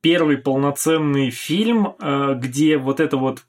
первый 0.00 0.38
полноценный 0.38 1.30
фильм, 1.30 1.94
э, 2.00 2.34
где 2.36 2.78
вот 2.78 3.00
это 3.00 3.16
вот 3.16 3.42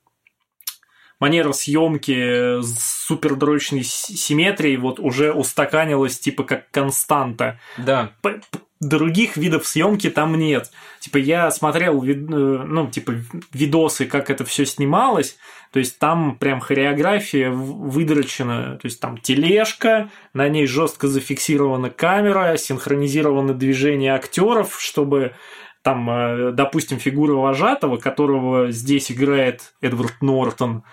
манера 1.20 1.52
съемки 1.52 2.62
с 2.62 3.06
супердрочной 3.08 3.84
симметрией 3.84 4.78
вот 4.78 5.00
уже 5.00 5.32
устаканилась 5.34 6.20
типа 6.20 6.44
как 6.44 6.70
константа 6.72 7.60
Да. 7.78 8.12
п- 8.22 8.42
других 8.80 9.38
видов 9.38 9.68
съемки 9.68 10.10
там 10.10 10.36
нет. 10.36 10.72
Типа 11.00 11.18
я 11.18 11.50
смотрел, 11.52 12.04
э, 12.04 12.14
ну, 12.14 12.90
типа 12.90 13.16
видосы, 13.54 14.06
как 14.06 14.30
это 14.30 14.46
все 14.46 14.66
снималось. 14.66 15.38
То 15.72 15.80
есть 15.80 16.00
там 16.00 16.38
прям 16.38 16.60
хореография 16.60 17.50
выдрочена. 17.52 18.78
То 18.82 18.86
есть 18.86 19.00
там 19.00 19.18
тележка, 19.18 20.10
на 20.34 20.48
ней 20.48 20.68
жестко 20.68 21.08
зафиксирована 21.08 21.90
камера, 21.90 22.58
синхронизированы 22.58 23.54
движения 23.54 24.14
актеров, 24.14 24.80
чтобы 24.80 25.34
там, 25.82 26.10
э, 26.10 26.52
допустим, 26.52 27.00
фигура 27.00 27.34
вожатого, 27.34 27.98
которого 27.98 28.72
здесь 28.72 29.12
играет 29.12 29.74
Эдвард 29.82 30.22
Нортон, 30.22 30.84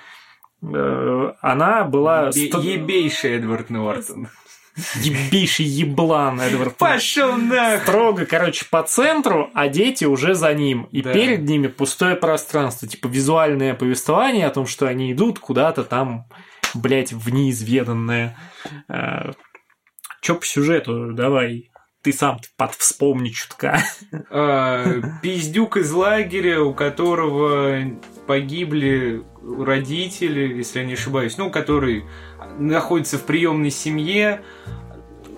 э, 0.63 1.33
она 1.41 1.85
была... 1.85 2.31
Ебейший 2.63 3.37
Эдвард 3.37 3.71
Нортон. 3.71 4.29
Ебейший 4.97 5.67
еблан 5.67 6.41
Эдвард 6.41 6.77
Пошел 6.77 7.37
нахуй! 7.37 7.81
строго, 7.83 8.27
короче, 8.27 8.65
по 8.71 8.83
центру, 8.83 9.51
а 9.55 9.69
дети 9.69 10.05
уже 10.05 10.35
за 10.35 10.53
ним. 10.53 10.89
И 10.91 11.01
Да. 11.03 11.13
перед 11.13 11.43
ними 11.43 11.69
пустое 11.69 12.17
пространство. 12.17 12.89
Типа 12.89 13.07
визуальное 13.07 13.75
повествование 13.75 14.47
о 14.47 14.51
том, 14.51 14.67
что 14.67 14.87
они 14.87 15.13
идут 15.13 15.39
куда-то 15.39 15.85
там, 15.85 16.27
блядь, 16.75 17.13
в 17.13 17.31
неизведанное. 17.33 18.37
Э, 18.89 19.31
Чё 20.21 20.35
по 20.37 20.47
сюжету? 20.47 21.13
Давай. 21.13 21.71
Ты 22.03 22.13
сам 22.13 22.39
под 22.57 22.75
вспомни 22.75 23.29
чутка. 23.31 23.83
А, 24.31 24.85
Пиздюк 25.23 25.77
из 25.77 25.93
лагеря, 25.93 26.61
у 26.63 26.75
которого 26.75 27.81
погибли 28.27 29.23
родители, 29.43 30.55
если 30.57 30.81
я 30.81 30.85
не 30.85 30.95
ошибаюсь, 30.95 31.37
ну, 31.37 31.51
который 31.51 32.05
находится 32.59 33.19
в 33.19 33.23
приемной 33.23 33.71
семье. 33.71 34.43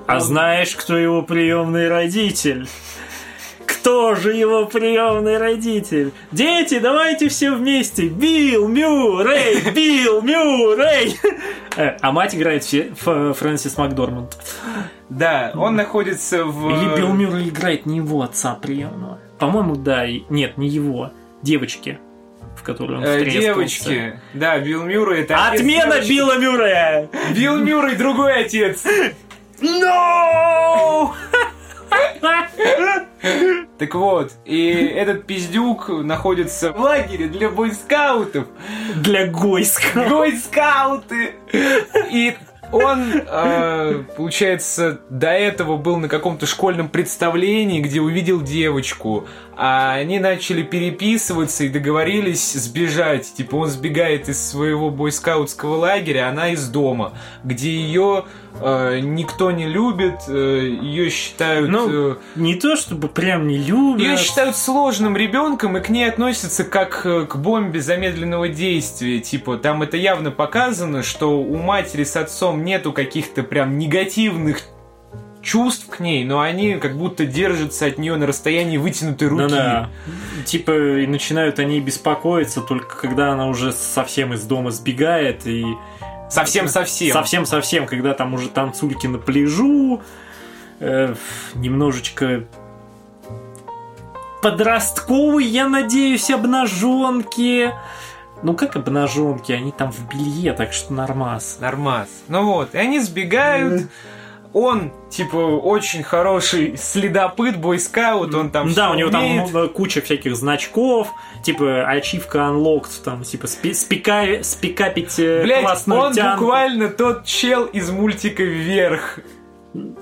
А 0.06 0.20
знаешь, 0.20 0.74
кто 0.76 0.96
его 0.96 1.22
приемный 1.22 1.88
родитель? 1.88 2.68
Кто 3.66 4.14
же 4.14 4.32
его 4.32 4.66
приемный 4.66 5.38
родитель? 5.38 6.12
Дети, 6.30 6.78
давайте 6.78 7.28
все 7.28 7.52
вместе. 7.52 8.08
Билл 8.08 8.68
Мюррей, 8.68 9.70
Билл 9.72 10.22
Мюррей. 10.22 11.16
Э, 11.76 11.96
А 12.00 12.12
мать 12.12 12.34
играет 12.34 12.64
Фрэнсис 12.64 13.76
Макдорманд. 13.76 14.36
Да, 15.08 15.52
он 15.54 15.76
находится 15.76 16.44
в... 16.44 16.68
Или 16.68 16.96
Билл 16.96 17.12
Мюррей 17.12 17.48
играет 17.48 17.86
не 17.86 17.98
его 17.98 18.22
отца 18.22 18.54
приемного. 18.54 19.18
По-моему, 19.38 19.76
да. 19.76 20.06
Нет, 20.30 20.56
не 20.56 20.68
его. 20.68 21.10
Девочки, 21.42 21.98
в 22.66 22.72
которую 22.72 22.98
он 22.98 23.04
Э. 23.04 23.24
Девочки. 23.24 24.18
Да, 24.34 24.58
Билл 24.58 24.82
Мюррей 24.82 25.22
это 25.22 25.36
Отмена. 25.46 26.00
Билла 26.00 26.36
Мюррея! 26.36 27.08
Билл 27.32 27.58
Мюррей 27.58 27.94
другой 27.94 28.44
отец. 28.44 28.84
No! 29.60 31.12
Так 33.78 33.94
вот, 33.94 34.32
и 34.46 34.70
этот 34.70 35.26
пиздюк 35.26 35.88
находится 35.88 36.72
в 36.72 36.80
лагере 36.80 37.28
для 37.28 37.50
бойскаутов. 37.50 38.46
Для 38.96 39.26
Гойска. 39.26 40.08
Бойскауты! 40.08 41.34
И 42.10 42.34
он, 42.72 43.12
э, 43.14 44.02
получается, 44.16 45.00
до 45.10 45.28
этого 45.28 45.76
был 45.76 45.98
на 45.98 46.08
каком-то 46.08 46.46
школьном 46.46 46.88
представлении, 46.88 47.80
где 47.80 48.00
увидел 48.00 48.40
девочку, 48.40 49.26
а 49.56 49.94
они 49.94 50.18
начали 50.18 50.62
переписываться 50.62 51.64
и 51.64 51.68
договорились 51.68 52.52
сбежать. 52.52 53.32
Типа 53.34 53.56
он 53.56 53.68
сбегает 53.68 54.28
из 54.28 54.50
своего 54.50 54.90
бойскаутского 54.90 55.76
лагеря, 55.76 56.28
она 56.28 56.50
из 56.50 56.68
дома, 56.68 57.14
где 57.42 57.70
ее 57.70 58.26
э, 58.60 59.00
никто 59.00 59.50
не 59.50 59.66
любит, 59.66 60.20
э, 60.28 60.76
ее 60.82 61.08
считают... 61.08 61.70
Ну, 61.70 62.12
э, 62.12 62.16
Не 62.36 62.56
то, 62.56 62.76
чтобы 62.76 63.08
прям 63.08 63.46
не 63.46 63.56
любят. 63.56 64.00
ее 64.00 64.16
считают 64.18 64.56
сложным 64.56 65.16
ребенком 65.16 65.76
и 65.78 65.80
к 65.80 65.88
ней 65.88 66.08
относятся 66.08 66.64
как 66.64 67.06
э, 67.06 67.24
к 67.26 67.36
бомбе 67.36 67.80
замедленного 67.80 68.48
действия. 68.48 69.20
Типа, 69.20 69.56
там 69.56 69.82
это 69.82 69.96
явно 69.96 70.30
показано, 70.30 71.02
что 71.02 71.40
у 71.40 71.56
матери 71.56 72.04
с 72.04 72.16
отцом 72.16 72.62
нету 72.62 72.92
каких-то 72.92 73.42
прям 73.42 73.78
негативных 73.78 74.60
чувств 75.46 75.86
к 75.88 76.00
ней, 76.00 76.24
но 76.24 76.40
они 76.40 76.74
как 76.74 76.98
будто 76.98 77.24
держатся 77.24 77.86
от 77.86 77.98
нее 77.98 78.16
на 78.16 78.26
расстоянии 78.26 78.78
вытянутой 78.78 79.28
руки. 79.28 79.42
Ну 79.44 79.48
да. 79.48 79.90
Типа, 80.44 80.98
и 80.98 81.06
начинают 81.06 81.60
они 81.60 81.80
беспокоиться 81.80 82.60
только 82.60 82.96
когда 82.96 83.32
она 83.32 83.46
уже 83.46 83.72
совсем 83.72 84.34
из 84.34 84.42
дома 84.42 84.70
сбегает 84.70 85.46
и 85.46 85.64
Совсем-совсем. 86.28 87.12
Совсем-совсем, 87.12 87.86
когда 87.86 88.12
там 88.12 88.34
уже 88.34 88.48
танцульки 88.48 89.06
на 89.06 89.18
пляжу, 89.18 90.02
э, 90.80 91.14
немножечко 91.54 92.44
подростковый, 94.42 95.44
я 95.44 95.68
надеюсь, 95.68 96.28
обнаженки. 96.30 97.72
Ну 98.42 98.54
как 98.54 98.74
обнаженки, 98.74 99.52
они 99.52 99.70
там 99.70 99.92
в 99.92 100.08
белье, 100.08 100.52
так 100.52 100.72
что 100.72 100.92
нормас. 100.92 101.58
Нормас. 101.60 102.08
Ну 102.26 102.44
вот, 102.44 102.74
и 102.74 102.78
они 102.78 102.98
сбегают. 102.98 103.88
Он, 104.52 104.92
типа, 105.10 105.36
очень 105.36 106.02
хороший 106.02 106.76
следопыт, 106.76 107.56
бойскаут, 107.58 108.34
он 108.34 108.50
там 108.50 108.72
да, 108.72 108.90
у 108.90 108.94
него 108.94 109.10
там 109.10 109.24
умеет. 109.24 109.50
много- 109.50 109.68
куча 109.68 110.00
всяких 110.00 110.36
значков, 110.36 111.08
типа 111.42 111.86
ачивка 111.88 112.38
unlocked, 112.38 113.02
там, 113.04 113.22
типа 113.24 113.46
спи- 113.46 113.74
спика- 113.74 114.42
спикапить 114.42 115.18
э, 115.18 115.42
Блять, 115.42 115.62
классную 115.62 116.00
он 116.00 116.12
тянку. 116.14 116.44
буквально 116.44 116.88
тот 116.88 117.24
чел 117.24 117.64
из 117.66 117.90
мультика 117.90 118.42
«Вверх». 118.42 119.20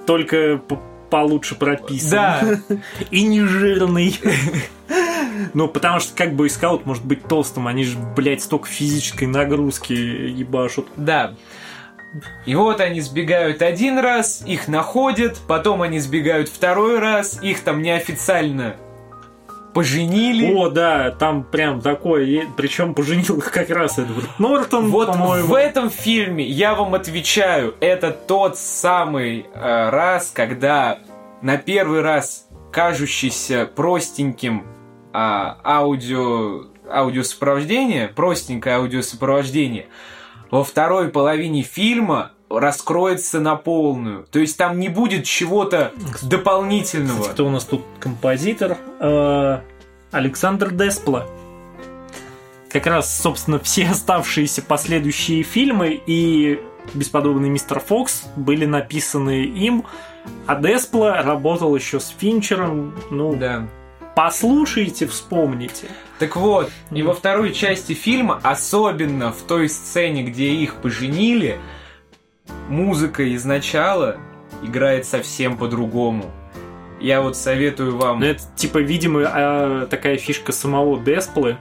только 0.06 0.60
получше 1.10 1.54
прописан. 1.54 2.10
Да. 2.68 2.76
И 3.10 3.22
не 3.22 3.42
жирный. 3.42 4.18
Ну, 5.52 5.66
потому 5.68 5.98
что 6.00 6.14
как 6.16 6.34
бы 6.34 6.48
скаут 6.48 6.86
может 6.86 7.04
быть 7.04 7.24
толстым, 7.26 7.66
они 7.66 7.84
же, 7.84 7.98
блядь, 8.16 8.42
столько 8.42 8.66
физической 8.68 9.24
нагрузки 9.24 9.92
ебашут. 9.92 10.86
Да. 10.96 11.34
И 12.46 12.54
вот 12.54 12.80
они 12.80 13.00
сбегают 13.00 13.62
один 13.62 13.98
раз, 13.98 14.42
их 14.46 14.68
находят, 14.68 15.38
потом 15.48 15.82
они 15.82 15.98
сбегают 15.98 16.48
второй 16.48 16.98
раз, 16.98 17.38
их 17.42 17.60
там 17.60 17.82
неофициально 17.82 18.76
поженили. 19.74 20.54
О, 20.54 20.70
да, 20.70 21.10
там 21.10 21.42
прям 21.42 21.80
такое, 21.80 22.46
причем 22.56 22.94
поженил 22.94 23.38
их 23.38 23.50
как 23.50 23.68
раз 23.70 23.98
Эдвард 23.98 24.38
Нортон, 24.38 24.90
Вот 24.90 25.08
по-моему. 25.08 25.48
в 25.48 25.54
этом 25.54 25.90
фильме 25.90 26.44
я 26.44 26.74
вам 26.74 26.94
отвечаю, 26.94 27.74
это 27.80 28.12
тот 28.12 28.56
самый 28.56 29.46
э, 29.52 29.88
раз, 29.90 30.30
когда 30.32 31.00
на 31.42 31.58
первый 31.58 32.00
раз 32.00 32.46
кажущийся 32.72 33.66
простеньким 33.66 34.64
а, 35.12 35.58
аудио 35.64 36.66
аудиосопровождение, 36.90 38.08
простенькое 38.08 38.76
аудиосопровождение, 38.76 39.86
во 40.50 40.64
второй 40.64 41.08
половине 41.08 41.62
фильма 41.62 42.32
раскроется 42.50 43.40
на 43.40 43.56
полную. 43.56 44.24
То 44.30 44.38
есть 44.38 44.56
там 44.56 44.78
не 44.78 44.88
будет 44.88 45.24
чего-то 45.24 45.92
дополнительного. 46.22 47.20
Кстати, 47.20 47.34
кто 47.34 47.46
у 47.46 47.50
нас 47.50 47.64
тут 47.64 47.82
композитор? 48.00 48.76
Э, 49.00 49.60
Александр 50.10 50.70
Деспла. 50.70 51.26
Как 52.70 52.86
раз, 52.86 53.20
собственно, 53.20 53.58
все 53.58 53.88
оставшиеся 53.88 54.62
последующие 54.62 55.42
фильмы 55.42 56.00
и 56.06 56.60
«Бесподобный 56.92 57.48
мистер 57.48 57.80
Фокс» 57.80 58.24
были 58.36 58.66
написаны 58.66 59.44
им, 59.44 59.84
а 60.46 60.56
Деспла 60.56 61.22
работал 61.22 61.74
еще 61.74 62.00
с 62.00 62.08
Финчером. 62.08 62.94
Ну, 63.10 63.34
Да. 63.34 63.68
Послушайте, 64.14 65.06
вспомните. 65.06 65.88
Так 66.18 66.36
вот, 66.36 66.70
и 66.90 67.02
во 67.02 67.14
второй 67.14 67.52
части 67.52 67.92
фильма, 67.92 68.40
особенно 68.42 69.32
в 69.32 69.42
той 69.42 69.68
сцене, 69.68 70.22
где 70.22 70.50
их 70.52 70.76
поженили, 70.76 71.58
музыка 72.68 73.22
из 73.22 73.44
начала 73.44 74.16
играет 74.62 75.06
совсем 75.06 75.56
по-другому. 75.56 76.30
Я 77.00 77.20
вот 77.20 77.36
советую 77.36 77.98
вам... 77.98 78.20
Ну, 78.20 78.26
это, 78.26 78.42
типа, 78.56 78.78
видимо, 78.78 79.22
а, 79.26 79.86
такая 79.86 80.16
фишка 80.16 80.52
самого 80.52 80.98
Десплы. 80.98 81.58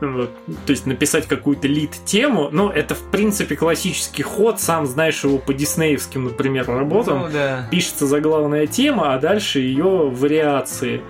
То 0.00 0.28
есть 0.66 0.86
написать 0.86 1.28
какую-то 1.28 1.68
лид-тему, 1.68 2.48
ну, 2.50 2.68
это, 2.68 2.94
в 2.94 3.02
принципе, 3.10 3.54
классический 3.54 4.22
ход, 4.22 4.60
сам 4.60 4.86
знаешь 4.86 5.22
его 5.22 5.38
по 5.38 5.54
диснеевским, 5.54 6.24
например, 6.24 6.66
работам. 6.66 7.20
Ну 7.20 7.28
да. 7.32 7.68
Пишется 7.70 8.06
заглавная 8.06 8.66
тема, 8.66 9.14
а 9.14 9.18
дальше 9.18 9.60
ее 9.60 10.10
вариации 10.10 11.02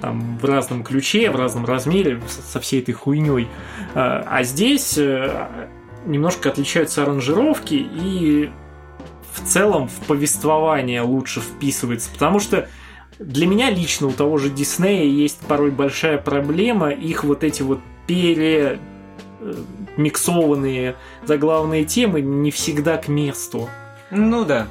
там, 0.00 0.38
в 0.38 0.44
разном 0.44 0.82
ключе, 0.82 1.30
в 1.30 1.36
разном 1.36 1.64
размере, 1.64 2.20
со 2.28 2.58
всей 2.60 2.80
этой 2.80 2.92
хуйней. 2.92 3.48
А 3.94 4.40
а 4.40 4.42
здесь 4.42 4.96
э, 4.96 5.46
немножко 6.06 6.48
отличаются 6.48 7.02
аранжировки 7.02 7.74
и 7.74 8.50
в 9.34 9.46
целом 9.46 9.88
в 9.88 10.06
повествование 10.06 11.02
лучше 11.02 11.40
вписывается, 11.40 12.10
потому 12.10 12.40
что 12.40 12.68
для 13.18 13.46
меня 13.46 13.70
лично 13.70 14.06
у 14.06 14.12
того 14.12 14.38
же 14.38 14.48
Диснея 14.48 15.04
есть 15.04 15.40
порой 15.40 15.70
большая 15.70 16.16
проблема 16.16 16.90
их 16.90 17.22
вот 17.22 17.44
эти 17.44 17.62
вот 17.62 17.80
пере 18.06 18.78
э, 19.40 19.54
заглавные 21.24 21.84
темы 21.84 22.20
не 22.20 22.50
всегда 22.50 22.96
к 22.96 23.08
месту. 23.08 23.68
Ну 24.10 24.44
да. 24.44 24.66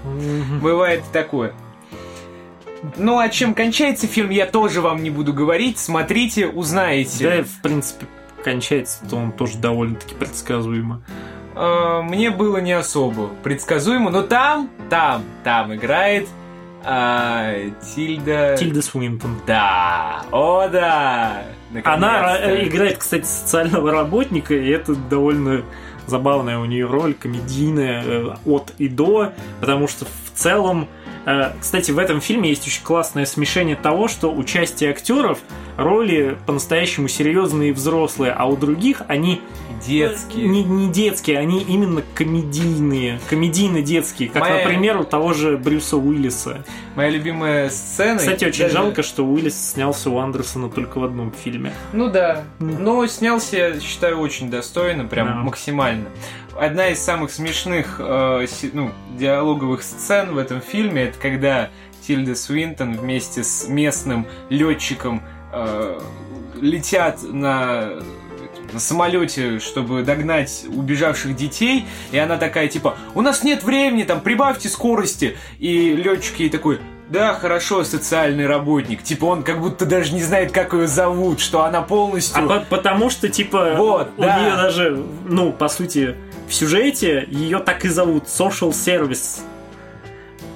Бывает 0.61 1.03
такое. 1.11 1.53
Ну, 2.97 3.19
а 3.19 3.29
чем 3.29 3.53
кончается 3.53 4.07
фильм, 4.07 4.29
я 4.29 4.45
тоже 4.45 4.81
вам 4.81 5.03
не 5.03 5.09
буду 5.09 5.33
говорить. 5.33 5.77
Смотрите, 5.77 6.47
узнаете. 6.47 7.29
Да, 7.29 7.43
в 7.43 7.61
принципе, 7.61 8.05
кончается, 8.43 9.05
то 9.09 9.17
он 9.17 9.31
тоже 9.31 9.57
довольно-таки 9.57 10.15
предсказуемо. 10.15 11.03
А, 11.55 12.01
мне 12.01 12.29
было 12.29 12.57
не 12.57 12.71
особо 12.71 13.27
предсказуемо, 13.43 14.09
но 14.09 14.23
там, 14.23 14.69
там, 14.89 15.23
там 15.43 15.75
играет 15.75 16.27
а, 16.83 17.53
Тильда... 17.81 18.55
Тильда 18.57 18.81
Свинтон. 18.81 19.37
Да, 19.45 20.23
о 20.31 20.67
да! 20.67 21.43
Она 21.83 22.37
играет, 22.63 22.97
кстати, 22.97 23.25
социального 23.25 23.91
работника, 23.91 24.55
и 24.55 24.69
это 24.69 24.95
довольно 24.95 25.63
забавная 26.07 26.57
у 26.57 26.65
нее 26.65 26.85
роль, 26.87 27.13
комедийная, 27.13 28.03
э, 28.03 28.35
от 28.45 28.73
и 28.77 28.87
до, 28.87 29.33
потому 29.59 29.87
что 29.87 30.05
в 30.05 30.31
целом... 30.33 30.87
э, 31.25 31.51
Кстати, 31.59 31.91
в 31.91 31.97
этом 31.99 32.21
фильме 32.21 32.49
есть 32.49 32.65
очень 32.67 32.83
классное 32.83 33.25
смешение 33.25 33.75
того, 33.75 34.07
что 34.07 34.31
у 34.31 34.43
части 34.43 34.85
актеров 34.85 35.39
роли 35.77 36.37
по-настоящему 36.45 37.07
серьезные 37.07 37.69
и 37.69 37.73
взрослые, 37.73 38.31
а 38.31 38.45
у 38.45 38.55
других 38.57 39.01
они 39.07 39.41
Детские. 39.87 40.45
Не, 40.49 40.61
не 40.65 40.91
детские, 40.91 41.37
они 41.39 41.61
именно 41.61 42.03
комедийные, 42.13 43.17
комедийно-детские, 43.29 44.27
как, 44.29 44.41
Моя- 44.41 44.57
например, 44.65 44.97
у 44.97 45.03
того 45.05 45.31
же 45.33 45.57
Брюса 45.57 45.95
Уиллиса. 45.95 46.65
Моя 46.95 47.09
любимая 47.09 47.69
сцена... 47.69 48.17
Кстати, 48.19 48.43
очень 48.43 48.63
даже- 48.63 48.73
жалко, 48.73 49.03
что 49.03 49.23
Уиллис 49.25 49.71
снялся 49.71 50.09
у 50.09 50.17
Андерсона 50.19 50.69
только 50.69 50.99
в 50.99 51.03
одном 51.05 51.31
фильме. 51.31 51.71
Ну 51.93 52.09
да. 52.09 52.43
Но 52.59 53.07
снялся, 53.07 53.79
считаю, 53.79 54.19
очень 54.19 54.49
достойно, 54.49 55.05
прям 55.05 55.27
Да. 55.27 55.33
максимально. 55.35 56.07
Одна 56.59 56.89
из 56.89 56.99
самых 56.99 57.31
смешных 57.31 57.95
э, 57.99 58.45
ну, 58.73 58.91
диалоговых 59.17 59.81
сцен 59.81 60.33
в 60.33 60.37
этом 60.37 60.59
фильме 60.59 61.03
это 61.03 61.17
когда 61.17 61.69
Тильда 62.05 62.35
Свинтон 62.35 62.97
вместе 62.97 63.45
с 63.45 63.69
местным 63.69 64.27
летчиком 64.49 65.23
э, 65.53 65.97
летят 66.59 67.23
на 67.23 68.01
на 68.73 68.79
самолете, 68.79 69.59
чтобы 69.59 70.03
догнать 70.03 70.65
убежавших 70.67 71.35
детей, 71.35 71.85
и 72.11 72.17
она 72.17 72.37
такая 72.37 72.67
типа, 72.67 72.97
у 73.15 73.21
нас 73.21 73.41
нет 73.43 73.63
времени, 73.63 74.03
там, 74.03 74.21
прибавьте 74.21 74.69
скорости, 74.69 75.37
и 75.57 75.95
летчик 75.95 76.39
ей 76.39 76.49
такой, 76.49 76.79
да, 77.09 77.33
хорошо, 77.33 77.83
социальный 77.83 78.45
работник, 78.47 79.03
типа 79.03 79.25
он 79.25 79.43
как 79.43 79.59
будто 79.61 79.85
даже 79.85 80.13
не 80.13 80.21
знает, 80.23 80.51
как 80.51 80.73
ее 80.73 80.87
зовут, 80.87 81.39
что 81.39 81.63
она 81.63 81.81
полностью... 81.81 82.43
А 82.43 82.47
по- 82.47 82.65
потому 82.77 83.09
что, 83.09 83.27
типа, 83.29 83.73
Вот, 83.77 84.11
у 84.17 84.21
да. 84.21 84.39
нее 84.39 84.51
даже, 84.55 85.03
ну, 85.27 85.51
по 85.51 85.67
сути, 85.67 86.15
в 86.47 86.53
сюжете 86.53 87.25
ее 87.29 87.59
так 87.59 87.83
и 87.85 87.89
зовут 87.89 88.25
Social 88.25 88.69
Service. 88.71 89.41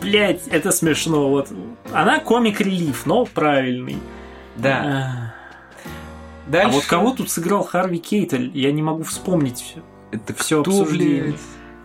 Блять, 0.01 0.47
это 0.47 0.71
смешно. 0.71 1.29
Вот 1.29 1.49
она 1.91 2.19
комик-релиф, 2.19 3.05
но 3.05 3.25
правильный. 3.25 3.97
Да. 4.57 5.33
А 6.45 6.51
Дальше... 6.51 6.71
вот 6.75 6.85
кого 6.85 7.11
тут 7.11 7.31
сыграл 7.31 7.63
Харви 7.63 7.99
Кейтель? 7.99 8.51
Я 8.53 8.71
не 8.71 8.81
могу 8.81 9.03
вспомнить. 9.03 9.75
Это 10.11 10.33
Все 10.35 10.61
кто, 10.61 10.71
обсуждение. 10.81 11.23
блядь? 11.23 11.35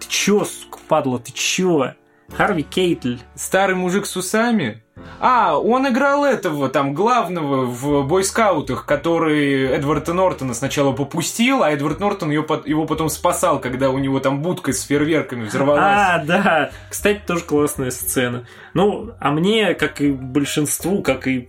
Ты 0.00 0.06
чё, 0.08 0.44
сука, 0.44 0.78
падла, 0.88 1.18
ты 1.20 1.32
чё? 1.32 1.94
Харви 2.33 2.62
Кейтель. 2.62 3.20
Старый 3.35 3.74
мужик 3.74 4.07
с 4.07 4.16
усами? 4.16 4.83
А, 5.20 5.59
он 5.59 5.88
играл 5.88 6.24
этого, 6.24 6.68
там, 6.68 6.94
главного 6.94 7.64
в 7.64 8.07
бойскаутах, 8.07 8.86
который 8.86 9.66
Эдварда 9.66 10.14
Нортона 10.14 10.55
сначала 10.55 10.92
попустил, 10.92 11.62
а 11.62 11.70
Эдвард 11.70 11.99
Нортон 12.01 12.30
ее, 12.30 12.46
его 12.66 12.86
потом 12.86 13.09
спасал, 13.09 13.61
когда 13.61 13.90
у 13.90 13.99
него 13.99 14.20
там 14.20 14.42
будка 14.42 14.72
с 14.72 14.82
фейерверками 14.82 15.46
взорвалась. 15.46 15.82
А, 15.84 16.24
да. 16.24 16.70
Кстати, 16.88 17.20
тоже 17.26 17.42
классная 17.44 17.90
сцена. 17.90 18.46
Ну, 18.74 19.11
а 19.18 19.30
мне, 19.32 19.74
как 19.74 20.01
и 20.01 20.12
большинству, 20.12 21.03
как 21.03 21.26
и 21.26 21.49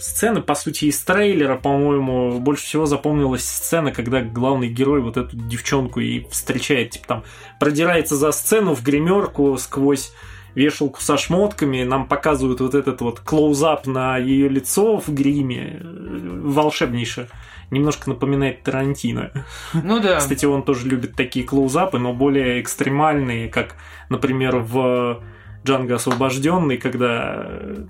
сцена, 0.00 0.40
по 0.40 0.54
сути, 0.54 0.86
из 0.86 1.00
трейлера, 1.04 1.56
по-моему, 1.56 2.40
больше 2.40 2.64
всего 2.64 2.86
запомнилась 2.86 3.44
сцена, 3.44 3.92
когда 3.92 4.22
главный 4.22 4.68
герой 4.68 5.00
вот 5.00 5.16
эту 5.16 5.36
девчонку 5.36 6.00
и 6.00 6.26
встречает, 6.30 6.90
типа 6.90 7.06
там, 7.06 7.24
продирается 7.60 8.16
за 8.16 8.32
сцену 8.32 8.74
в 8.74 8.82
гримерку 8.82 9.56
сквозь 9.58 10.12
вешалку 10.54 11.00
со 11.00 11.16
шмотками, 11.16 11.82
нам 11.84 12.06
показывают 12.06 12.60
вот 12.60 12.74
этот 12.74 13.00
вот 13.00 13.20
клоузап 13.20 13.86
на 13.86 14.18
ее 14.18 14.48
лицо 14.48 14.98
в 14.98 15.08
гриме, 15.08 15.80
волшебнейше. 15.82 17.28
Немножко 17.70 18.10
напоминает 18.10 18.62
Тарантино. 18.62 19.30
Ну 19.72 19.98
да. 19.98 20.18
Кстати, 20.18 20.44
он 20.44 20.62
тоже 20.62 20.86
любит 20.86 21.16
такие 21.16 21.44
клоузапы, 21.44 21.98
но 21.98 22.12
более 22.12 22.60
экстремальные, 22.60 23.48
как, 23.48 23.76
например, 24.10 24.58
в 24.58 25.22
Джанго 25.64 25.94
освобожденный, 25.94 26.76
когда 26.76 27.46
э, 27.46 27.86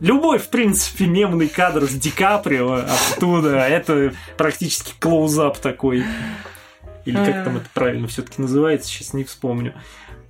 любой, 0.00 0.38
в 0.38 0.50
принципе, 0.50 1.06
мемный 1.06 1.48
кадр 1.48 1.84
с 1.84 1.92
Ди 1.92 2.10
Каприо 2.10 2.82
оттуда, 3.14 3.60
это 3.60 4.12
практически 4.36 4.92
клоузап 4.98 5.58
такой. 5.58 6.04
Или 7.06 7.16
как 7.16 7.44
там 7.44 7.56
это 7.56 7.66
правильно 7.72 8.08
все-таки 8.08 8.42
называется, 8.42 8.88
сейчас 8.88 9.14
не 9.14 9.24
вспомню. 9.24 9.74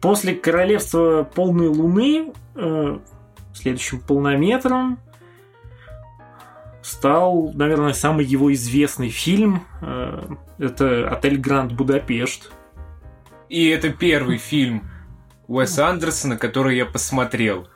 После 0.01 0.35
королевства 0.35 1.25
полной 1.25 1.69
луны 1.69 2.33
э, 2.55 2.99
следующим 3.55 4.01
полнометром 4.01 4.99
стал, 6.83 7.51
наверное, 7.55 7.95
самый 7.95 8.25
его 8.25 8.53
известный 8.53 9.09
фильм. 9.09 9.65
Э, 9.81 10.27
Это 10.59 11.09
«Отель 11.09 11.39
Гранд 11.39 11.73
Будапешт». 11.73 12.53
И 13.49 13.69
это 13.69 13.89
первый 13.89 14.37
фильм 14.39 14.83
Уэса 15.49 15.89
Андерсона, 15.89 16.37
который 16.37 16.77
я 16.77 16.85
посмотрел. 16.85 17.69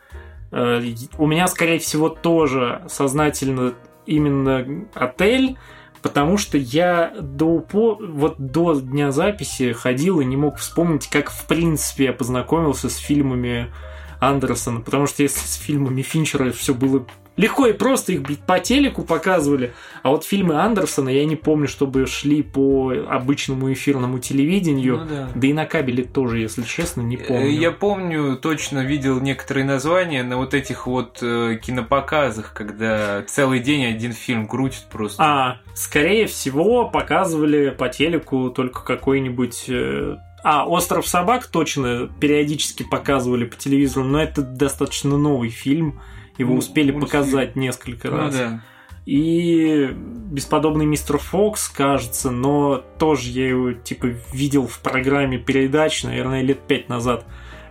Э, 0.53 0.83
У 1.17 1.27
меня, 1.27 1.47
скорее 1.49 1.79
всего, 1.79 2.11
тоже 2.11 2.85
сознательно 2.89 3.73
именно 4.05 4.87
«Отель», 4.95 5.57
потому 6.03 6.39
что 6.39 6.59
я 6.59 7.13
до, 7.21 7.57
упо- 7.59 7.99
вот 8.01 8.39
до 8.39 8.81
дня 8.81 9.13
записи 9.13 9.73
ходил 9.73 10.21
и 10.21 10.25
не 10.25 10.37
мог 10.37 10.59
вспомнить, 10.59 11.09
как 11.09 11.31
в 11.31 11.47
принципе 11.47 12.05
я 12.05 12.13
познакомился 12.13 12.89
с 12.89 12.97
фильмами 12.97 13.73
Андерсона. 14.21 14.81
Потому 14.81 15.07
что 15.07 15.23
если 15.23 15.41
с 15.41 15.55
фильмами 15.55 16.03
Финчера 16.03 16.51
все 16.53 16.75
было 16.75 17.07
легко 17.41 17.67
и 17.67 17.73
просто, 17.73 18.13
их 18.13 18.23
по 18.47 18.59
телеку 18.61 19.03
показывали. 19.03 19.73
А 20.03 20.11
вот 20.11 20.25
фильмы 20.25 20.61
Андерсона 20.61 21.09
я 21.09 21.25
не 21.25 21.37
помню, 21.37 21.67
чтобы 21.69 22.07
шли 22.07 22.43
по 22.43 22.93
обычному 23.09 23.73
эфирному 23.73 24.19
телевидению. 24.19 24.99
Ну 24.99 25.05
да. 25.07 25.29
Да 25.35 25.47
и 25.47 25.53
на 25.53 25.67
кабеле 25.67 26.05
тоже, 26.05 26.39
если 26.39 26.63
честно, 26.63 27.01
не 27.01 27.17
помню. 27.17 27.47
Э, 27.49 27.51
Я 27.51 27.71
помню, 27.73 28.37
точно 28.37 28.85
видел 28.85 29.21
некоторые 29.21 29.65
названия 29.65 30.23
на 30.23 30.37
вот 30.37 30.55
этих 30.55 30.87
вот 30.87 31.19
э, 31.23 31.59
кинопоказах, 31.63 32.53
когда 32.53 33.23
целый 33.27 33.61
день 33.61 33.85
один 33.87 34.13
фильм 34.13 34.47
крутит 34.47 34.85
просто. 34.91 35.23
А, 35.23 35.57
скорее 35.75 36.27
всего, 36.27 36.89
показывали 36.89 37.71
по 37.71 37.89
телеку 37.89 38.51
только 38.51 38.85
какой-нибудь... 38.85 39.65
э, 39.69 40.17
А, 40.43 40.67
«Остров 40.67 41.07
собак» 41.07 41.47
точно 41.47 42.09
периодически 42.21 42.83
показывали 42.83 43.45
по 43.45 43.57
телевизору, 43.57 44.05
но 44.07 44.23
это 44.23 44.43
достаточно 44.43 45.17
новый 45.19 45.51
фильм. 45.51 46.01
Его 46.41 46.55
успели 46.57 46.91
мультфильм. 46.93 47.01
показать 47.23 47.57
несколько 47.57 48.11
Ну 48.11 48.17
раз. 48.17 48.35
да. 48.37 48.61
И 49.07 49.89
бесподобный 49.95 50.85
мистер 50.87 51.19
Фокс, 51.19 51.69
кажется, 51.69 52.31
но 52.31 52.77
тоже 52.99 53.31
я 53.31 53.49
его 53.49 53.73
типа 53.73 54.07
видел 54.33 54.67
в 54.67 54.79
программе 54.81 55.39
передач, 55.39 56.05
наверное, 56.05 56.43
лет 56.43 56.61
пять 56.61 56.89
назад. 56.89 57.25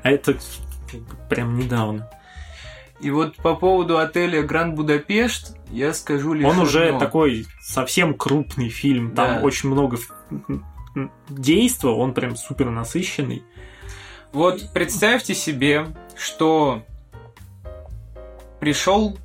А 0.04 0.10
это 0.10 0.38
прям 1.30 1.58
недавно. 1.58 2.10
И 3.00 3.12
вот 3.12 3.36
по 3.38 3.56
поводу 3.56 3.98
отеля 4.00 4.42
Гранд 4.42 4.76
Будапешт 4.76 5.56
я 5.72 5.94
скажу 5.94 6.34
лишь 6.34 6.46
Он 6.46 6.60
уже 6.60 6.88
одно. 6.88 7.00
такой 7.00 7.46
совсем 7.62 8.14
крупный 8.14 8.68
фильм. 8.70 9.16
Там 9.16 9.36
Да. 9.36 9.42
очень 9.42 9.70
много 9.70 9.98
действия, 11.30 11.92
он 11.92 12.14
прям 12.14 12.36
супер 12.36 12.70
насыщенный. 12.70 13.44
Вот 14.34 14.74
представьте 14.74 15.34
себе, 15.34 15.88
что 16.18 16.84
пришел, 18.60 19.18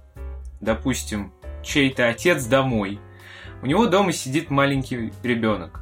допустим, 0.60 1.32
чей-то 1.62 2.08
отец 2.08 2.44
домой. 2.44 3.00
У 3.62 3.66
него 3.66 3.86
дома 3.86 4.12
сидит 4.12 4.50
маленький 4.50 5.12
ребенок. 5.22 5.80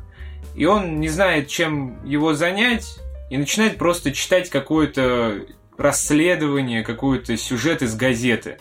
И 0.54 0.66
он 0.66 1.00
не 1.00 1.08
знает, 1.08 1.48
чем 1.48 2.04
его 2.04 2.34
занять, 2.34 2.98
и 3.30 3.36
начинает 3.36 3.78
просто 3.78 4.12
читать 4.12 4.50
какое-то 4.50 5.46
расследование, 5.78 6.82
какой-то 6.82 7.36
сюжет 7.36 7.82
из 7.82 7.94
газеты. 7.96 8.58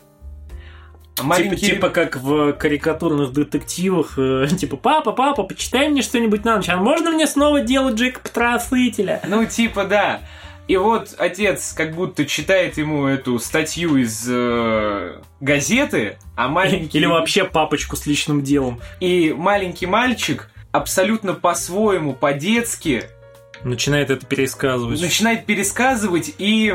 А 1.17 1.23
Типа, 1.23 1.27
маленький 1.27 1.65
типа 1.67 1.89
как 1.89 2.15
в 2.15 2.53
карикатурных 2.53 3.33
детективах, 3.33 4.17
э, 4.17 4.47
типа, 4.57 4.77
папа, 4.77 5.11
папа, 5.11 5.43
почитай 5.43 5.89
мне 5.89 6.01
что-нибудь 6.01 6.45
на 6.45 6.55
ночь, 6.55 6.69
а 6.69 6.77
можно 6.77 7.11
мне 7.11 7.27
снова 7.27 7.61
делать 7.61 7.95
Джека 7.95 8.21
Потрошителя? 8.21 9.21
Ну, 9.27 9.45
типа, 9.45 9.85
да. 9.85 10.21
И 10.67 10.77
вот 10.77 11.15
отец 11.17 11.73
как 11.73 11.93
будто 11.93 12.25
читает 12.25 12.77
ему 12.77 13.07
эту 13.07 13.39
статью 13.39 13.97
из 13.97 14.25
э, 14.29 15.19
газеты, 15.39 16.17
а 16.35 16.47
маленький... 16.47 16.97
Или 16.97 17.07
вообще 17.07 17.43
папочку 17.43 17.95
с 17.95 18.05
личным 18.05 18.41
делом. 18.41 18.79
И 18.99 19.33
маленький 19.37 19.85
мальчик 19.85 20.49
абсолютно 20.71 21.33
по-своему, 21.33 22.13
по-детски 22.13 23.03
Начинает 23.63 24.09
это 24.09 24.25
пересказывать. 24.25 25.01
начинает 25.01 25.45
пересказывать 25.45 26.33
и 26.37 26.73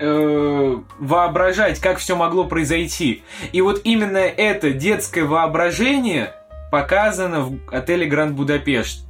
э, 0.00 0.76
воображать, 0.98 1.78
как 1.80 1.98
все 1.98 2.16
могло 2.16 2.44
произойти. 2.44 3.22
И 3.52 3.60
вот 3.60 3.82
именно 3.84 4.18
это 4.18 4.70
детское 4.70 5.24
воображение 5.24 6.32
показано 6.70 7.42
в 7.42 7.58
отеле 7.70 8.06
Гранд 8.06 8.34
Будапешт. 8.34 9.06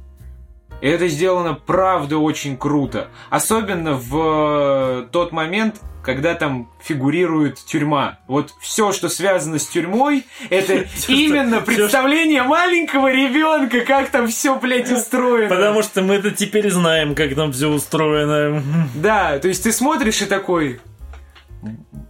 И 0.83 0.85
это 0.85 1.07
сделано, 1.07 1.53
правда, 1.53 2.17
очень 2.17 2.57
круто. 2.57 3.07
Особенно 3.29 3.93
в 3.93 5.05
э, 5.05 5.07
тот 5.13 5.31
момент, 5.31 5.77
когда 6.03 6.35
там 6.35 6.69
фигурирует 6.83 7.55
тюрьма. 7.55 8.19
Вот 8.27 8.53
все, 8.59 8.91
что 8.91 9.07
связано 9.07 9.59
с 9.59 9.67
тюрьмой, 9.67 10.25
это 10.49 10.85
именно 11.07 11.61
представление 11.61 12.43
маленького 12.43 13.13
ребенка, 13.13 13.85
как 13.85 14.09
там 14.09 14.27
все, 14.27 14.59
блядь, 14.59 14.91
устроено. 14.91 15.47
Потому 15.47 15.83
что 15.83 16.01
мы 16.01 16.15
это 16.15 16.31
теперь 16.31 16.69
знаем, 16.69 17.15
как 17.15 17.33
там 17.33 17.53
все 17.53 17.69
устроено. 17.69 18.61
Да, 18.93 19.39
то 19.39 19.47
есть 19.47 19.63
ты 19.63 19.71
смотришь 19.71 20.21
и 20.21 20.25
такой... 20.25 20.81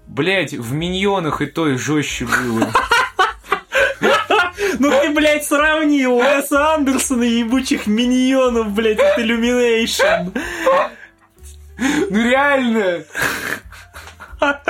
Блять, 0.07 0.53
в 0.53 0.73
миньонах 0.73 1.43
и 1.43 1.45
то 1.45 1.67
и 1.67 1.75
жестче 1.75 2.25
было. 2.25 2.71
Ну 4.79 4.89
ты, 4.89 5.09
блядь, 5.11 5.45
сравнил 5.45 6.17
Уэса 6.17 6.73
Андерсона 6.73 7.23
и 7.23 7.39
ебучих 7.39 7.87
миньонов, 7.87 8.71
блядь, 8.71 8.99
от 8.99 9.19
Illumination. 9.19 10.37
Ну 11.77 12.29
реально! 12.29 13.03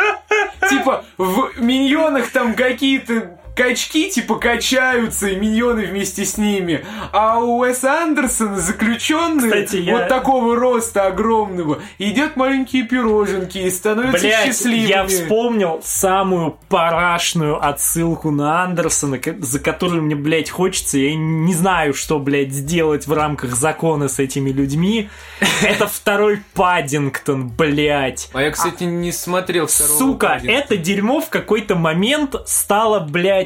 Типа, 0.69 1.03
в 1.17 1.51
миньонах 1.57 2.31
там 2.31 2.53
какие-то 2.53 3.37
качки, 3.55 4.09
типа, 4.09 4.35
качаются, 4.35 5.27
и 5.27 5.35
миньоны 5.35 5.85
вместе 5.85 6.25
с 6.25 6.37
ними. 6.37 6.85
А 7.11 7.39
у 7.39 7.59
Уэса 7.59 8.01
Андерсона 8.03 8.57
заключенные 8.59 9.51
Кстати, 9.51 9.81
я- 9.81 9.97
вот 9.97 10.07
такого 10.07 10.55
роста 10.55 11.07
огромного 11.07 11.79
едят 11.97 12.35
маленькие 12.35 12.83
пироженки 12.83 13.57
и 13.57 13.69
становятся 13.69 14.19
Блять, 14.21 14.45
счастливыми. 14.47 14.87
я 14.87 15.05
вспомнил 15.05 15.81
самую 15.83 16.57
парашную 16.69 17.63
отсылку 17.63 18.31
на 18.31 18.63
Андерсона, 18.63 19.19
за 19.39 19.59
которую 19.59 20.03
мне, 20.03 20.15
блядь, 20.15 20.49
хочется. 20.49 20.97
Я 20.97 21.15
не 21.15 21.53
знаю, 21.53 21.93
что, 21.93 22.19
блядь, 22.19 22.51
сделать 22.53 23.07
в 23.07 23.13
рамках 23.13 23.55
закона 23.55 24.07
с 24.07 24.19
этими 24.19 24.49
людьми. 24.51 25.09
Это 25.61 25.87
второй 25.87 26.39
Паддингтон, 26.53 27.49
блядь. 27.49 28.29
А 28.33 28.41
я, 28.41 28.51
кстати, 28.51 28.83
не 28.83 29.11
смотрел 29.11 29.67
Сука, 29.67 30.39
это 30.43 30.77
дерьмо 30.77 31.19
в 31.21 31.29
какой-то 31.29 31.75
момент 31.75 32.35
стало, 32.45 32.99
блядь, 32.99 33.42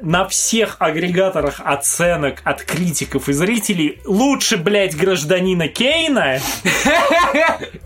на 0.00 0.26
всех 0.28 0.76
агрегаторах 0.78 1.60
оценок 1.64 2.40
от 2.44 2.62
критиков 2.62 3.28
и 3.28 3.32
зрителей 3.32 4.00
лучше, 4.04 4.56
блядь, 4.56 4.96
гражданина 4.96 5.68
Кейна. 5.68 6.38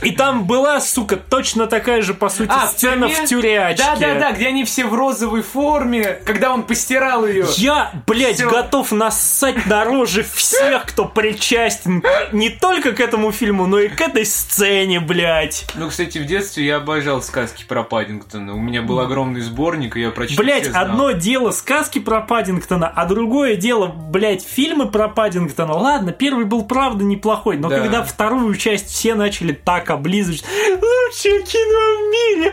И 0.03 0.11
там 0.13 0.45
была, 0.47 0.81
сука, 0.81 1.17
точно 1.17 1.67
такая 1.67 2.03
же, 2.03 2.15
по 2.15 2.29
сути, 2.29 2.51
А, 2.53 2.67
в 2.67 2.71
сцена 2.71 3.09
тюрьме? 3.09 3.27
в 3.27 3.29
тюрячке. 3.29 3.83
Да-да-да, 3.85 4.33
где 4.33 4.49
они 4.49 4.65
все 4.65 4.85
в 4.87 4.95
розовой 4.95 5.43
форме, 5.43 6.19
когда 6.25 6.53
он 6.53 6.63
постирал 6.65 7.27
ее. 7.27 7.47
Я, 7.57 7.93
блядь, 8.07 8.37
Всё. 8.37 8.51
готов 8.51 8.93
нассать 8.93 9.67
на 9.67 9.85
рожи 9.85 10.23
всех, 10.23 10.87
кто 10.87 11.05
причастен 11.07 12.03
не 12.33 12.51
только 12.51 12.93
к 12.93 13.01
этому 13.01 13.33
фильму, 13.33 13.67
но 13.67 13.79
и 13.81 13.89
к 13.89 14.01
этой 14.01 14.25
сцене, 14.27 15.01
блядь. 15.01 15.65
Ну, 15.75 15.89
кстати, 15.89 16.19
в 16.19 16.27
детстве 16.27 16.67
я 16.67 16.77
обожал 16.77 17.23
сказки 17.23 17.65
про 17.67 17.83
Паддингтона. 17.83 18.55
У 18.55 18.61
меня 18.61 18.83
был 18.83 19.01
огромный 19.01 19.41
сборник, 19.41 19.97
и 19.97 20.01
я 20.01 20.11
прочитал. 20.11 20.45
Блять, 20.45 20.67
одно 20.69 21.13
дело 21.13 21.51
сказки 21.51 21.95
про 22.01 22.20
Паддингтона, 22.20 22.86
а 22.88 23.07
другое 23.07 23.57
дело, 23.57 23.86
блять, 23.86 24.44
фильмы 24.47 24.90
про 24.90 25.09
Паддингтона. 25.09 25.74
Ладно, 25.74 26.12
первый 26.12 26.44
был 26.44 26.64
правда 26.64 27.05
неплохой, 27.05 27.57
но 27.57 27.68
Да. 27.68 27.78
когда 27.80 28.03
вторую 28.03 28.55
часть 28.57 28.88
все 28.90 29.14
начали 29.14 29.53
так 29.53 29.90
облизывать, 29.90 30.44
лучшее 30.70 31.42
кино 31.42 31.80
в 31.97 32.11
мире. 32.11 32.53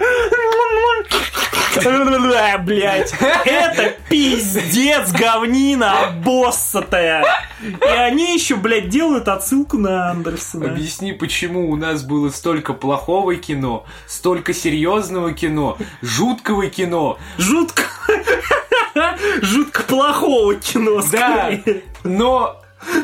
Блять, 2.64 3.14
это 3.46 3.96
пиздец 4.10 5.12
говнина 5.12 6.08
обоссатая. 6.10 7.26
И 7.62 7.86
они 7.86 8.34
еще, 8.34 8.56
блядь, 8.56 8.90
делают 8.90 9.28
отсылку 9.28 9.78
на 9.78 10.12
Андерсона. 10.12 10.68
Объясни, 10.68 11.14
почему 11.14 11.70
у 11.72 11.76
нас 11.76 12.04
было 12.04 12.30
столько 12.30 12.74
плохого 12.74 13.36
кино, 13.36 13.86
столько 14.08 14.54
серьезного 14.54 15.34
кино, 15.34 15.78
жуткого 16.02 16.68
кино. 16.68 17.18
Жутко. 17.38 17.84
Жутко 19.42 19.84
плохого 19.84 20.56
кино, 20.56 21.02
Да, 21.12 21.52
но 22.04 22.62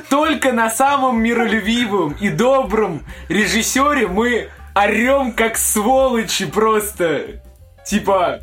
только 0.10 0.52
на 0.52 0.70
самом 0.70 1.22
миролюбивом 1.22 2.16
и 2.20 2.30
добром 2.30 3.04
режиссере 3.28 4.08
мы 4.08 4.50
орем 4.76 5.34
как 5.34 5.58
сволочи 5.58 6.46
просто. 6.46 7.42
Типа, 7.86 8.42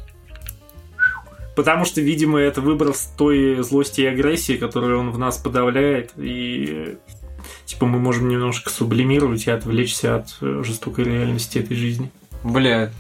Потому 1.56 1.86
что, 1.86 2.02
видимо, 2.02 2.38
это 2.38 2.60
выброс 2.60 3.10
той 3.16 3.62
злости 3.62 4.02
и 4.02 4.06
агрессии, 4.06 4.58
которую 4.58 5.00
он 5.00 5.10
в 5.10 5.18
нас 5.18 5.38
подавляет, 5.38 6.10
и 6.18 6.98
типа 7.64 7.86
мы 7.86 7.98
можем 7.98 8.28
немножко 8.28 8.68
сублимировать 8.68 9.46
и 9.46 9.50
отвлечься 9.50 10.16
от 10.16 10.36
жестокой 10.40 11.04
реальности 11.04 11.58
этой 11.58 11.74
жизни. 11.74 12.10
бля, 12.44 12.90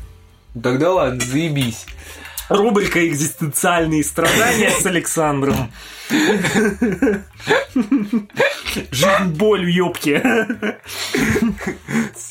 тогда 0.60 0.92
ладно, 0.92 1.20
заебись. 1.20 1.84
Рубрика 2.48 3.06
«Экзистенциальные 3.06 4.04
страдания» 4.04 4.70
с 4.70 4.86
Александром. 4.86 5.72
Жизнь 8.90 9.30
боль 9.36 9.64
в 9.64 9.68
ёбке. 9.68 10.22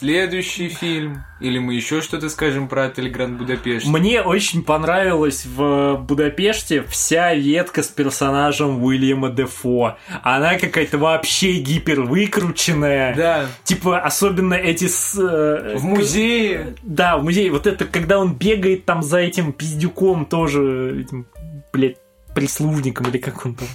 Следующий 0.06 0.70
фильм. 0.70 1.24
Или 1.40 1.58
мы 1.58 1.74
еще 1.74 2.00
что-то 2.00 2.30
скажем 2.30 2.68
про 2.68 2.86
отель 2.86 3.10
Гранд 3.10 3.40
Будапешт? 3.40 3.88
Мне 3.88 4.22
очень 4.22 4.64
понравилась 4.64 5.48
в 5.48 5.96
Будапеште 5.98 6.84
вся 6.84 7.34
ветка 7.34 7.82
с 7.82 7.88
персонажем 7.88 8.84
Уильяма 8.84 9.30
Дефо. 9.30 9.98
Она 10.22 10.60
какая-то 10.60 11.00
вообще 11.00 11.54
гипер 11.54 12.02
выкрученная. 12.02 13.16
Да. 13.16 13.46
Типа, 13.64 14.00
особенно 14.00 14.54
эти... 14.54 14.88
С, 14.88 15.18
э, 15.18 15.76
В 15.76 15.84
музее. 15.84 16.76
Да, 16.84 17.18
в 17.18 17.24
музее. 17.24 17.50
Вот 17.50 17.66
это, 17.66 17.86
когда 17.86 18.20
он 18.20 18.36
бегает 18.36 18.86
там 18.86 19.02
за 19.02 19.18
этим 19.18 19.54
пиздюком 19.54 20.28
тоже, 20.28 21.02
этим, 21.02 21.26
блядь, 21.74 21.98
прислужником 22.36 23.08
или 23.08 23.18
как 23.18 23.44
он 23.44 23.56
там. 23.56 23.68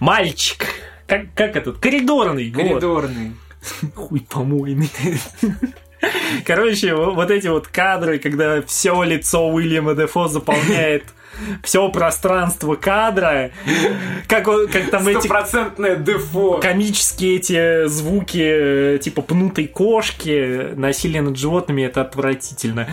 Мальчик. 0.00 0.66
Как, 1.06 1.34
как 1.34 1.56
этот? 1.56 1.78
Коридорный. 1.78 2.50
вот. 2.50 3.34
Хуй 3.94 4.20
помойный. 4.28 4.90
Короче, 6.44 6.94
вот 6.94 7.30
эти 7.30 7.46
вот 7.46 7.68
кадры, 7.68 8.18
когда 8.18 8.60
все 8.62 9.02
лицо 9.04 9.48
Уильяма 9.48 9.94
Дефо 9.94 10.26
заполняет 10.26 11.04
все 11.62 11.88
пространство 11.90 12.74
кадра, 12.74 13.52
как, 14.28 14.48
он- 14.48 14.66
как 14.68 14.90
там 14.90 15.06
эти 15.06 15.20
Стопроцентное 15.20 15.94
дефо. 15.96 16.58
комические 16.58 17.36
эти 17.36 17.86
звуки, 17.86 18.42
э, 18.42 18.98
типа 19.00 19.22
пнутой 19.22 19.68
кошки, 19.68 20.74
насилие 20.74 21.22
над 21.22 21.36
животными, 21.38 21.82
это 21.82 22.00
отвратительно. 22.02 22.88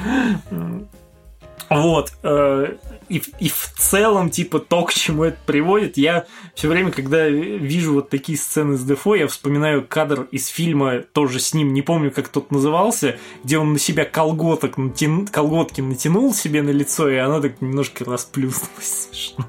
Вот. 1.69 2.13
э, 2.23 2.75
И, 3.09 3.19
в- 3.19 3.29
и 3.39 3.49
в 3.49 3.73
целом, 3.75 4.29
типа, 4.29 4.59
то, 4.59 4.83
к 4.83 4.93
чему 4.93 5.23
это 5.23 5.37
приводит, 5.47 5.97
я 5.97 6.25
все 6.53 6.67
время, 6.67 6.91
когда 6.91 7.27
вижу 7.27 7.95
вот 7.95 8.09
такие 8.11 8.37
сцены 8.37 8.77
с 8.77 8.83
Дефо, 8.83 9.15
я 9.15 9.27
вспоминаю 9.27 9.83
кадр 9.87 10.27
из 10.31 10.45
фильма, 10.47 10.99
тоже 10.99 11.39
с 11.39 11.55
ним, 11.55 11.73
не 11.73 11.81
помню, 11.81 12.11
как 12.11 12.27
тот 12.27 12.51
назывался, 12.51 13.17
где 13.43 13.57
он 13.57 13.73
на 13.73 13.79
себя 13.79 14.05
колготок 14.05 14.77
натян- 14.77 15.27
колготки 15.27 15.81
натянул 15.81 16.35
себе 16.35 16.61
на 16.61 16.69
лицо, 16.69 17.09
и 17.09 17.15
оно 17.15 17.41
так 17.41 17.61
немножко 17.61 18.05
расплюснулось. 18.05 19.09
Смешно. 19.11 19.45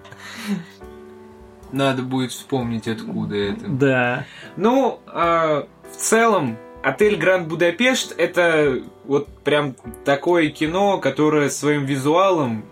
Надо 1.73 2.03
будет 2.03 2.33
вспомнить, 2.33 2.89
откуда 2.89 3.37
это. 3.37 3.69
Да. 3.69 4.27
Ну, 4.57 5.01
а, 5.07 5.67
в 5.93 5.97
целом, 5.97 6.57
отель 6.83 7.17
Гранд 7.17 7.49
Будапешт 7.49 8.15
это 8.17 8.81
вот 9.05 9.29
прям 9.43 9.75
такое 10.05 10.49
кино, 10.51 10.99
которое 10.99 11.51
своим 11.51 11.85
визуалом 11.85 12.65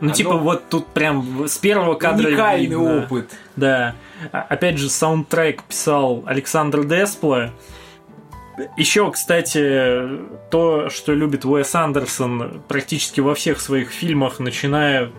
Ну, 0.00 0.08
Оно- 0.08 0.14
типа, 0.14 0.36
вот 0.36 0.68
тут 0.68 0.86
прям 0.88 1.48
с 1.48 1.56
первого 1.56 1.94
кадра 1.94 2.28
уникальный 2.28 2.66
видно. 2.66 2.98
опыт. 3.04 3.30
Да. 3.56 3.94
А- 4.30 4.42
Опять 4.42 4.76
же, 4.78 4.90
саундтрек 4.90 5.62
писал 5.62 6.22
Александр 6.26 6.84
Деспла. 6.84 7.50
Еще, 8.76 9.10
кстати, 9.10 10.18
то, 10.50 10.88
что 10.90 11.12
любит 11.14 11.44
Уэс 11.46 11.74
Андерсон 11.74 12.62
практически 12.68 13.20
во 13.20 13.34
всех 13.34 13.60
своих 13.60 13.90
фильмах, 13.90 14.38
начиная, 14.38 15.10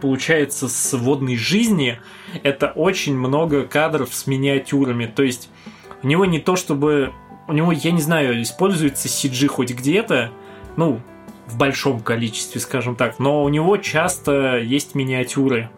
получается, 0.00 0.68
с 0.68 0.92
водной 0.96 1.36
жизни, 1.36 2.00
это 2.42 2.68
очень 2.74 3.16
много 3.16 3.64
кадров 3.66 4.14
с 4.14 4.26
миниатюрами. 4.26 5.06
То 5.06 5.22
есть 5.22 5.50
у 6.02 6.06
него 6.06 6.24
не 6.24 6.38
то 6.38 6.56
чтобы... 6.56 7.12
У 7.48 7.52
него, 7.52 7.72
я 7.72 7.90
не 7.90 8.00
знаю, 8.00 8.40
используется 8.42 9.08
CG 9.08 9.46
хоть 9.48 9.72
где-то, 9.72 10.30
ну, 10.76 11.00
в 11.46 11.58
большом 11.58 12.00
количестве, 12.00 12.60
скажем 12.60 12.96
так, 12.96 13.18
но 13.18 13.42
у 13.42 13.48
него 13.48 13.76
часто 13.76 14.58
есть 14.58 14.94
миниатюры. 14.94 15.70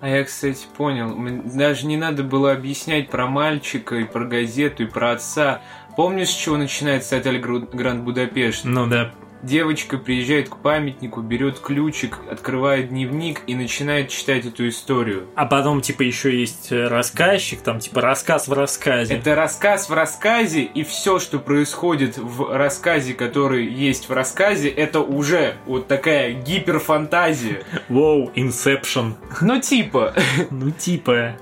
А 0.00 0.08
я, 0.08 0.24
кстати, 0.24 0.66
понял. 0.76 1.16
Даже 1.54 1.86
не 1.86 1.96
надо 1.96 2.22
было 2.22 2.52
объяснять 2.52 3.08
про 3.08 3.26
мальчика 3.26 3.96
и 3.96 4.04
про 4.04 4.24
газету 4.24 4.84
и 4.84 4.86
про 4.86 5.12
отца. 5.12 5.60
Помнишь, 5.96 6.28
с 6.28 6.34
чего 6.34 6.56
начинается 6.56 7.16
отель 7.16 7.38
Гранд 7.38 8.02
Будапешт? 8.02 8.64
Ну 8.64 8.86
да, 8.86 9.12
Девочка 9.42 9.98
приезжает 9.98 10.48
к 10.48 10.56
памятнику, 10.56 11.20
берет 11.20 11.60
ключик, 11.60 12.18
открывает 12.30 12.88
дневник 12.88 13.42
и 13.46 13.54
начинает 13.54 14.08
читать 14.08 14.46
эту 14.46 14.68
историю. 14.68 15.26
А 15.34 15.46
потом, 15.46 15.80
типа, 15.80 16.02
еще 16.02 16.38
есть 16.38 16.72
э, 16.72 16.88
рассказчик, 16.88 17.60
там, 17.60 17.78
типа, 17.78 18.00
рассказ 18.00 18.48
в 18.48 18.52
рассказе. 18.52 19.14
Это 19.14 19.34
рассказ 19.34 19.88
в 19.88 19.92
рассказе, 19.92 20.62
и 20.62 20.84
все, 20.84 21.18
что 21.18 21.38
происходит 21.38 22.18
в 22.18 22.54
рассказе, 22.56 23.14
который 23.14 23.66
есть 23.66 24.08
в 24.08 24.12
рассказе, 24.12 24.68
это 24.68 25.00
уже 25.00 25.56
вот 25.66 25.86
такая 25.86 26.32
гиперфантазия. 26.32 27.62
Воу, 27.88 28.30
Inception. 28.34 29.14
Ну, 29.40 29.60
типа, 29.60 30.14
Ну, 30.50 30.70
типа... 30.70 31.36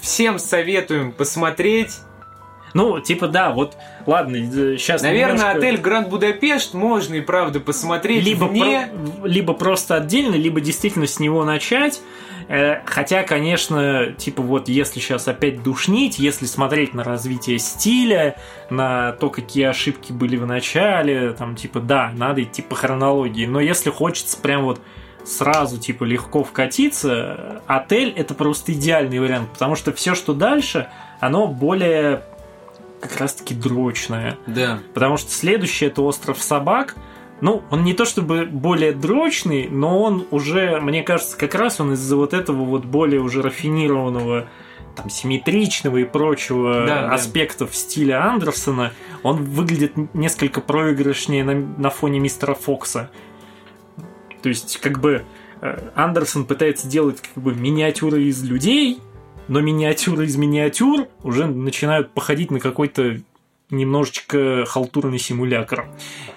всем 0.00 0.38
советуем 0.38 1.12
посмотреть. 1.12 1.98
Ну, 2.74 3.00
типа, 3.00 3.28
да, 3.28 3.50
вот, 3.52 3.76
ладно, 4.04 4.36
сейчас 4.36 5.02
Наверное, 5.02 5.52
отель 5.52 5.78
Гранд 5.78 6.08
Будапешт 6.08 6.74
можно 6.74 7.14
и 7.14 7.20
правда 7.20 7.60
посмотреть 7.60 8.24
либо, 8.24 8.44
вне... 8.46 8.90
про- 9.20 9.28
либо 9.28 9.54
просто 9.54 9.94
отдельно, 9.94 10.34
либо 10.34 10.60
действительно 10.60 11.06
с 11.06 11.20
него 11.20 11.44
начать. 11.44 12.00
Э, 12.48 12.80
Хотя, 12.84 13.22
конечно, 13.22 14.12
типа 14.18 14.42
вот 14.42 14.68
если 14.68 14.98
сейчас 14.98 15.28
опять 15.28 15.62
душнить, 15.62 16.18
если 16.18 16.46
смотреть 16.46 16.94
на 16.94 17.04
развитие 17.04 17.60
стиля, 17.60 18.36
на 18.70 19.12
то, 19.12 19.30
какие 19.30 19.64
ошибки 19.66 20.12
были 20.12 20.36
в 20.36 20.44
начале, 20.46 21.32
там, 21.32 21.54
типа, 21.54 21.78
да, 21.80 22.10
надо 22.16 22.42
идти 22.42 22.60
по 22.60 22.74
хронологии. 22.74 23.46
Но 23.46 23.60
если 23.60 23.90
хочется 23.90 24.36
прям 24.36 24.64
вот 24.64 24.80
сразу, 25.24 25.78
типа, 25.78 26.04
легко 26.04 26.42
вкатиться, 26.42 27.62
отель 27.66 28.12
это 28.16 28.34
просто 28.34 28.72
идеальный 28.72 29.20
вариант, 29.20 29.50
потому 29.52 29.74
что 29.76 29.92
все, 29.92 30.14
что 30.14 30.34
дальше, 30.34 30.88
оно 31.20 31.46
более 31.46 32.24
как 33.08 33.20
раз-таки 33.20 33.54
дрочное. 33.54 34.38
Да. 34.46 34.80
Потому 34.94 35.16
что 35.16 35.30
следующий 35.30 35.86
это 35.86 36.02
остров 36.02 36.42
собак. 36.42 36.96
Ну, 37.40 37.62
он 37.70 37.84
не 37.84 37.92
то 37.92 38.04
чтобы 38.04 38.46
более 38.46 38.92
дрочный, 38.92 39.68
но 39.68 40.00
он 40.00 40.26
уже, 40.30 40.80
мне 40.80 41.02
кажется, 41.02 41.36
как 41.36 41.54
раз 41.54 41.80
он 41.80 41.92
из-за 41.92 42.16
вот 42.16 42.32
этого 42.32 42.64
вот 42.64 42.84
более 42.86 43.20
уже 43.20 43.42
рафинированного, 43.42 44.46
там, 44.96 45.10
симметричного 45.10 45.98
и 45.98 46.04
прочего 46.04 46.84
Да, 46.86 47.02
да. 47.02 47.12
аспектов 47.12 47.74
стиля 47.74 48.24
Андерсона, 48.24 48.92
он 49.22 49.44
выглядит 49.44 49.92
несколько 50.14 50.60
проигрышнее 50.60 51.44
на, 51.44 51.54
на 51.54 51.90
фоне 51.90 52.20
мистера 52.20 52.54
Фокса. 52.54 53.10
То 54.42 54.48
есть, 54.48 54.78
как 54.78 55.00
бы, 55.00 55.24
э, 55.60 55.90
Андерсон 55.94 56.46
пытается 56.46 56.86
делать 56.86 57.20
как 57.20 57.42
бы 57.42 57.54
миниатюры 57.54 58.22
из 58.22 58.42
людей, 58.44 59.00
но 59.48 59.60
миниатюры 59.60 60.26
из 60.26 60.36
миниатюр 60.36 61.08
уже 61.22 61.46
начинают 61.46 62.12
походить 62.12 62.50
на 62.50 62.60
какой-то 62.60 63.20
немножечко 63.70 64.64
халтурный 64.66 65.18
симулятор. 65.18 65.86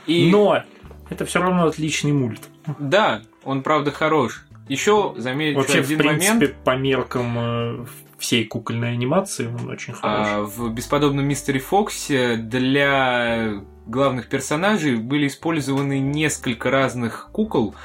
И 0.06 0.30
Но 0.32 0.64
это 1.10 1.26
все 1.26 1.40
равно 1.42 1.66
отличный 1.66 2.12
мульт. 2.12 2.42
да, 2.80 3.22
он 3.44 3.64
правда 3.64 3.92
хорош. 3.92 4.46
Еще 4.68 5.14
замечу 5.18 5.60
Вообще, 5.60 5.82
в 5.82 5.86
один 5.86 5.98
принципе, 6.00 6.34
момент. 6.34 6.56
по 6.66 6.76
меркам 6.76 7.34
э, 7.38 7.86
всей 8.18 8.44
кукольной 8.46 8.92
анимации 8.92 9.48
он 9.48 9.70
очень 9.70 9.94
хороший. 9.94 10.34
А, 10.34 10.42
в 10.42 10.74
бесподобном 10.74 11.26
мистере 11.26 11.60
Фоксе 11.60 12.36
для 12.36 13.62
главных 13.86 14.28
персонажей 14.28 14.98
были 14.98 15.28
использованы 15.28 16.00
несколько 16.00 16.70
разных 16.70 17.30
кукол. 17.32 17.76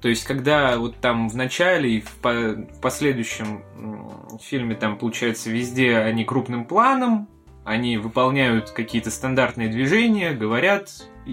То 0.00 0.08
есть, 0.08 0.24
когда 0.24 0.76
вот 0.76 0.96
там 0.96 1.28
в 1.28 1.36
начале 1.36 1.90
и 1.96 2.00
в, 2.00 2.10
по- 2.16 2.30
в 2.54 2.80
последующем 2.80 3.62
фильме 4.40 4.74
там, 4.74 4.96
получается, 4.96 5.50
везде 5.50 5.96
они 5.98 6.24
крупным 6.24 6.64
планом, 6.64 7.28
они 7.64 7.98
выполняют 7.98 8.70
какие-то 8.70 9.10
стандартные 9.10 9.68
движения, 9.68 10.32
говорят, 10.32 10.88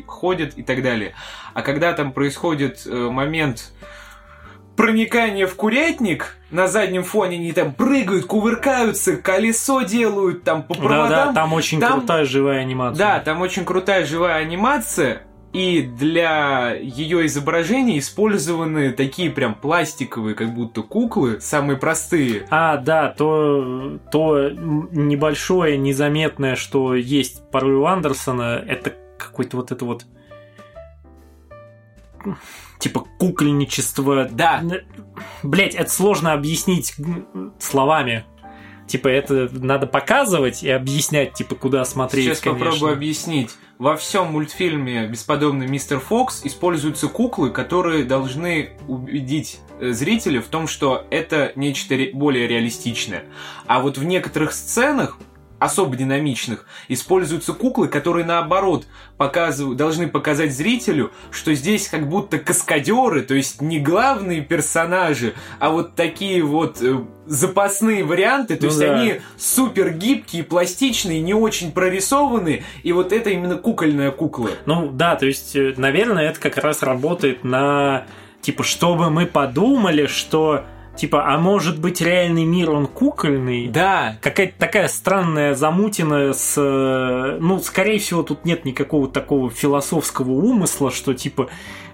ходят 0.08 0.58
и 0.58 0.64
так 0.64 0.82
далее. 0.82 1.14
А 1.54 1.62
когда 1.62 1.94
там 1.94 2.12
происходит 2.12 2.86
э, 2.86 2.94
момент 3.10 3.72
проникания 4.76 5.48
в 5.48 5.56
курятник, 5.56 6.36
на 6.52 6.68
заднем 6.68 7.04
фоне 7.04 7.38
они 7.38 7.52
там 7.54 7.74
прыгают, 7.74 8.26
кувыркаются, 8.26 9.16
колесо 9.18 9.82
делают, 9.84 10.44
там 10.44 10.64
по 10.64 10.74
проводам. 10.74 11.10
Да-да, 11.10 11.34
там 11.34 11.54
очень 11.54 11.80
там- 11.80 12.00
крутая 12.00 12.26
живая 12.26 12.60
анимация. 12.60 12.98
Да, 12.98 13.20
там 13.22 13.42
очень 13.42 13.64
крутая 13.64 14.06
живая 14.06 14.36
анимация, 14.42 15.22
и 15.56 15.82
для 15.84 16.74
ее 16.74 17.26
изображения 17.28 17.98
использованы 18.00 18.92
такие 18.92 19.30
прям 19.30 19.56
пластиковые, 19.56 20.36
как 20.36 20.54
будто 20.54 20.82
куклы, 20.82 21.40
самые 21.40 21.78
простые. 21.78 22.46
А, 22.50 22.76
да, 22.76 23.08
то, 23.18 23.98
то 24.12 24.50
небольшое, 24.50 25.78
незаметное, 25.78 26.58
что 26.58 26.94
есть 26.94 27.50
порой 27.52 27.76
у 27.76 27.86
Андерсона, 27.86 28.62
это 28.68 28.96
какой-то 29.18 29.56
вот 29.56 29.72
это 29.72 29.86
вот 29.86 30.06
типа 32.78 33.06
кукольничество. 33.18 34.28
Да. 34.30 34.62
Блять, 35.42 35.74
это 35.76 35.90
сложно 35.90 36.34
объяснить 36.34 36.96
словами. 37.60 38.26
Типа, 38.88 39.08
это 39.08 39.50
надо 39.52 39.88
показывать 39.88 40.64
и 40.64 40.70
объяснять, 40.70 41.34
типа, 41.34 41.56
куда 41.56 41.86
смотреть, 41.86 42.26
Сейчас 42.26 42.40
конечно. 42.40 42.66
попробую 42.66 42.94
объяснить. 42.94 43.52
Во 43.78 43.98
всем 43.98 44.28
мультфильме 44.28 45.08
«Бесподобный 45.08 45.68
мистер 45.68 46.00
Фокс» 46.00 46.42
используются 46.46 47.08
куклы, 47.08 47.50
которые 47.50 48.06
должны 48.06 48.78
убедить 48.88 49.60
э, 49.80 49.92
зрителя 49.92 50.42
в 50.42 50.46
том, 50.46 50.68
что 50.68 51.06
это 51.10 51.52
нечто 51.56 51.98
более 52.14 52.48
реалистичное. 52.48 53.26
А 53.68 53.82
вот 53.82 53.98
в 53.98 54.04
некоторых 54.06 54.54
сценах 54.54 55.18
особо 55.60 55.96
динамичных, 55.96 56.66
используются 56.88 57.54
куклы, 57.54 57.88
которые 57.88 58.26
наоборот 58.26 58.86
показывают, 59.18 59.78
должны 59.78 60.08
показать 60.08 60.54
зрителю, 60.54 61.12
что 61.32 61.54
здесь 61.54 61.88
как 61.88 62.10
будто 62.10 62.38
каскадеры, 62.40 63.22
то 63.22 63.34
есть 63.34 63.62
не 63.62 63.80
главные 63.80 64.42
персонажи, 64.42 65.34
а 65.60 65.70
вот 65.70 65.96
такие 65.96 66.44
вот 66.44 66.82
э, 66.82 67.00
запасные 67.26 68.04
варианты, 68.04 68.56
то 68.56 68.64
Ну 68.64 68.68
есть 68.68 68.80
да. 68.80 68.94
они 68.94 69.22
супер 69.38 69.92
гибкие, 69.92 70.44
пластичные, 70.44 71.22
не 71.22 71.34
очень 71.34 71.72
прорисованные, 71.72 72.64
и 72.84 72.92
вот 72.92 73.14
это 73.14 73.30
именно 73.30 73.56
кукольная 73.56 74.12
кукла. 74.12 74.50
Ну 74.66 74.90
да, 74.92 75.16
то 75.16 75.26
есть, 75.26 75.56
э, 75.56 75.74
наверное, 75.78 76.30
это 76.30 76.40
как 76.40 76.58
раз 76.58 76.84
работает 76.84 77.44
на 77.44 78.06
типа, 78.42 78.64
чтобы 78.64 79.10
мы 79.10 79.26
подумали, 79.26 80.06
что 80.06 80.66
типа, 80.96 81.26
а 81.34 81.38
может 81.38 81.80
быть 81.80 82.02
реальный 82.02 82.46
мир 82.46 82.72
он 82.72 82.88
кукольный? 82.88 83.68
Да, 83.68 84.18
Какая-то 84.22 84.54
такая 84.58 84.88
странная 84.88 85.54
замутина 85.56 86.34
с... 86.34 86.56
э, 86.58 87.38
Ну, 87.40 87.60
скорее 87.60 88.00
всего, 88.00 88.24
тут 88.24 88.46
нет 88.46 88.66
никакого 88.66 89.08
такого 89.08 89.50
философского 89.50 90.32
умысла, 90.32 90.92
что 90.92 91.14
типа 91.14 91.50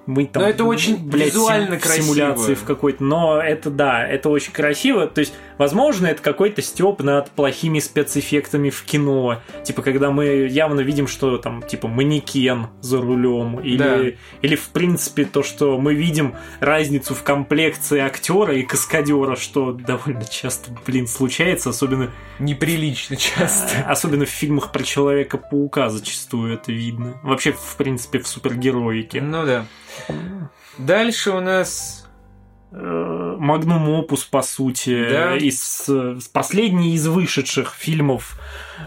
мы 0.08 0.26
там... 0.26 0.42
Но 0.44 0.50
это 0.50 0.64
очень 0.64 0.98
блядь, 0.98 1.28
визуально 1.28 1.76
сим- 1.76 1.80
красиво. 1.82 2.04
Симуляции 2.06 2.54
в 2.56 2.64
какой-то... 2.64 3.04
Но 3.04 3.40
это, 3.42 3.70
да, 3.70 4.06
это 4.08 4.30
очень 4.30 4.52
красиво. 4.52 5.06
То 5.08 5.20
есть, 5.20 5.34
возможно, 5.62 6.08
это 6.08 6.24
какой-то 6.24 6.64
стёб 6.64 7.04
над 7.04 7.30
плохими 7.30 7.78
спецэффектами 7.78 8.72
в 8.72 8.82
кино. 8.82 9.42
Типа, 9.64 9.84
когда 9.84 10.10
мы 10.10 10.48
явно 10.50 10.80
видим, 10.80 11.08
что 11.08 11.38
там, 11.38 11.62
типа, 11.62 11.88
манекен 11.88 12.66
за 12.82 13.00
рулем. 13.00 13.60
Или, 13.60 13.78
Да. 13.78 14.00
или 14.42 14.56
в 14.56 14.70
принципе, 14.70 15.24
то, 15.24 15.44
что 15.44 15.78
мы 15.78 15.94
видим 15.94 16.34
разницу 16.62 17.14
в 17.14 17.22
комплекции 17.22 18.00
актера 18.00 18.56
и 18.56 18.64
каскадера, 18.64 19.36
что 19.36 19.72
довольно 19.72 20.26
часто, 20.26 20.72
блин, 20.88 21.06
случается, 21.06 21.70
особенно 21.70 22.10
неприлично 22.40 23.16
часто. 23.16 23.84
Особенно 23.88 24.26
в 24.26 24.30
фильмах 24.30 24.72
про 24.72 24.82
Человека-паука 24.82 25.90
зачастую 25.90 26.56
это 26.56 26.72
видно. 26.72 27.20
Вообще, 27.22 27.52
в 27.52 27.76
принципе, 27.78 28.18
в 28.18 28.28
супергероике. 28.28 29.22
Ну 29.22 29.46
да. 29.46 29.68
Дальше 30.80 31.30
у 31.30 31.40
нас 31.40 32.01
Магнум 32.72 33.90
Опус, 33.90 34.24
по 34.24 34.42
сути, 34.42 35.10
Да. 35.10 35.36
из 35.36 35.90
последний 36.32 36.96
из 36.96 37.06
вышедших 37.06 37.74
фильмов 37.78 38.40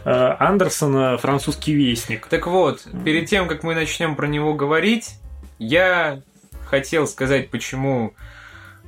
э, 0.05 0.11
Андерсона 0.11 1.19
«Французский 1.19 1.75
вестник». 1.75 2.27
Так 2.29 2.47
вот, 2.47 2.87
перед 3.05 3.29
тем, 3.29 3.47
как 3.47 3.63
мы 3.63 3.75
начнем 3.75 4.17
про 4.17 4.27
него 4.27 4.55
говорить, 4.55 5.17
я 5.59 6.23
хотел 6.67 7.07
сказать, 7.07 7.51
почему 7.51 8.15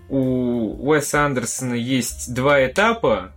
у 0.09 0.89
Уэса 0.89 1.25
Андерсона 1.27 1.75
есть 1.75 2.33
два 2.33 2.65
этапа. 2.67 3.33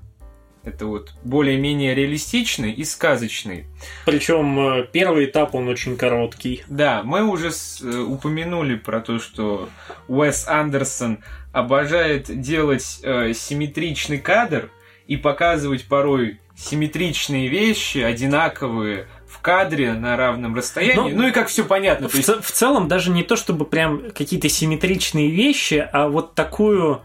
Это 0.64 0.86
вот 0.88 1.14
более-менее 1.24 1.96
реалистичный 1.96 2.72
и 2.74 2.84
сказочный. 2.84 3.66
Причем 4.06 4.60
э, 4.60 4.88
первый 4.92 5.26
этап, 5.26 5.56
он 5.56 5.68
очень 5.70 5.96
короткий. 5.96 6.64
Да, 6.68 7.02
мы 7.04 7.24
уже 7.24 7.52
с- 7.52 7.82
э, 7.82 7.98
упомянули 8.00 8.76
про 8.76 9.00
то, 9.00 9.20
что 9.20 9.70
Уэс 10.10 10.48
Андерсон 10.48 11.20
обожает 11.54 12.42
делать 12.42 13.00
э, 13.04 13.34
симметричный 13.34 14.20
кадр 14.20 14.70
и 15.08 15.16
показывать 15.18 15.88
порой 15.88 16.40
симметричные 16.56 17.48
вещи, 17.48 18.00
одинаковые 18.00 19.08
в 19.28 19.40
кадре 19.40 19.94
на 19.94 20.18
равном 20.18 20.56
расстоянии. 20.56 20.96
Ну, 21.14 21.22
Ну, 21.22 21.28
и 21.28 21.32
как 21.32 21.48
все 21.48 21.64
понятно. 21.64 22.10
В, 22.10 22.12
то 22.12 22.18
есть 22.18 22.30
в 22.44 22.52
целом, 22.52 22.88
даже 22.88 23.12
не 23.12 23.24
то, 23.24 23.36
чтобы 23.38 23.64
прям 23.66 24.12
какие-то 24.12 24.50
симметричные 24.50 25.30
вещи, 25.32 25.88
а 25.94 26.10
вот 26.10 26.36
такую 26.36 27.02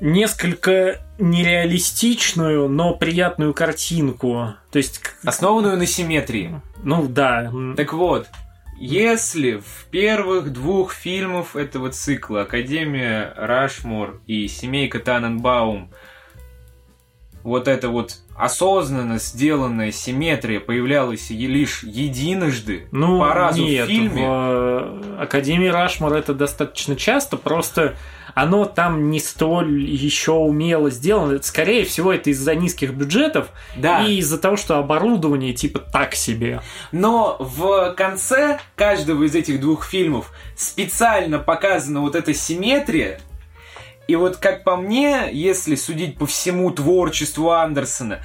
несколько 0.00 1.00
нереалистичную, 1.18 2.68
но 2.68 2.94
приятную 2.94 3.54
картинку. 3.54 4.54
То 4.70 4.78
есть, 4.78 5.00
основанную 5.24 5.76
на 5.76 5.86
симметрии. 5.86 6.60
ну 6.82 7.06
да, 7.06 7.52
Так 7.76 7.92
вот, 7.92 8.26
если 8.78 9.56
в 9.56 9.86
первых 9.90 10.52
двух 10.52 10.94
фильмах 10.94 11.54
этого 11.54 11.90
цикла 11.90 12.42
Академия 12.42 13.34
Рашмор 13.36 14.20
и 14.26 14.48
Семейка 14.48 15.00
Таненбаум 15.00 15.90
вот 17.42 17.68
эта 17.68 17.88
вот 17.88 18.16
осознанно 18.36 19.18
сделанная 19.18 19.92
симметрия 19.92 20.60
появлялась 20.60 21.30
лишь 21.30 21.82
единожды 21.82 22.88
Ну, 22.90 23.20
по 23.20 23.34
разу 23.34 23.62
нет, 23.62 23.86
в 23.86 23.90
фильме. 23.90 24.26
в 24.26 25.20
Академии 25.20 25.68
Рашмар 25.68 26.14
это 26.14 26.32
достаточно 26.34 26.96
часто, 26.96 27.36
просто 27.36 27.96
оно 28.34 28.64
там 28.64 29.10
не 29.10 29.20
столь 29.20 29.82
еще 29.84 30.32
умело 30.32 30.90
сделано. 30.90 31.40
Скорее 31.42 31.84
всего, 31.84 32.12
это 32.12 32.30
из-за 32.30 32.54
низких 32.54 32.92
бюджетов 32.94 33.48
Да. 33.76 34.04
и 34.04 34.16
из-за 34.16 34.38
того, 34.38 34.56
что 34.56 34.78
оборудование 34.78 35.52
типа 35.52 35.78
так 35.80 36.14
себе. 36.14 36.60
Но 36.92 37.36
в 37.38 37.94
конце 37.94 38.58
каждого 38.76 39.24
из 39.24 39.34
этих 39.34 39.60
двух 39.60 39.84
фильмов 39.84 40.32
специально 40.56 41.38
показана 41.38 42.00
вот 42.00 42.14
эта 42.14 42.34
симметрия. 42.34 43.20
И 44.08 44.16
вот 44.16 44.36
как 44.38 44.64
по 44.64 44.76
мне, 44.76 45.28
если 45.32 45.76
судить 45.76 46.18
по 46.18 46.26
всему 46.26 46.70
творчеству 46.72 47.50
Андерсона, 47.50 48.20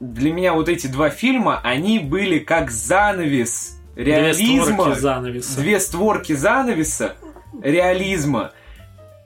для 0.00 0.32
меня 0.32 0.52
вот 0.54 0.68
эти 0.68 0.88
два 0.88 1.08
фильма, 1.08 1.60
они 1.62 1.98
были 2.00 2.38
как 2.40 2.70
занавес 2.70 3.78
Две 3.94 4.04
реализма. 4.04 4.64
створки 4.64 4.98
занавеса. 4.98 5.60
Две 5.60 5.78
створки 5.80 6.32
занавеса 6.32 7.14
реализма 7.62 8.52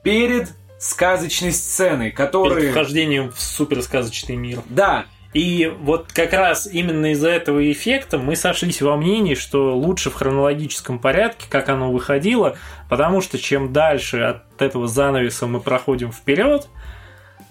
перед 0.09 0.53
сказочной 0.79 1.51
сценой, 1.51 2.05
Перед 2.05 2.15
которые... 2.15 2.71
вхождением 2.71 3.31
в 3.31 3.39
суперсказочный 3.39 4.35
мир. 4.35 4.59
Да, 4.67 5.05
И 5.35 5.71
вот 5.81 6.11
как 6.11 6.33
раз 6.33 6.65
именно 6.65 7.11
из-за 7.11 7.29
этого 7.29 7.71
эффекта 7.71 8.17
мы 8.17 8.35
сошлись 8.35 8.81
во 8.81 8.97
мнении, 8.97 9.35
что 9.35 9.77
лучше 9.77 10.09
в 10.09 10.15
хронологическом 10.15 10.97
порядке, 10.97 11.45
как 11.47 11.69
оно 11.69 11.91
выходило, 11.91 12.57
потому 12.89 13.21
что 13.21 13.37
чем 13.37 13.71
дальше 13.71 14.21
от 14.21 14.59
этого 14.59 14.87
занавеса 14.87 15.45
мы 15.45 15.59
проходим 15.59 16.11
вперед, 16.11 16.67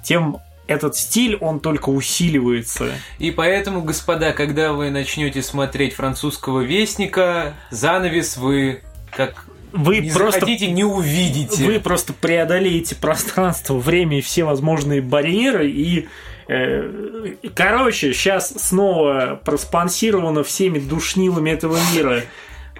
тем 0.02 0.38
этот 0.66 0.96
стиль, 0.96 1.36
он 1.36 1.60
только 1.60 1.90
усиливается. 1.90 2.90
И 3.20 3.30
поэтому, 3.30 3.82
господа, 3.82 4.32
когда 4.32 4.72
вы 4.72 4.90
начнете 4.90 5.42
смотреть 5.42 5.94
французского 5.94 6.62
вестника, 6.62 7.54
занавес 7.70 8.36
вы 8.36 8.82
как 9.16 9.46
Вы 9.72 9.98
не 9.98 10.10
просто 10.10 10.40
захотите, 10.40 10.70
не 10.70 10.84
увидите. 10.84 11.64
вы 11.64 11.80
просто 11.80 12.12
преодолеете 12.12 12.94
пространство, 12.94 13.74
время 13.74 14.18
и 14.18 14.20
все 14.20 14.44
возможные 14.44 15.00
барьеры 15.02 15.70
и 15.70 16.08
э, 16.48 17.34
короче, 17.54 18.12
сейчас 18.12 18.50
снова 18.50 19.40
проспонсировано 19.44 20.42
всеми 20.42 20.78
душнилами 20.78 21.50
этого 21.50 21.78
мира. 21.94 22.22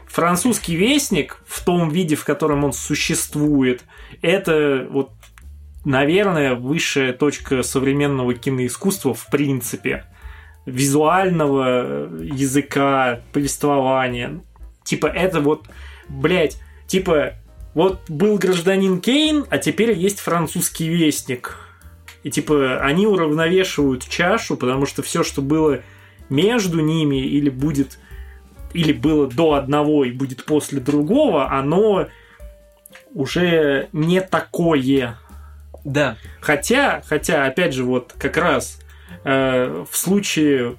Французский 0.07 0.74
вестник 0.74 1.39
в 1.47 1.62
том 1.64 1.91
виде, 1.91 2.16
в 2.16 2.24
котором 2.24 2.64
он 2.64 2.72
существует, 2.72 3.82
это 4.22 4.86
вот, 4.91 5.11
наверное, 5.84 6.55
высшая 6.55 7.12
точка 7.12 7.62
современного 7.62 8.34
киноискусства 8.34 9.12
в 9.12 9.26
принципе. 9.26 10.05
Визуального 10.64 12.09
языка, 12.22 13.20
повествования. 13.32 14.41
Типа, 14.84 15.07
это 15.07 15.41
вот, 15.41 15.66
блядь, 16.09 16.59
типа, 16.89 17.34
вот 17.74 18.01
был 18.09 18.39
гражданин 18.39 19.01
Кейн, 19.01 19.47
а 19.51 19.59
теперь 19.59 19.93
есть 19.93 20.18
французский 20.18 20.89
вестник. 20.89 21.57
И 22.24 22.30
типа 22.30 22.80
они 22.80 23.07
уравновешивают 23.07 24.09
чашу, 24.09 24.57
потому 24.57 24.86
что 24.86 25.03
все, 25.03 25.22
что 25.22 25.41
было 25.41 25.82
между 26.28 26.80
ними 26.80 27.24
или 27.24 27.49
будет 27.49 27.99
или 28.74 28.93
было 28.93 29.28
до 29.28 29.55
одного 29.55 30.05
и 30.05 30.11
будет 30.11 30.45
после 30.45 30.80
другого, 30.80 31.51
оно 31.51 32.09
уже 33.14 33.89
не 33.93 34.20
такое. 34.20 35.18
Да. 35.84 36.16
Хотя, 36.41 37.03
хотя, 37.07 37.47
опять 37.47 37.72
же, 37.72 37.84
вот 37.84 38.14
как 38.18 38.36
раз 38.36 38.80
э, 39.24 39.84
в 39.91 39.97
случае, 39.97 40.76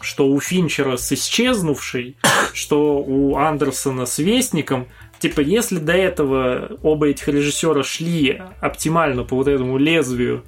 что 0.00 0.28
у 0.28 0.38
Финчера 0.40 0.96
с 0.96 1.10
исчезнувшей, 1.12 2.16
что 2.52 2.98
у 2.98 3.36
Андерсона 3.36 4.06
с 4.06 4.18
Вестником, 4.18 4.86
типа, 5.18 5.40
если 5.40 5.78
до 5.78 5.92
этого 5.92 6.78
оба 6.82 7.08
этих 7.08 7.28
режиссера 7.28 7.82
шли 7.82 8.42
оптимально 8.60 9.24
по 9.24 9.36
вот 9.36 9.48
этому 9.48 9.78
лезвию, 9.78 10.44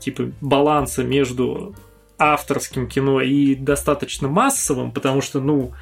типа, 0.00 0.30
баланса 0.40 1.04
между 1.04 1.74
авторским 2.18 2.88
кино 2.88 3.20
и 3.20 3.54
достаточно 3.54 4.28
массовым, 4.28 4.92
потому 4.92 5.20
что, 5.20 5.40
ну, 5.40 5.72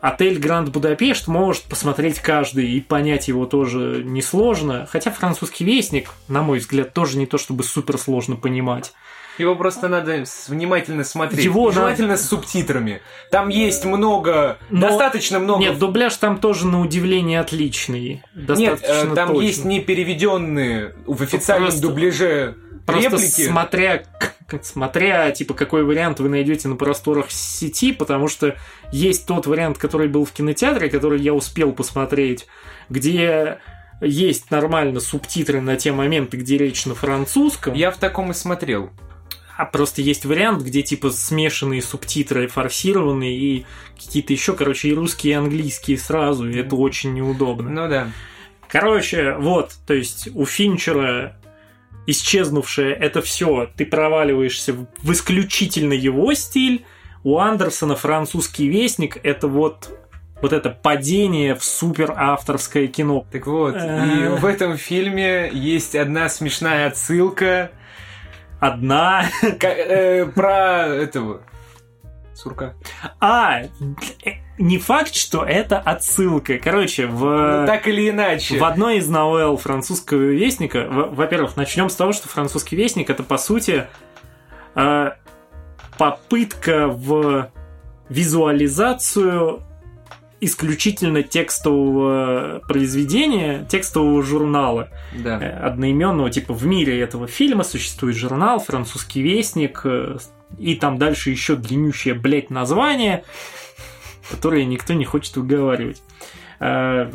Отель 0.00 0.38
Гранд 0.38 0.68
Будапешт 0.68 1.26
может 1.26 1.64
посмотреть 1.64 2.20
каждый 2.20 2.70
и 2.70 2.80
понять 2.80 3.26
его 3.26 3.46
тоже 3.46 4.02
несложно. 4.04 4.86
Хотя 4.90 5.10
французский 5.10 5.64
вестник, 5.64 6.10
на 6.28 6.42
мой 6.42 6.58
взгляд, 6.58 6.94
тоже 6.94 7.18
не 7.18 7.26
то 7.26 7.36
чтобы 7.36 7.64
супер 7.64 7.98
сложно 7.98 8.36
понимать. 8.36 8.92
Его 9.38 9.54
просто 9.56 9.88
надо 9.88 10.24
внимательно 10.48 11.04
смотреть. 11.04 11.44
Его 11.44 11.70
желательно 11.70 12.16
с 12.16 12.28
субтитрами. 12.28 13.00
Там 13.30 13.48
есть 13.48 13.84
много, 13.84 14.58
Но- 14.70 14.88
достаточно 14.88 15.38
много. 15.38 15.60
Нет, 15.60 15.78
дубляж 15.78 16.16
там 16.16 16.38
тоже 16.38 16.66
на 16.66 16.80
удивление 16.80 17.40
отличный. 17.40 18.22
Нет, 18.34 18.46
Достаточно 18.46 19.12
э, 19.12 19.14
там 19.14 19.28
точный. 19.28 19.46
есть 19.46 19.64
не 19.64 19.80
переведенные 19.80 20.94
в 21.06 21.22
официальном 21.22 21.68
Просто- 21.68 21.86
дубляже 21.86 22.56
Просто 22.86 23.10
реплики. 23.10 23.46
смотря, 23.46 23.98
к- 24.48 24.64
смотря, 24.64 25.30
типа, 25.30 25.52
какой 25.54 25.84
вариант 25.84 26.20
вы 26.20 26.28
найдете 26.30 26.68
на 26.68 26.76
просторах 26.76 27.30
сети, 27.30 27.92
потому 27.92 28.28
что 28.28 28.56
есть 28.92 29.26
тот 29.26 29.46
вариант, 29.46 29.76
который 29.78 30.08
был 30.08 30.24
в 30.24 30.32
кинотеатре, 30.32 30.88
который 30.88 31.20
я 31.20 31.34
успел 31.34 31.72
посмотреть, 31.72 32.46
где 32.88 33.58
есть 34.00 34.50
нормально 34.50 35.00
субтитры 35.00 35.60
на 35.60 35.76
те 35.76 35.92
моменты, 35.92 36.36
где 36.38 36.56
речь 36.56 36.86
на 36.86 36.94
французском, 36.94 37.74
Я 37.74 37.90
в 37.90 37.98
таком 37.98 38.30
и 38.30 38.34
смотрел. 38.34 38.90
А 39.58 39.64
просто 39.66 40.00
есть 40.00 40.24
вариант, 40.24 40.62
где 40.62 40.82
типа 40.82 41.10
смешанные 41.10 41.82
субтитры, 41.82 42.46
форсированные 42.48 43.36
и 43.36 43.66
какие-то 43.96 44.32
еще, 44.32 44.54
короче, 44.54 44.88
и 44.88 44.94
русские, 44.94 45.32
и 45.32 45.36
английские 45.36 45.98
сразу, 45.98 46.48
и 46.48 46.56
это 46.56 46.76
очень 46.76 47.12
неудобно. 47.12 47.68
Ну 47.68 47.88
да. 47.88 48.10
Короче, 48.68 49.34
вот, 49.38 49.72
то 49.86 49.94
есть 49.94 50.28
у 50.34 50.44
Финчера 50.46 51.36
исчезнувшее 52.06 52.94
это 52.94 53.20
все, 53.20 53.68
ты 53.76 53.84
проваливаешься 53.84 54.72
в- 54.74 55.12
исключительно 55.12 55.92
его 55.92 56.32
стиль. 56.34 56.84
У 57.24 57.38
Андерсона 57.38 57.96
французский 57.96 58.68
вестник 58.68 59.18
это 59.22 59.48
вот 59.48 59.90
вот 60.40 60.52
это 60.52 60.70
падение 60.70 61.56
в 61.56 61.64
супер 61.64 62.12
авторское 62.16 62.86
кино. 62.86 63.26
Так 63.32 63.48
вот, 63.48 63.74
и 63.74 63.78
Э. 63.80 64.36
в 64.36 64.44
этом 64.44 64.76
фильме 64.76 65.50
есть 65.52 65.96
одна 65.96 66.28
смешная 66.28 66.86
отсылка 66.86 67.72
Одна. 68.60 69.24
э, 69.42 70.26
про 70.26 70.86
этого 70.86 71.42
сурка. 72.34 72.74
А, 73.20 73.62
э, 73.62 73.68
не 74.58 74.78
факт, 74.78 75.14
что 75.14 75.44
это 75.44 75.78
отсылка. 75.78 76.58
Короче, 76.58 77.06
в... 77.06 77.60
Ну, 77.60 77.66
так 77.66 77.86
или 77.88 78.08
иначе. 78.08 78.58
В 78.58 78.64
одной 78.64 78.98
из 78.98 79.08
новелл 79.08 79.56
французского 79.56 80.22
вестника, 80.22 80.86
во-первых, 80.88 81.56
начнем 81.56 81.90
с 81.90 81.94
того, 81.94 82.12
что 82.12 82.28
французский 82.28 82.76
вестник 82.76 83.10
это 83.10 83.22
по 83.22 83.38
сути 83.38 83.86
э, 84.74 85.10
попытка 85.96 86.88
в 86.88 87.50
визуализацию 88.08 89.62
исключительно 90.40 91.22
текстового 91.22 92.60
произведения, 92.68 93.66
текстового 93.68 94.22
журнала 94.22 94.88
Да. 95.16 95.38
э, 95.42 95.50
одноименного, 95.50 96.30
типа 96.30 96.54
в 96.54 96.64
мире 96.66 97.00
этого 97.00 97.26
фильма 97.26 97.64
существует 97.64 98.16
журнал 98.16 98.60
«Французский 98.60 99.20
вестник», 99.22 99.80
э, 99.84 100.16
и 100.58 100.76
там 100.76 100.96
дальше 100.98 101.30
еще 101.30 101.56
длиннющее, 101.56 102.14
блядь, 102.14 102.50
название, 102.50 103.24
которое 104.30 104.64
никто 104.64 104.94
не 104.94 105.04
хочет 105.04 105.36
выговаривать. 105.36 106.02
Э, 106.60 107.10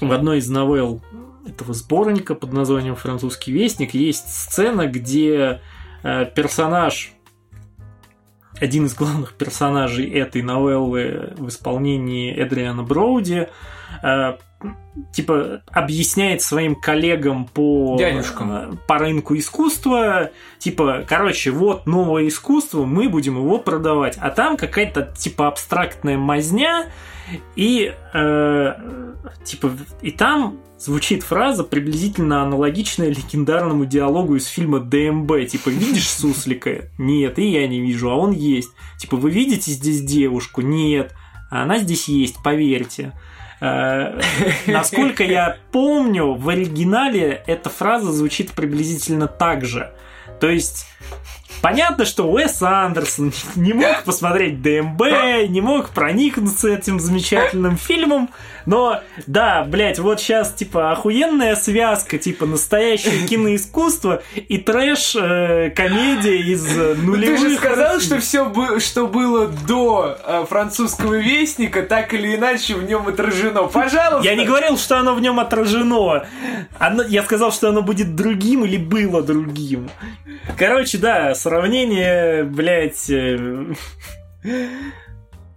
В 0.00 0.12
одной 0.12 0.38
из 0.38 0.48
новелл 0.48 1.02
этого 1.46 1.74
сборника 1.74 2.34
под 2.34 2.52
названием 2.52 2.94
«Французский 2.94 3.52
вестник» 3.52 3.94
есть 3.94 4.28
сцена, 4.32 4.86
где 4.86 5.60
персонаж 6.02 7.12
один 8.60 8.86
из 8.86 8.94
главных 8.94 9.34
персонажей 9.34 10.08
этой 10.10 10.42
новеллы 10.42 11.32
в 11.36 11.48
исполнении 11.48 12.34
Эдриана 12.34 12.82
Броуди 12.82 13.48
э, 14.02 14.32
типа 15.12 15.62
объясняет 15.70 16.42
своим 16.42 16.74
коллегам 16.74 17.46
по 17.46 17.96
Дядюшкам. 17.98 18.52
э, 18.52 18.72
по 18.86 18.98
рынку 18.98 19.36
искусства, 19.36 20.30
типа, 20.58 21.04
короче, 21.08 21.50
вот 21.50 21.86
новое 21.86 22.28
искусство, 22.28 22.84
мы 22.84 23.08
будем 23.08 23.36
его 23.36 23.58
продавать, 23.58 24.18
а 24.20 24.30
там 24.30 24.56
какая-то 24.56 25.14
типа 25.16 25.48
абстрактная 25.48 26.18
мазня 26.18 26.86
и 27.56 27.94
э, 28.12 28.72
типа 29.44 29.76
и 30.02 30.10
там 30.10 30.58
звучит 30.80 31.22
фраза 31.22 31.62
приблизительно 31.62 32.42
аналогичная 32.42 33.10
легендарному 33.10 33.84
диалогу 33.84 34.36
из 34.36 34.46
фильма 34.46 34.80
ДМБ. 34.80 35.46
Типа, 35.46 35.68
видишь 35.68 36.08
суслика? 36.08 36.88
Нет, 36.98 37.38
и 37.38 37.50
я 37.50 37.68
не 37.68 37.80
вижу, 37.80 38.10
а 38.10 38.16
он 38.16 38.32
есть. 38.32 38.70
Типа, 38.98 39.16
вы 39.16 39.30
видите 39.30 39.70
здесь 39.70 40.00
девушку? 40.00 40.62
Нет. 40.62 41.14
А 41.50 41.62
она 41.64 41.78
здесь 41.78 42.08
есть, 42.08 42.42
поверьте. 42.42 43.12
Э, 43.60 44.18
Насколько 44.66 45.22
я 45.22 45.58
помню, 45.70 46.34
в 46.34 46.48
оригинале 46.48 47.42
эта 47.46 47.68
фраза 47.68 48.10
звучит 48.10 48.52
приблизительно 48.52 49.26
так 49.26 49.66
же. 49.66 49.92
То 50.40 50.48
есть, 50.48 50.86
понятно, 51.60 52.04
что 52.04 52.30
Уэс 52.30 52.62
Андерсон 52.62 53.32
не 53.56 53.72
мог 53.72 54.04
посмотреть 54.04 54.62
ДМБ, 54.62 55.00
не 55.48 55.60
мог 55.60 55.90
проникнуться 55.90 56.68
этим 56.68 57.00
замечательным 57.00 57.76
фильмом, 57.76 58.30
но, 58.66 59.00
да, 59.26 59.64
блядь, 59.64 59.98
вот 59.98 60.20
сейчас, 60.20 60.52
типа, 60.54 60.92
охуенная 60.92 61.56
связка, 61.56 62.18
типа, 62.18 62.46
настоящее 62.46 63.26
киноискусство 63.28 64.22
и 64.34 64.58
трэш-комедия 64.58 66.38
из 66.52 66.66
э, 66.76 66.94
Ну, 66.96 67.12
нулевых. 67.12 67.40
ты 67.40 67.48
же 67.50 67.56
сказал, 67.56 67.94
России. 67.94 68.06
что 68.06 68.18
все, 68.20 68.78
что 68.80 69.06
было 69.06 69.46
до 69.48 70.16
э, 70.24 70.44
французского 70.48 71.14
вестника, 71.14 71.82
так 71.82 72.12
или 72.14 72.34
иначе 72.36 72.74
в 72.74 72.84
нем 72.84 73.06
отражено. 73.08 73.64
Пожалуйста. 73.64 74.28
Я 74.28 74.34
не 74.36 74.44
говорил, 74.44 74.76
что 74.78 74.98
оно 74.98 75.14
в 75.14 75.20
нем 75.20 75.40
отражено. 75.40 76.26
Оно- 76.78 77.02
я 77.04 77.22
сказал, 77.22 77.52
что 77.52 77.68
оно 77.68 77.82
будет 77.82 78.14
другим 78.16 78.64
или 78.64 78.76
было 78.76 79.22
другим. 79.22 79.90
Короче, 80.56 80.98
да, 80.98 81.34
сравнение, 81.34 82.44
блядь, 82.44 83.08
э, 83.10 83.66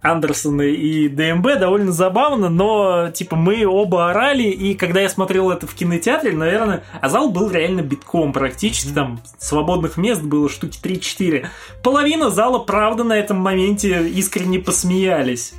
Андерсона 0.04 0.62
и 0.62 1.08
ДМБ 1.08 1.58
довольно 1.58 1.90
забавно, 1.90 2.50
но, 2.50 3.10
типа, 3.10 3.36
мы 3.36 3.64
оба 3.66 4.10
орали, 4.10 4.42
и 4.42 4.74
когда 4.74 5.00
я 5.00 5.08
смотрел 5.08 5.50
это 5.50 5.66
в 5.66 5.74
кинотеатре, 5.74 6.32
наверное, 6.32 6.84
а 7.00 7.08
зал 7.08 7.30
был 7.30 7.50
реально 7.50 7.80
битком 7.80 8.32
практически, 8.34 8.92
там 8.92 9.20
свободных 9.38 9.96
мест 9.96 10.20
было 10.22 10.48
штуки 10.50 10.78
3-4. 10.82 11.46
Половина 11.82 12.28
зала, 12.28 12.58
правда, 12.58 13.02
на 13.02 13.14
этом 13.14 13.38
моменте 13.38 14.06
искренне 14.08 14.58
посмеялись. 14.58 15.54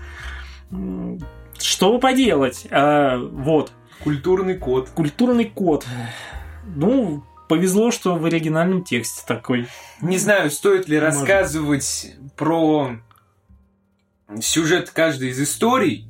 Что 1.57 1.97
поделать? 1.97 2.67
А, 2.69 3.17
вот, 3.17 3.71
Культурный 4.03 4.55
код. 4.55 4.89
культурный 4.93 5.45
код. 5.45 5.85
Ну, 6.75 7.23
повезло, 7.47 7.89
что 7.91 8.15
в 8.15 8.25
оригинальном 8.25 8.83
тексте 8.83 9.23
такой. 9.25 9.67
Не 10.01 10.17
знаю, 10.17 10.51
стоит 10.51 10.87
ли 10.87 10.99
Может. 10.99 11.19
рассказывать 11.19 12.13
про 12.35 12.97
сюжет 14.41 14.91
каждой 14.91 15.29
из 15.29 15.41
историй. 15.41 16.07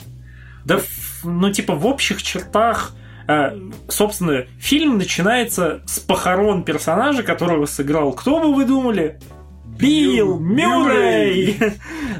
Да, 0.65 0.79
ну, 1.23 1.51
типа, 1.51 1.75
в 1.75 1.85
общих 1.85 2.23
чертах, 2.23 2.93
э, 3.27 3.57
собственно, 3.87 4.45
фильм 4.59 4.97
начинается 4.97 5.81
с 5.85 5.99
похорон 5.99 6.63
персонажа, 6.63 7.23
которого 7.23 7.65
сыграл, 7.65 8.13
кто 8.13 8.39
бы 8.39 8.53
вы 8.53 8.65
думали? 8.65 9.19
Билл 9.65 10.39
Мюррей! 10.39 11.59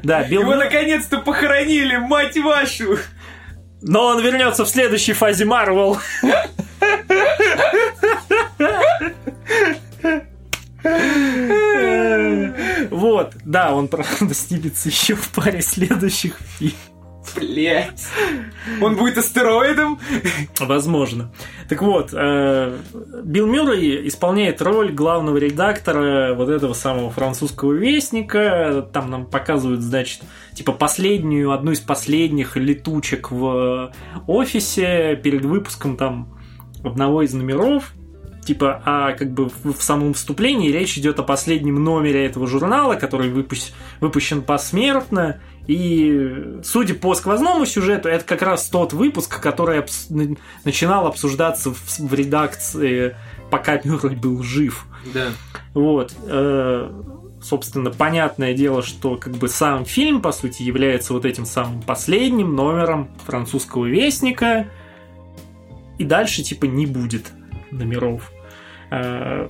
Да, 0.03 0.23
Билл 0.23 0.41
Его 0.41 0.55
наконец-то 0.55 1.19
похоронили, 1.19 1.97
мать 1.97 2.37
вашу! 2.37 2.97
Но 3.81 4.07
он 4.07 4.21
вернется 4.21 4.65
в 4.65 4.69
следующей 4.69 5.13
фазе 5.13 5.45
Марвел. 5.45 5.97
Вот, 12.91 13.33
да, 13.43 13.73
он, 13.73 13.87
правда, 13.87 14.33
снимется 14.33 14.89
еще 14.89 15.15
в 15.15 15.29
паре 15.29 15.61
следующих 15.61 16.37
фильмов. 16.57 16.77
Блять. 17.35 18.07
Он 18.81 18.95
будет 18.95 19.17
астероидом? 19.17 19.99
Возможно. 20.59 21.31
Так 21.67 21.81
вот, 21.81 22.11
э, 22.13 22.77
Билл 23.23 23.47
Мюррей 23.47 24.07
исполняет 24.07 24.61
роль 24.61 24.91
главного 24.91 25.37
редактора 25.37 26.33
вот 26.33 26.49
этого 26.49 26.73
самого 26.73 27.09
французского 27.09 27.73
вестника. 27.73 28.87
Там 28.93 29.09
нам 29.09 29.25
показывают, 29.25 29.81
значит, 29.81 30.21
типа 30.53 30.71
последнюю, 30.71 31.51
одну 31.51 31.71
из 31.71 31.79
последних 31.79 32.55
летучек 32.57 33.31
в 33.31 33.91
офисе 34.27 35.15
перед 35.21 35.43
выпуском 35.45 35.97
там 35.97 36.37
одного 36.83 37.23
из 37.23 37.33
номеров. 37.33 37.93
Типа, 38.45 38.81
а 38.85 39.13
как 39.13 39.31
бы 39.31 39.49
в, 39.49 39.81
самом 39.81 40.13
вступлении 40.13 40.71
речь 40.71 40.97
идет 40.99 41.19
о 41.19 41.23
последнем 41.23 41.83
номере 41.83 42.25
этого 42.25 42.45
журнала, 42.45 42.93
который 42.93 43.31
выпущ- 43.31 43.71
выпущен 43.99 44.43
посмертно. 44.43 45.41
И, 45.67 46.59
судя 46.63 46.93
по 46.93 47.15
сквозному 47.15 47.65
сюжету, 47.65 48.07
это 48.07 48.23
как 48.23 48.43
раз 48.43 48.69
тот 48.69 48.93
выпуск, 48.93 49.41
который 49.41 49.79
обс- 49.79 50.05
на- 50.09 50.37
начинал 50.63 51.07
обсуждаться 51.07 51.71
в, 51.71 51.99
в 51.99 52.13
редакции, 52.13 53.15
пока 53.49 53.81
Мюррей 53.83 54.15
был 54.15 54.43
жив. 54.43 54.85
Да. 55.11 55.29
Вот. 55.73 56.13
э, 56.27 56.91
собственно, 57.41 57.89
понятное 57.89 58.53
дело, 58.53 58.83
что 58.83 59.17
как 59.17 59.33
бы 59.33 59.47
сам 59.47 59.85
фильм, 59.85 60.21
по 60.21 60.31
сути, 60.31 60.61
является 60.61 61.13
вот 61.13 61.25
этим 61.25 61.45
самым 61.45 61.81
последним 61.81 62.55
номером 62.55 63.09
французского 63.25 63.85
вестника. 63.85 64.67
И 65.97 66.03
дальше, 66.03 66.43
типа, 66.43 66.65
не 66.65 66.85
будет 66.85 67.31
номеров. 67.71 68.31
Э, 68.91 69.47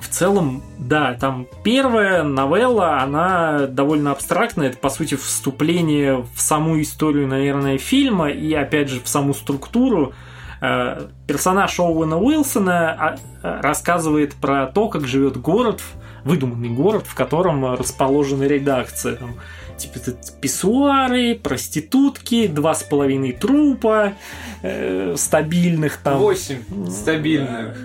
В 0.00 0.08
целом, 0.08 0.62
да, 0.78 1.14
там 1.14 1.46
первая 1.64 2.22
новелла, 2.22 3.00
она 3.00 3.66
довольно 3.66 4.10
абстрактная, 4.10 4.68
это, 4.68 4.78
по 4.78 4.90
сути, 4.90 5.14
вступление 5.14 6.26
в 6.34 6.40
саму 6.40 6.80
историю, 6.80 7.28
наверное, 7.28 7.78
фильма 7.78 8.30
и, 8.30 8.52
опять 8.52 8.88
же, 8.88 9.00
в 9.00 9.08
саму 9.08 9.32
структуру. 9.32 10.12
Э, 10.60 11.08
персонаж 11.26 11.78
Оуэна 11.80 12.18
Уилсона 12.18 12.90
а, 12.90 13.16
рассказывает 13.62 14.34
про 14.34 14.66
то, 14.66 14.88
как 14.88 15.06
живет 15.06 15.36
город, 15.36 15.82
выдуманный 16.24 16.68
город, 16.68 17.04
в 17.06 17.14
котором 17.14 17.74
расположена 17.74 18.44
редакция. 18.44 19.16
Там, 19.16 19.34
типа 19.82 19.98
писсуары, 20.40 21.34
проститутки, 21.34 22.46
два 22.46 22.74
с 22.74 22.82
половиной 22.82 23.32
трупа 23.32 24.14
э, 24.62 25.14
стабильных 25.16 25.98
там. 25.98 26.18
Восемь 26.18 26.62
стабильных. 26.88 27.76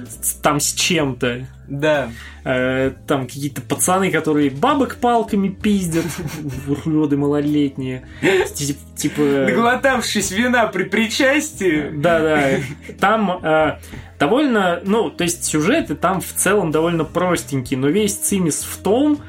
Там 0.42 0.60
с 0.60 0.74
чем-то. 0.74 1.48
Да. 1.68 2.10
Э, 2.46 2.92
там 3.08 3.26
какие-то 3.26 3.62
пацаны, 3.62 4.12
которые 4.12 4.50
бабок 4.50 4.96
палками 4.96 5.50
пиздят, 5.50 6.06
уроды 6.86 7.18
малолетние. 7.18 8.08
Типа... 8.96 9.22
Наглотавшись 9.22 10.32
вина 10.32 10.68
при 10.68 10.84
причастии. 10.84 11.90
Да-да. 11.94 12.62
Там 13.00 13.40
э, 13.44 13.80
довольно, 14.18 14.80
ну, 14.84 15.10
то 15.10 15.24
есть 15.24 15.44
сюжеты 15.44 15.96
там 15.96 16.22
в 16.22 16.32
целом 16.34 16.72
довольно 16.72 17.04
простенькие, 17.04 17.80
но 17.80 17.90
весь 17.90 18.16
цимис 18.16 18.64
в 18.64 18.78
том, 18.82 19.20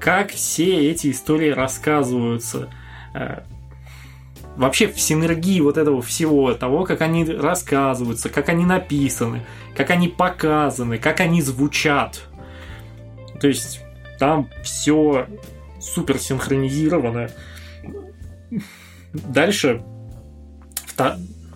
как 0.00 0.30
все 0.30 0.90
эти 0.90 1.10
истории 1.10 1.50
рассказываются. 1.50 2.68
Э, 3.14 3.40
вообще 4.56 4.88
в 4.88 5.00
синергии 5.00 5.60
вот 5.60 5.76
этого 5.76 6.02
всего, 6.02 6.52
того, 6.54 6.84
как 6.84 7.00
они 7.02 7.24
рассказываются, 7.24 8.28
как 8.28 8.48
они 8.48 8.64
написаны, 8.64 9.42
как 9.76 9.90
они 9.90 10.08
показаны, 10.08 10.98
как 10.98 11.20
они 11.20 11.42
звучат. 11.42 12.22
То 13.40 13.48
есть 13.48 13.80
там 14.18 14.48
все 14.62 15.26
супер 15.80 16.18
синхронизировано. 16.18 17.30
Дальше, 19.12 19.82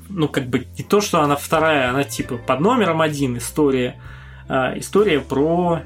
ну 0.08 0.28
как 0.28 0.46
бы 0.46 0.66
не 0.76 0.84
то, 0.84 1.00
что 1.00 1.20
она 1.20 1.36
вторая, 1.36 1.90
она 1.90 2.04
типа 2.04 2.36
под 2.36 2.60
номером 2.60 3.00
один 3.00 3.38
история. 3.38 3.96
А, 4.48 4.76
история 4.76 5.20
про 5.20 5.82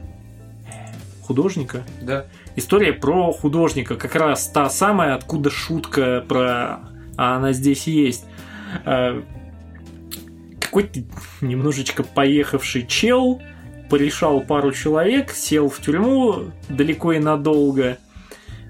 художника. 1.23 1.85
Да. 2.01 2.27
История 2.57 2.93
про 2.93 3.33
художника, 3.33 3.97
как 3.97 4.15
раз 4.15 4.47
та 4.49 4.69
самая, 4.71 5.15
откуда 5.15 5.51
шутка 5.51 6.25
про 6.29 6.81
а 7.17 7.37
она 7.37 7.53
здесь 7.53 7.87
есть. 7.87 8.25
А, 8.85 9.23
какой-то 10.61 11.01
немножечко 11.41 12.03
поехавший 12.03 12.87
чел 12.87 13.41
порешал 13.91 14.41
пару 14.41 14.73
человек, 14.73 15.31
сел 15.31 15.69
в 15.69 15.81
тюрьму 15.81 16.51
далеко 16.69 17.13
и 17.13 17.19
надолго. 17.19 17.99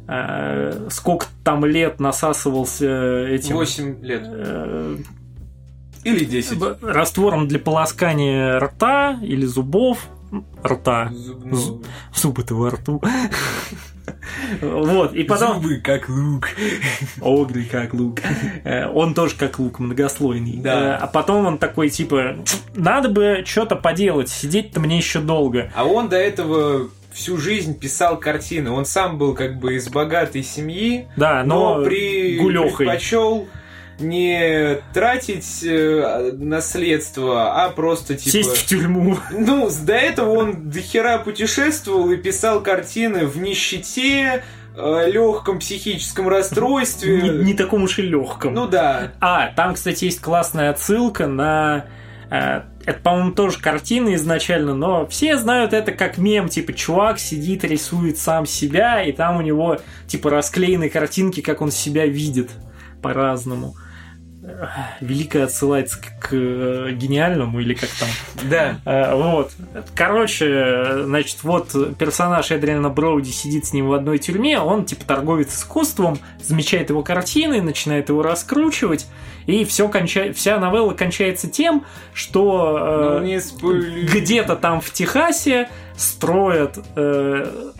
А, 0.07 0.89
сколько 0.91 1.27
там 1.45 1.65
лет 1.65 2.01
насасывался 2.01 3.27
этим... 3.27 3.57
8 3.57 4.05
лет. 4.05 4.23
Э, 4.27 4.97
или 6.05 6.25
10. 6.25 6.83
Раствором 6.83 7.49
для 7.49 7.59
полоскания 7.59 8.59
рта 8.59 9.19
или 9.23 9.47
зубов 9.47 10.07
рта. 10.65 11.11
Зубного. 11.13 11.83
Зубы-то 12.15 12.55
во 12.55 12.71
рту. 12.71 13.03
Вот, 14.61 15.15
и 15.15 15.23
потом... 15.23 15.63
Зубы 15.63 15.77
как 15.77 16.09
лук. 16.09 16.49
Огры 17.21 17.65
как 17.65 17.95
лук. 17.95 18.21
Э, 18.65 18.87
он 18.87 19.15
тоже 19.15 19.35
как 19.37 19.59
лук, 19.59 19.79
многослойный. 19.79 20.59
Да. 20.59 20.73
Э, 20.73 20.99
а 21.01 21.07
потом 21.07 21.47
он 21.47 21.59
такой, 21.59 21.89
типа, 21.89 22.37
надо 22.75 23.09
бы 23.09 23.43
что-то 23.47 23.77
поделать, 23.77 24.29
сидеть-то 24.29 24.81
мне 24.81 24.99
еще 24.99 25.21
долго. 25.21 25.73
А 25.75 25.85
он 25.85 26.09
до 26.09 26.17
этого 26.17 26.91
всю 27.13 27.39
жизнь 27.39 27.79
писал 27.79 28.19
картины. 28.19 28.71
Он 28.71 28.85
сам 28.85 29.19
был 29.19 29.35
как 29.35 29.59
бы 29.59 29.77
из 29.77 29.89
богатой 29.89 30.43
семьи, 30.43 31.09
да, 31.17 31.43
но, 31.45 31.79
но 31.79 31.85
при... 31.85 32.39
гулёхой. 32.39 32.87
предпочел 32.87 33.47
не 33.99 34.79
тратить 34.93 35.63
э, 35.65 36.33
наследство, 36.33 37.65
а 37.65 37.71
просто 37.71 38.15
типа... 38.15 38.31
Сесть 38.31 38.57
в 38.57 38.67
тюрьму. 38.67 39.19
Ну, 39.31 39.71
до 39.85 39.95
этого 39.95 40.31
он 40.31 40.71
дохера 40.71 41.19
путешествовал 41.19 42.11
и 42.11 42.17
писал 42.17 42.63
картины 42.63 43.27
в 43.27 43.39
нищете, 43.39 44.45
э, 44.77 45.11
легком 45.11 45.61
психическом 45.61 46.29
расстройстве. 46.29 47.23
Не, 47.23 47.45
не 47.45 47.55
таком 47.55 47.85
уж 47.85 47.99
и 47.99 48.03
легком. 48.03 48.55
Ну 48.55 48.67
да. 48.67 49.13
А, 49.21 49.49
там, 49.55 49.75
кстати, 49.75 50.07
есть 50.07 50.21
классная 50.21 50.71
отсылка 50.71 51.27
на... 51.27 51.87
Э, 52.31 52.63
это, 52.85 53.01
по-моему, 53.01 53.33
тоже 53.33 53.61
картина 53.61 54.15
изначально, 54.17 54.75
но 54.75 55.07
все 55.07 55.39
знают 55.39 55.73
это 55.73 55.93
как 55.93 56.19
мем, 56.19 56.49
типа, 56.49 56.75
чувак 56.75 57.19
сидит, 57.19 57.65
рисует 57.65 58.19
сам 58.19 58.45
себя, 58.45 59.03
и 59.03 59.13
там 59.13 59.39
у 59.39 59.41
него, 59.41 59.79
типа, 60.07 60.29
расклеены 60.29 60.91
картинки, 60.91 61.41
как 61.41 61.63
он 61.63 61.71
себя 61.71 62.07
видит 62.07 62.51
по-разному 63.01 63.77
великая 65.01 65.45
отсылается 65.45 65.99
к, 66.01 66.29
к 66.29 66.91
гениальному 66.93 67.61
или 67.61 67.75
как 67.75 67.89
там. 67.91 68.09
Да. 68.49 68.79
Э, 68.85 69.15
вот. 69.15 69.53
Короче, 69.95 71.05
значит, 71.05 71.43
вот 71.43 71.97
персонаж 71.99 72.51
Эдриана 72.51 72.91
Броуди 72.91 73.31
сидит 73.31 73.67
с 73.67 73.73
ним 73.73 73.89
в 73.89 73.93
одной 73.93 74.19
тюрьме, 74.19 74.61
он 74.61 74.85
типа 74.85 75.05
торговец 75.05 75.55
искусством, 75.55 76.19
замечает 76.43 76.91
его 76.91 77.03
картины, 77.03 77.63
начинает 77.63 78.09
его 78.09 78.23
раскручивать, 78.23 79.07
и 79.47 79.65
все 79.65 79.89
конча... 79.89 80.33
вся 80.33 80.59
новелла 80.59 80.93
кончается 80.93 81.49
тем, 81.49 81.85
что 82.13 83.21
э, 83.23 83.41
ну, 83.63 83.73
где-то 83.73 84.57
там 84.57 84.81
в 84.81 84.91
Техасе 84.91 85.69
строят 85.97 86.79
э, 86.97 87.73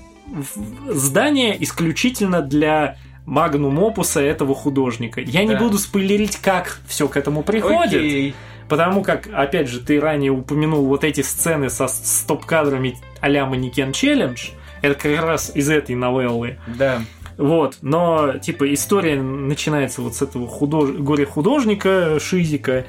здание 0.89 1.63
исключительно 1.63 2.41
для 2.43 2.97
магнум 3.27 3.79
опуса 3.79 4.21
этого 4.21 4.55
художника. 4.55 5.21
Я 5.21 5.41
да. 5.41 5.45
не 5.45 5.57
буду 5.57 5.79
спойлерить, 5.79 6.37
как 6.37 6.79
все 6.87 7.09
к 7.09 7.17
этому 7.17 7.43
приходит. 7.43 8.01
Окей. 8.01 8.35
Потому 8.69 9.03
как, 9.03 9.29
опять 9.33 9.69
же, 9.69 9.81
ты 9.81 10.01
ранее 10.01 10.33
упомянул 10.33 10.87
вот 10.87 11.05
эти 11.05 11.21
сцены 11.21 11.69
со 11.69 11.87
стоп-кадрами 11.87 12.97
а-ля 13.21 13.45
Манекен 13.47 13.93
Челлендж. 13.93 14.51
Это 14.81 14.95
как 14.95 15.23
раз 15.23 15.53
из 15.55 15.71
этой 15.71 15.95
новеллы. 15.95 16.59
Да. 16.79 17.01
Вот, 17.37 17.79
но, 17.83 18.35
типа, 18.39 18.73
история 18.73 19.21
начинается 19.21 20.03
вот 20.03 20.15
с 20.15 20.23
этого 20.23 20.47
худож... 20.47 20.91
горе-художника 20.91 22.19
Шизика. 22.21 22.85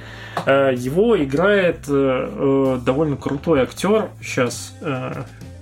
Э, 0.46 0.72
его 0.76 1.22
играет 1.22 1.86
э, 1.88 2.30
э, 2.32 2.80
довольно 2.86 3.18
крутой 3.18 3.62
актер. 3.62 4.10
Сейчас. 4.22 4.76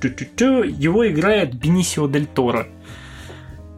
Его 0.02 1.08
играет 1.08 1.54
Бенисио 1.56 2.08
Дель 2.08 2.28
Торо. 2.28 2.68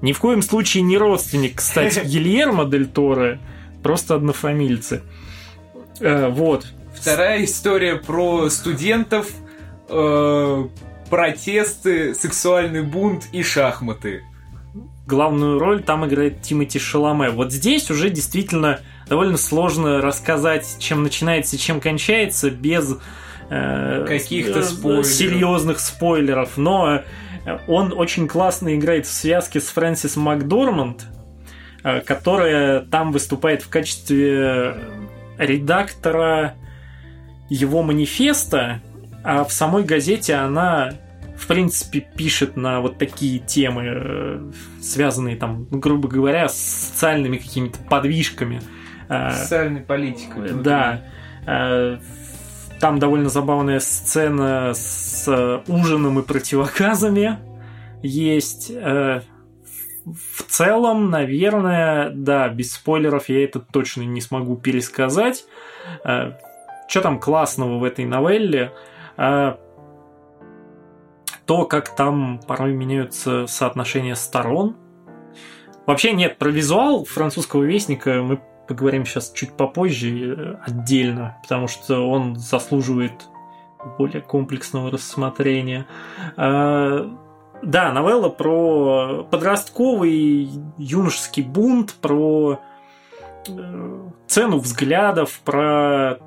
Ни 0.01 0.11
в 0.11 0.19
коем 0.19 0.41
случае 0.41 0.83
не 0.83 0.97
родственник, 0.97 1.57
кстати, 1.57 2.01
Гильермо 2.05 2.65
Дель 2.65 2.87
Торо, 2.87 3.39
просто 3.81 4.15
однофамильцы. 4.15 5.01
Э, 5.99 6.29
вот. 6.29 6.65
Вторая 6.93 7.43
история 7.43 7.95
про 7.95 8.49
студентов, 8.49 9.31
э, 9.89 10.67
протесты, 11.09 12.13
сексуальный 12.15 12.83
бунт 12.83 13.27
и 13.31 13.43
шахматы. 13.43 14.23
Главную 15.07 15.59
роль 15.59 15.83
там 15.83 16.05
играет 16.05 16.41
Тимоти 16.41 16.79
Шаломе. 16.79 17.29
Вот 17.29 17.51
здесь 17.51 17.91
уже 17.91 18.09
действительно 18.09 18.79
довольно 19.07 19.37
сложно 19.37 20.01
рассказать, 20.01 20.77
чем 20.79 21.03
начинается 21.03 21.55
и 21.55 21.59
чем 21.59 21.79
кончается, 21.79 22.49
без 22.49 22.97
э, 23.49 24.05
каких-то 24.07 24.63
спойлеров. 24.63 25.05
серьезных 25.05 25.79
спойлеров. 25.79 26.57
Но 26.57 27.03
он 27.67 27.93
очень 27.93 28.27
классно 28.27 28.75
играет 28.75 29.05
в 29.05 29.11
связке 29.11 29.59
с 29.59 29.67
Фрэнсис 29.67 30.15
Макдорманд, 30.15 31.05
э, 31.83 32.01
которая 32.01 32.81
там 32.81 33.11
выступает 33.11 33.61
в 33.61 33.69
качестве 33.69 34.75
редактора 35.37 36.55
его 37.49 37.83
манифеста, 37.83 38.81
а 39.23 39.43
в 39.43 39.51
самой 39.51 39.83
газете 39.83 40.35
она 40.35 40.93
в 41.35 41.47
принципе, 41.47 41.99
пишет 41.99 42.55
на 42.55 42.79
вот 42.79 42.97
такие 42.97 43.39
темы, 43.39 43.83
э, 43.85 44.51
связанные 44.81 45.35
там, 45.35 45.65
грубо 45.69 46.07
говоря, 46.07 46.47
с 46.47 46.57
социальными 46.57 47.37
какими-то 47.37 47.77
подвижками. 47.89 48.61
Э, 49.09 49.31
Социальной 49.31 49.81
политикой. 49.81 50.51
Да. 50.63 51.01
Там 52.79 52.99
довольно 52.99 53.29
забавная 53.29 53.79
сцена 53.79 54.73
с 54.73 55.27
э, 55.27 55.61
ужином 55.71 56.19
и 56.19 56.23
противоказами 56.23 57.39
есть. 58.01 58.69
Э, 58.69 59.21
в 60.05 60.43
целом, 60.43 61.09
наверное, 61.09 62.11
да, 62.11 62.47
без 62.49 62.73
спойлеров 62.73 63.29
я 63.29 63.43
это 63.43 63.59
точно 63.59 64.03
не 64.03 64.21
смогу 64.21 64.55
пересказать. 64.55 65.45
Э, 66.03 66.33
что 66.87 67.01
там 67.01 67.19
классного 67.19 67.79
в 67.79 67.83
этой 67.83 68.05
новелле? 68.05 68.71
То, 71.45 71.65
как 71.65 71.95
там 71.95 72.39
порой 72.47 72.73
меняются 72.73 73.47
соотношения 73.47 74.15
сторон. 74.15 74.75
Вообще 75.85 76.11
нет, 76.13 76.37
про 76.37 76.49
визуал 76.49 77.05
французского 77.05 77.63
вестника 77.63 78.21
мы 78.21 78.41
поговорим 78.67 79.05
сейчас 79.05 79.31
чуть 79.31 79.53
попозже 79.53 80.09
э, 80.09 80.55
отдельно, 80.65 81.37
потому 81.43 81.67
что 81.67 82.09
он 82.09 82.35
заслуживает 82.35 83.27
более 83.97 84.21
комплексного 84.21 84.91
рассмотрения. 84.91 85.85
А, 86.37 87.09
да, 87.61 87.91
новелла 87.91 88.29
про 88.29 89.23
подростковый 89.29 90.49
юношеский 90.77 91.43
бунт, 91.43 91.93
про 91.93 92.59
э, 93.47 94.09
цену 94.27 94.59
взглядов, 94.59 95.39
про 95.43 96.19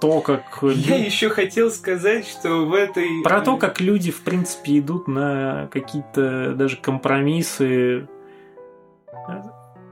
то, 0.00 0.20
как... 0.20 0.62
Я 0.62 0.96
еще 0.96 1.28
хотел 1.28 1.70
сказать, 1.70 2.26
что 2.26 2.66
в 2.66 2.74
этой... 2.74 3.22
Про 3.22 3.40
то, 3.42 3.56
как 3.56 3.80
люди, 3.80 4.10
в 4.10 4.22
принципе, 4.22 4.78
идут 4.78 5.08
на 5.08 5.68
какие-то 5.70 6.54
даже 6.54 6.76
компромиссы 6.76 8.08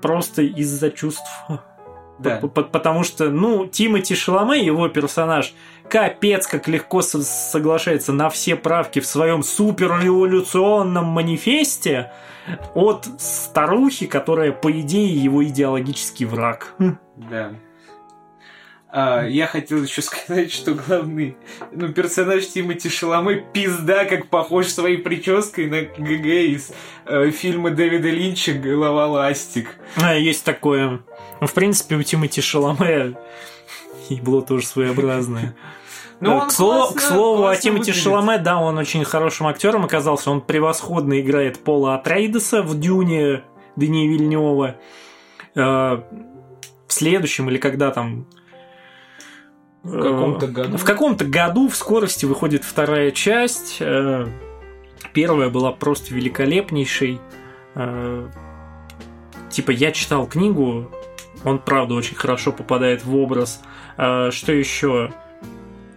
просто 0.00 0.42
из-за 0.42 0.90
чувств. 0.90 1.28
Да. 2.18 2.40
Потому 2.40 3.04
что, 3.04 3.30
ну, 3.30 3.66
Тимати 3.66 4.16
Шаломе, 4.16 4.58
его 4.58 4.88
персонаж, 4.88 5.54
капец, 5.88 6.48
как 6.48 6.66
легко 6.66 7.00
соглашается 7.00 8.12
на 8.12 8.28
все 8.28 8.56
правки 8.56 8.98
в 8.98 9.06
своем 9.06 9.44
суперреволюционном 9.44 11.04
манифесте 11.04 12.10
от 12.74 13.06
старухи, 13.18 14.06
которая, 14.06 14.50
по 14.50 14.72
идее, 14.80 15.14
его 15.14 15.44
идеологический 15.44 16.24
враг. 16.24 16.74
Да. 17.14 17.52
А, 18.90 19.26
я 19.26 19.46
хотел 19.46 19.82
еще 19.82 20.00
сказать, 20.02 20.50
что 20.50 20.74
главный 20.74 21.36
ну, 21.72 21.92
персонаж 21.92 22.46
Тимати 22.46 22.88
Шаломе 22.88 23.44
пизда, 23.52 24.06
как 24.06 24.28
похож 24.28 24.68
своей 24.68 24.96
прической 24.96 25.66
на 25.66 25.82
ГГ 25.82 26.26
из 26.26 26.72
э, 27.04 27.30
фильма 27.30 27.70
Дэвида 27.70 28.08
Линча 28.08 28.52
«Голова 28.54 29.06
ластик». 29.06 29.76
А, 29.96 30.14
есть 30.14 30.44
такое. 30.44 31.00
Ну, 31.40 31.46
в 31.46 31.52
принципе, 31.52 31.96
у 31.96 32.02
Тимати 32.02 32.40
Шаломе 32.40 33.14
было 34.22 34.42
тоже 34.42 34.66
своеобразное. 34.66 35.54
Ну, 36.20 36.40
к, 36.40 36.50
слову, 36.50 36.94
к 36.94 37.00
слову, 37.00 37.46
о 37.46 37.54
Тимати 37.54 37.92
Шаломе, 37.92 38.38
да, 38.38 38.58
он 38.58 38.76
очень 38.76 39.04
хорошим 39.04 39.46
актером 39.46 39.84
оказался. 39.84 40.32
Он 40.32 40.40
превосходно 40.40 41.20
играет 41.20 41.60
Пола 41.62 41.94
Атрейдеса 41.94 42.62
в 42.62 42.76
Дюне 42.80 43.44
Дани 43.76 44.08
Вильнева. 44.08 44.74
Э, 45.54 45.60
в 45.60 46.92
следующем 46.92 47.48
или 47.48 47.58
когда 47.58 47.92
там 47.92 48.26
в 49.82 50.02
каком-то 50.02 50.46
э, 50.46 50.50
году. 50.50 50.76
В 50.76 50.84
каком-то 50.84 51.24
году 51.24 51.68
в 51.68 51.76
скорости 51.76 52.26
выходит 52.26 52.64
вторая 52.64 53.10
часть. 53.10 53.78
Э, 53.80 54.26
первая 55.12 55.48
была 55.48 55.72
просто 55.72 56.14
великолепнейшей. 56.14 57.20
Э, 57.74 58.28
типа, 59.50 59.70
я 59.70 59.92
читал 59.92 60.26
книгу, 60.26 60.90
он, 61.44 61.58
правда, 61.58 61.94
очень 61.94 62.16
хорошо 62.16 62.52
попадает 62.52 63.04
в 63.04 63.14
образ. 63.16 63.60
Что 63.96 64.52
еще? 64.52 65.12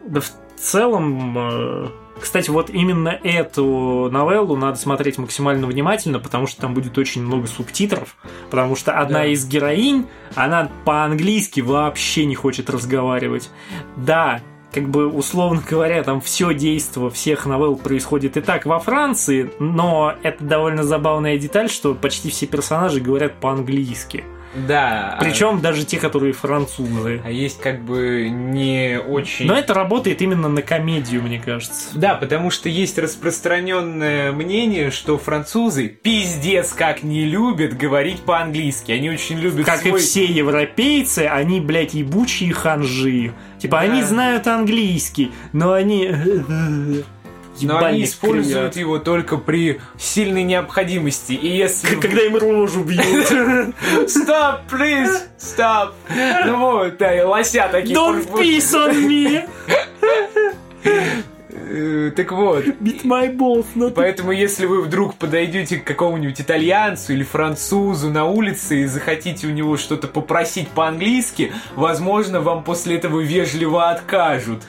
Да 0.05 0.21
в 0.21 0.31
целом 0.55 1.91
кстати, 2.22 2.49
вот 2.49 2.69
именно 2.69 3.10
эту 3.10 4.10
новеллу 4.11 4.56
надо 4.56 4.77
смотреть 4.77 5.18
максимально 5.18 5.68
внимательно, 5.68 6.19
потому 6.19 6.48
что 6.48 6.61
там 6.61 6.73
будет 6.73 6.98
очень 6.98 7.23
много 7.23 7.48
субтитров, 7.48 8.15
потому 8.49 8.76
что 8.76 8.98
одна 8.98 9.19
да. 9.19 9.26
из 9.26 9.45
героинь, 9.48 10.06
она 10.35 10.69
по-английски 10.85 11.61
вообще 11.61 12.26
не 12.26 12.35
хочет 12.35 12.69
разговаривать. 12.69 13.49
Да, 13.98 14.41
как 14.72 14.89
бы, 14.89 15.07
условно 15.07 15.61
говоря, 15.68 16.02
там 16.03 16.22
все 16.22 16.53
действо 16.53 17.10
всех 17.10 17.45
новелл 17.45 17.76
происходит 17.76 18.38
и 18.38 18.41
так 18.41 18.65
во 18.65 18.80
Франции, 18.80 19.52
но 19.60 20.14
это 20.23 20.43
довольно 20.43 20.84
забавная 20.84 21.38
деталь, 21.38 21.69
что 21.69 21.93
почти 21.93 22.30
все 22.30 22.45
персонажи 22.45 23.02
говорят 23.02 23.34
по-английски. 23.39 24.23
Да. 24.53 25.17
Причем 25.19 25.57
а... 25.57 25.59
даже 25.59 25.85
те, 25.85 25.97
которые 25.97 26.33
французы. 26.33 27.21
А 27.23 27.31
есть 27.31 27.59
как 27.59 27.81
бы 27.81 28.29
не 28.29 28.99
очень. 28.99 29.45
Но 29.45 29.55
это 29.55 29.73
работает 29.73 30.21
именно 30.21 30.49
на 30.49 30.61
комедию, 30.61 31.21
мне 31.23 31.39
кажется. 31.39 31.89
Да, 31.93 32.15
потому 32.15 32.51
что 32.51 32.69
есть 32.69 32.97
распространенное 32.97 34.31
мнение, 34.31 34.91
что 34.91 35.17
французы 35.17 35.87
пиздец 35.87 36.73
как 36.73 37.03
не 37.03 37.25
любят 37.25 37.77
говорить 37.77 38.21
по-английски. 38.21 38.91
Они 38.91 39.09
очень 39.09 39.39
любят. 39.39 39.65
Как 39.65 39.81
свой... 39.81 39.99
и 39.99 40.03
все 40.03 40.25
европейцы, 40.25 41.27
они, 41.31 41.59
блядь, 41.59 41.93
ебучие 41.93 42.53
ханжи. 42.53 43.33
Типа, 43.59 43.77
да. 43.77 43.83
они 43.83 44.03
знают 44.03 44.47
английский, 44.47 45.31
но 45.53 45.73
они 45.73 46.09
но 47.61 47.83
они 47.83 48.03
используют 48.03 48.75
его 48.75 48.99
только 48.99 49.37
при 49.37 49.81
сильной 49.97 50.43
необходимости. 50.43 51.33
И 51.33 51.47
если... 51.47 51.95
Когда 51.95 52.21
им 52.21 52.37
рожу 52.37 52.83
бьют. 52.83 53.03
Stop, 54.07 54.61
please, 54.69 55.21
stop. 55.39 55.93
Ну 56.45 56.57
вот, 56.57 56.97
да, 56.97 57.15
и 57.15 57.21
лося 57.21 57.69
такие. 57.71 57.95
Don't 57.95 58.27
piss 58.31 58.73
on 58.73 59.07
me. 59.07 59.47
Э, 61.73 62.11
так 62.15 62.31
вот. 62.31 62.65
Beat 62.65 63.03
my 63.03 63.33
balls, 63.33 63.65
not... 63.75 63.91
Поэтому, 63.91 64.31
если 64.31 64.65
вы 64.65 64.81
вдруг 64.81 65.15
подойдете 65.15 65.77
к 65.77 65.85
какому-нибудь 65.85 66.41
итальянцу 66.41 67.13
или 67.13 67.23
французу 67.23 68.09
на 68.09 68.25
улице 68.25 68.81
и 68.81 68.85
захотите 68.87 69.47
у 69.47 69.51
него 69.51 69.77
что-то 69.77 70.07
попросить 70.07 70.67
по-английски, 70.69 71.53
возможно, 71.75 72.41
вам 72.41 72.63
после 72.63 72.97
этого 72.97 73.21
вежливо 73.21 73.89
откажут. 73.89 74.63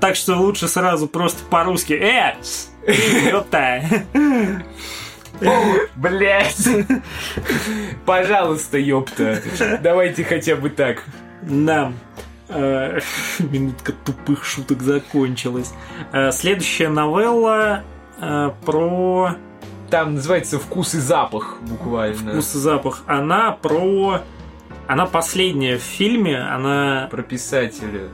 Так 0.00 0.16
что 0.16 0.36
лучше 0.36 0.68
сразу 0.68 1.06
просто 1.08 1.44
по-русски. 1.44 1.92
Э! 1.92 2.34
Ёпта! 3.30 3.82
Блять! 5.96 6.68
Пожалуйста, 8.04 8.78
ёпта. 8.78 9.40
Давайте 9.82 10.24
хотя 10.24 10.56
бы 10.56 10.70
так. 10.70 11.04
Да. 11.42 11.92
Э, 12.48 12.98
минутка 13.38 13.92
тупых 13.92 14.44
шуток 14.44 14.82
закончилась. 14.82 15.72
Э, 16.12 16.32
следующая 16.32 16.88
новелла 16.88 17.84
э, 18.20 18.50
про... 18.64 19.32
Там 19.90 20.16
называется 20.16 20.58
«Вкус 20.58 20.94
и 20.94 20.98
запах» 20.98 21.58
буквально. 21.62 22.32
«Вкус 22.32 22.54
и 22.54 22.58
запах». 22.58 23.02
Она 23.06 23.52
про... 23.52 24.22
Она 24.86 25.06
последняя 25.06 25.78
в 25.78 25.82
фильме, 25.82 26.38
она... 26.40 27.08
Про 27.10 27.22
писателя. 27.22 28.08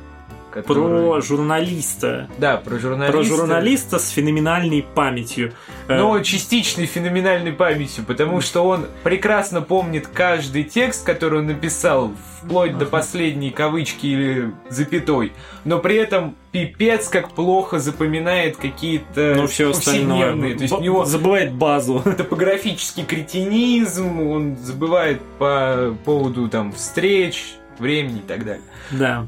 Который... 0.55 1.02
Про 1.02 1.20
журналиста. 1.20 2.28
Да, 2.39 2.59
про 2.59 2.78
журналиста. 2.78 3.12
Про 3.12 3.22
журналиста 3.24 3.98
с 3.98 4.09
феноменальной 4.10 4.86
памятью. 4.94 5.52
Но 5.89 6.20
частичной 6.20 6.86
феноменальной 6.86 7.52
памятью, 7.52 8.05
потому 8.05 8.40
что 8.40 8.64
он 8.64 8.86
прекрасно 9.02 9.62
помнит 9.62 10.06
каждый 10.06 10.62
текст, 10.62 11.05
который 11.05 11.40
он 11.40 11.47
написал, 11.47 12.12
вплоть 12.40 12.78
до 12.78 12.86
последней 12.86 13.51
кавычки 13.51 14.06
или 14.06 14.55
запятой. 14.68 15.32
Но 15.64 15.81
при 15.81 15.97
этом 15.97 16.36
пипец 16.52 17.09
как 17.09 17.31
плохо 17.31 17.81
запоминает 17.81 18.56
какие-то 18.56 19.35
ну, 19.36 19.47
все 19.48 19.72
повседневные. 19.72 20.55
То 20.55 20.62
есть 20.62 20.74
у 20.74 20.81
него 20.81 21.05
забывает 21.05 21.52
базу. 21.52 22.01
Топографический 22.16 23.05
кретинизм, 23.05 24.20
он 24.20 24.56
забывает 24.56 25.20
по 25.39 25.97
поводу 26.05 26.48
там 26.48 26.72
встреч, 26.72 27.56
времени 27.78 28.18
и 28.18 28.22
так 28.22 28.44
далее. 28.44 28.62
Да. 28.93 29.26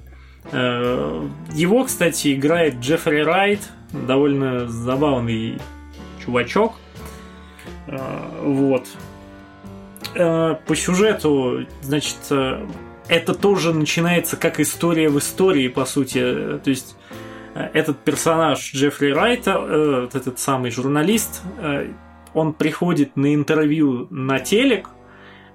Э, 0.52 1.26
его, 1.52 1.84
кстати, 1.84 2.34
играет 2.34 2.76
Джеффри 2.76 3.20
Райт, 3.20 3.60
довольно 3.92 4.68
забавный 4.68 5.58
чувачок. 6.24 6.74
Э, 7.86 7.98
вот. 8.42 8.86
Э, 10.14 10.56
по 10.66 10.76
сюжету, 10.76 11.66
значит, 11.82 12.18
это 13.08 13.34
тоже 13.34 13.72
начинается 13.72 14.36
как 14.36 14.60
история 14.60 15.08
в 15.08 15.18
истории, 15.18 15.68
по 15.68 15.84
сути. 15.84 16.20
То 16.20 16.70
есть 16.70 16.96
этот 17.54 17.98
персонаж 17.98 18.72
Джеффри 18.72 19.12
Райта, 19.12 20.08
этот 20.12 20.38
самый 20.38 20.70
журналист, 20.70 21.42
он 22.34 22.52
приходит 22.52 23.16
на 23.16 23.34
интервью 23.34 24.08
на 24.10 24.40
телек, 24.40 24.90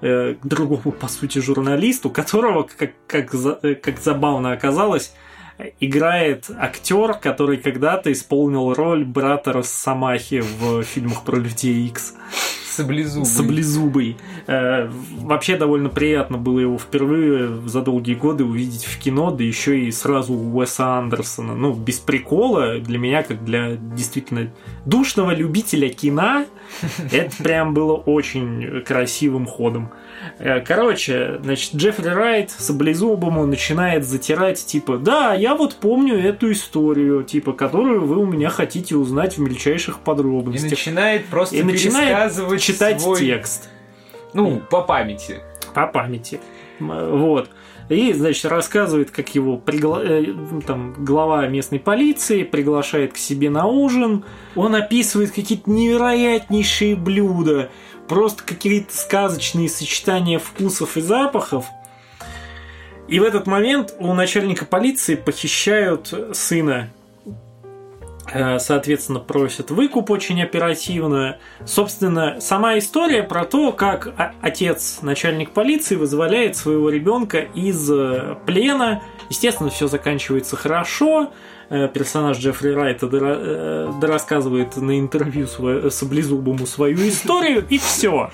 э, 0.02 0.36
к 0.41 0.45
другому, 0.45 0.91
по 0.91 1.07
сути, 1.07 1.40
журналисту, 1.40 2.10
которого, 2.10 2.64
как, 2.64 2.91
как, 3.07 3.32
как 3.82 3.99
забавно 3.99 4.52
оказалось, 4.52 5.14
играет 5.80 6.49
актер, 6.57 7.14
который 7.14 7.57
когда-то 7.57 8.11
исполнил 8.11 8.73
роль 8.73 9.06
брата 9.06 9.53
Росомахи 9.53 10.41
в 10.41 10.84
фильмах 10.84 11.23
про 11.23 11.38
Людей 11.38 11.88
Икс. 11.88 12.15
Саблезубый. 12.65 13.26
Саблезубый. 13.26 14.18
Э, 14.48 14.90
вообще 15.19 15.57
довольно 15.57 15.90
приятно 15.90 16.38
было 16.38 16.60
его 16.60 16.78
впервые 16.78 17.68
за 17.68 17.82
долгие 17.82 18.14
годы 18.15 18.45
увидеть 18.45 18.86
в 18.86 18.98
кино, 18.98 19.32
да 19.32 19.44
еще 19.44 19.80
и 19.80 19.91
сразу 19.91 20.34
у 20.34 20.57
Уэса 20.57 20.98
Андерсона. 20.98 21.53
Ну, 21.53 21.73
без 21.73 21.99
прикола, 21.99 22.80
для 22.80 22.98
меня, 22.98 23.23
как 23.23 23.44
для 23.44 23.76
действительно 23.76 24.53
душного 24.86 25.32
любителя 25.32 25.90
кино, 25.90 26.45
это 27.11 27.43
прям 27.43 27.73
было 27.73 27.93
очень 27.93 28.84
красивым 28.84 29.45
ходом. 29.45 29.91
Э, 30.39 30.61
короче, 30.61 31.39
значит, 31.43 31.76
Джеффри 31.76 32.10
Райт 32.10 32.52
с 32.52 32.69
облизубому 32.69 33.45
начинает 33.45 34.06
затирать, 34.06 34.65
типа, 34.65 34.98
да, 34.98 35.34
я 35.34 35.56
вот 35.56 35.76
помню 35.76 36.18
эту 36.18 36.52
историю, 36.52 37.23
типа, 37.23 37.53
которую 37.53 38.06
вы 38.06 38.18
у 38.18 38.26
меня 38.26 38.49
хотите 38.49 38.95
узнать 38.95 39.38
в 39.38 39.41
мельчайших 39.41 39.99
подробностях. 39.99 40.68
И 40.68 40.69
начинает 40.72 41.26
просто 41.26 41.56
и 41.56 41.64
начинает 41.64 42.61
читать 42.61 43.02
свой... 43.02 43.19
текст. 43.19 43.69
Ну, 44.34 44.61
по 44.69 44.81
памяти. 44.81 45.39
По 45.73 45.88
памяти. 45.88 46.39
Вот. 46.80 47.49
И, 47.91 48.13
значит, 48.13 48.45
рассказывает, 48.45 49.11
как 49.11 49.35
его 49.35 49.57
пригла... 49.57 50.01
э, 50.01 50.34
там, 50.65 50.93
глава 51.03 51.45
местной 51.47 51.80
полиции 51.80 52.43
приглашает 52.43 53.11
к 53.11 53.18
себе 53.18 53.49
на 53.49 53.65
ужин. 53.65 54.23
Он 54.55 54.76
описывает 54.76 55.31
какие-то 55.31 55.69
невероятнейшие 55.69 56.95
блюда, 56.95 57.69
просто 58.07 58.43
какие-то 58.43 58.95
сказочные 58.95 59.68
сочетания 59.68 60.39
вкусов 60.39 60.95
и 60.95 61.01
запахов. 61.01 61.65
И 63.09 63.19
в 63.19 63.23
этот 63.23 63.45
момент 63.45 63.93
у 63.99 64.13
начальника 64.13 64.65
полиции 64.65 65.15
похищают 65.15 66.13
сына 66.31 66.91
соответственно, 68.60 69.20
просят 69.20 69.72
выкуп 69.72 70.10
очень 70.10 70.41
оперативно. 70.41 71.38
Собственно, 71.66 72.40
сама 72.40 72.78
история 72.78 73.24
про 73.24 73.45
то, 73.45 73.72
как 73.72 74.14
отец, 74.41 74.99
начальник 75.02 75.52
полиции, 75.52 75.95
вызволяет 75.95 76.56
своего 76.56 76.90
ребенка 76.90 77.40
из 77.40 77.90
э, 77.91 78.36
плена. 78.45 79.03
Естественно, 79.30 79.70
все 79.70 79.88
заканчивается 79.88 80.56
хорошо. 80.56 81.32
Э, 81.70 81.88
персонаж 81.88 82.38
Джеффри 82.38 82.70
Райта 82.70 83.08
рассказывает 84.02 84.78
на 84.78 84.99
интервью 84.99 85.48
Саблезубому 85.90 86.66
свою 86.66 86.98
историю, 87.08 87.66
и 87.70 87.78
все. 87.78 88.32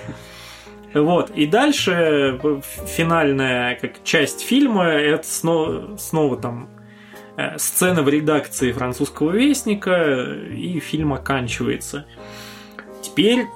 Вот. 0.94 1.30
И 1.30 1.46
дальше 1.46 2.40
финальная 2.86 3.76
как 3.76 4.02
часть 4.04 4.40
фильма 4.40 4.84
это 4.86 5.26
снова, 5.26 5.96
снова 5.96 6.36
там 6.36 6.68
Э, 6.68 6.77
сцена 7.56 8.02
в 8.02 8.08
редакции 8.08 8.72
французского 8.72 9.30
вестника, 9.30 10.14
и 10.50 10.80
фильм 10.80 11.12
оканчивается. 11.12 12.06
Теперь 13.02 13.46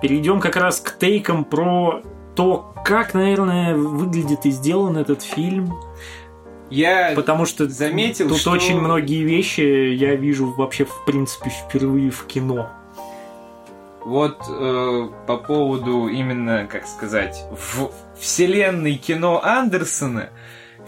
перейдем 0.00 0.40
как 0.40 0.56
раз 0.56 0.80
к 0.80 0.96
тейкам 0.98 1.44
про 1.44 2.02
то, 2.34 2.74
как, 2.84 3.14
наверное, 3.14 3.74
выглядит 3.74 4.46
и 4.46 4.50
сделан 4.50 4.96
этот 4.96 5.22
фильм. 5.22 5.74
Я 6.70 7.12
Потому 7.16 7.46
что 7.46 7.68
заметил, 7.68 8.28
тут 8.28 8.38
что... 8.38 8.50
очень 8.50 8.78
многие 8.78 9.24
вещи 9.24 9.60
я 9.60 10.14
вижу 10.14 10.52
вообще, 10.52 10.84
в 10.84 11.04
принципе, 11.04 11.50
впервые 11.50 12.10
в 12.10 12.26
кино. 12.26 12.68
Вот 14.04 14.38
э, 14.48 15.08
по 15.26 15.36
поводу 15.36 16.08
именно, 16.08 16.66
как 16.70 16.86
сказать, 16.86 17.42
в 17.50 17.90
вселенной 18.18 18.96
кино 18.96 19.40
Андерсона, 19.42 20.30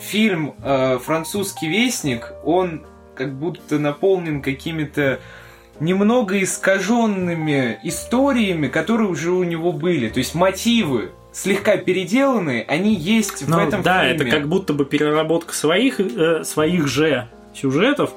фильм 0.00 0.54
э, 0.62 0.98
«Французский 0.98 1.68
вестник», 1.68 2.32
он 2.44 2.82
как 3.14 3.34
будто 3.38 3.78
наполнен 3.78 4.40
какими-то 4.40 5.20
немного 5.78 6.42
искаженными 6.42 7.78
историями, 7.82 8.68
которые 8.68 9.08
уже 9.08 9.30
у 9.30 9.44
него 9.44 9.72
были. 9.72 10.08
То 10.08 10.18
есть 10.18 10.34
мотивы 10.34 11.12
слегка 11.32 11.76
переделанные, 11.76 12.64
они 12.64 12.94
есть 12.94 13.46
ну, 13.46 13.56
в 13.56 13.68
этом 13.68 13.82
да, 13.82 14.02
фильме. 14.02 14.18
Да, 14.18 14.24
это 14.24 14.36
как 14.36 14.48
будто 14.48 14.72
бы 14.72 14.84
переработка 14.84 15.54
своих, 15.54 16.00
э, 16.00 16.44
своих 16.44 16.86
же 16.86 17.28
сюжетов, 17.54 18.12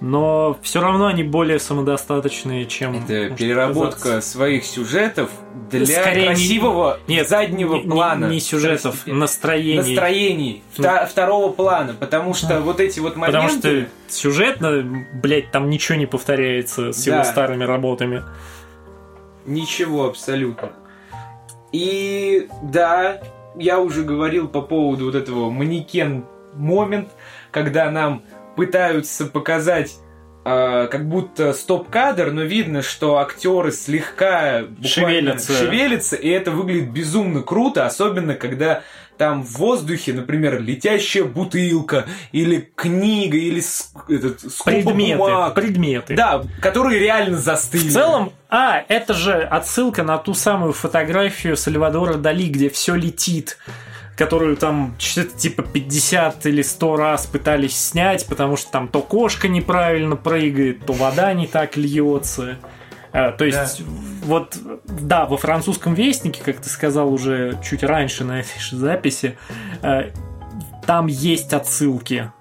но 0.00 0.58
все 0.62 0.80
равно 0.80 1.06
они 1.06 1.22
более 1.22 1.58
самодостаточные, 1.58 2.66
чем... 2.66 3.04
Это 3.04 3.34
переработка 3.34 4.00
казаться. 4.00 4.30
своих 4.32 4.64
сюжетов 4.64 5.30
для 5.70 5.86
Скорее 5.86 6.26
красивого 6.26 6.98
не, 7.06 7.16
нет, 7.16 7.28
заднего 7.28 7.76
не, 7.76 7.88
плана. 7.88 8.26
Не, 8.26 8.34
не 8.34 8.40
сюжетов, 8.40 9.06
настроений. 9.06 9.94
Настроений. 9.94 10.62
Ну. 10.76 10.84
Вта- 10.84 11.06
второго 11.06 11.52
плана, 11.52 11.94
потому 11.98 12.34
что 12.34 12.60
вот 12.60 12.80
эти 12.80 13.00
вот 13.00 13.16
моменты... 13.16 13.38
Потому 13.38 13.58
что 13.58 13.86
сюжетно, 14.08 15.06
блядь, 15.14 15.50
там 15.50 15.70
ничего 15.70 15.96
не 15.96 16.06
повторяется 16.06 16.92
с 16.92 17.06
его 17.06 17.18
Да. 17.18 17.24
старыми 17.24 17.64
работами. 17.64 18.22
Ничего 19.46 20.06
абсолютно. 20.06 20.72
И 21.72 22.48
да, 22.62 23.20
я 23.56 23.80
уже 23.80 24.02
говорил 24.02 24.48
по 24.48 24.60
поводу 24.60 25.06
вот 25.06 25.14
этого 25.14 25.50
манекен 25.50 26.24
момент, 26.54 27.08
когда 27.50 27.90
нам 27.90 28.22
пытаются 28.56 29.26
показать 29.26 29.96
э, 30.44 30.88
как 30.90 31.08
будто 31.08 31.52
стоп-кадр, 31.52 32.30
но 32.30 32.42
видно, 32.42 32.82
что 32.82 33.18
актеры 33.18 33.72
слегка 33.72 34.64
Шевелятся. 34.82 35.52
шевелятся, 35.52 36.16
и 36.16 36.28
это 36.28 36.50
выглядит 36.50 36.90
безумно 36.90 37.42
круто, 37.42 37.86
особенно 37.86 38.34
когда 38.34 38.82
там 39.16 39.42
в 39.42 39.58
воздухе, 39.58 40.12
например, 40.12 40.60
летящая 40.60 41.24
бутылка, 41.24 42.06
или 42.32 42.72
книга, 42.74 43.36
или 43.36 43.62
этот, 44.08 44.40
Предметы. 44.64 45.16
бумаг. 45.16 45.54
Предметы. 45.54 46.16
Да, 46.16 46.44
которые 46.60 46.98
реально 46.98 47.36
застыли. 47.36 47.88
В 47.88 47.92
целом, 47.92 48.32
а, 48.48 48.84
это 48.88 49.14
же 49.14 49.32
отсылка 49.34 50.02
на 50.02 50.18
ту 50.18 50.34
самую 50.34 50.72
фотографию 50.72 51.56
Сальвадора 51.56 52.14
Дали, 52.14 52.48
где 52.48 52.68
все 52.68 52.94
летит 52.94 53.58
которую 54.16 54.56
там 54.56 54.94
что-то 54.98 55.36
типа 55.36 55.62
50 55.62 56.46
или 56.46 56.62
100 56.62 56.96
раз 56.96 57.26
пытались 57.26 57.76
снять, 57.76 58.26
потому 58.26 58.56
что 58.56 58.70
там 58.70 58.88
то 58.88 59.00
кошка 59.00 59.48
неправильно 59.48 60.16
прыгает, 60.16 60.86
то 60.86 60.92
вода 60.92 61.32
не 61.32 61.46
так 61.46 61.76
льется. 61.76 62.58
А, 63.12 63.30
то 63.32 63.44
есть, 63.44 63.78
Да. 63.78 63.84
вот, 64.24 64.58
да, 64.84 65.24
во 65.26 65.36
французском 65.36 65.94
вестнике, 65.94 66.42
как 66.44 66.56
ты 66.56 66.68
сказал 66.68 67.12
уже 67.12 67.58
чуть 67.62 67.84
раньше 67.84 68.24
на 68.24 68.40
этой 68.40 68.58
же 68.60 68.76
записи, 68.76 69.38
э, 69.82 70.10
там 70.86 71.06
есть 71.06 71.52
отсылки 71.52 72.32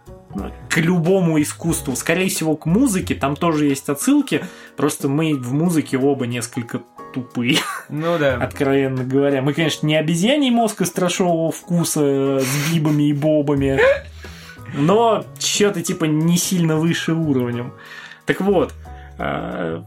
к 0.68 0.78
любому 0.78 1.40
искусству. 1.40 1.95
Скорее 1.95 2.28
всего, 2.30 2.56
к 2.56 2.66
музыке 2.66 3.14
там 3.14 3.36
тоже 3.36 3.66
есть 3.68 3.88
отсылки, 3.90 4.44
просто 4.76 5.08
мы 5.08 5.36
в 5.36 5.54
музыке 5.54 5.98
оба 6.00 6.26
несколько 6.26 6.82
тупые, 7.14 7.60
Ну 7.90 8.18
да. 8.18 8.35
откровенно 8.35 9.03
говоря. 9.03 9.41
Мы, 9.41 9.53
конечно, 9.53 9.85
не 9.88 9.95
обезьяний 9.95 10.49
мозг 10.49 10.81
и 10.81 10.85
страшового 10.85 11.52
вкуса 11.52 12.40
с 12.40 12.72
бибами 12.72 13.10
и 13.10 13.14
бобами, 13.14 13.80
но 14.73 15.26
что-то 15.40 15.81
типа 15.81 16.06
не 16.06 16.38
сильно 16.38 16.77
выше 16.77 17.14
уровнем. 17.14 17.73
Так 18.26 18.41
вот, 18.41 18.73
э, 19.19 19.84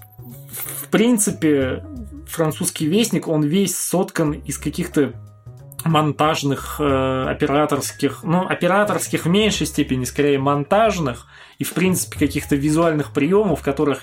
в 0.81 0.89
принципе, 0.89 1.85
французский 2.29 2.87
вестник, 2.87 3.29
он 3.29 3.43
весь 3.43 3.77
соткан 3.77 4.33
из 4.33 4.59
каких-то 4.59 5.13
монтажных, 5.85 6.77
э, 6.81 7.27
операторских, 7.29 8.21
ну, 8.25 8.47
операторских 8.47 9.25
в 9.25 9.29
меньшей 9.29 9.67
степени, 9.67 10.05
скорее 10.05 10.39
монтажных, 10.39 11.27
и, 11.59 11.65
в 11.65 11.73
принципе, 11.73 12.19
каких-то 12.19 12.57
визуальных 12.57 13.13
приемов, 13.13 13.63
которых 13.63 14.01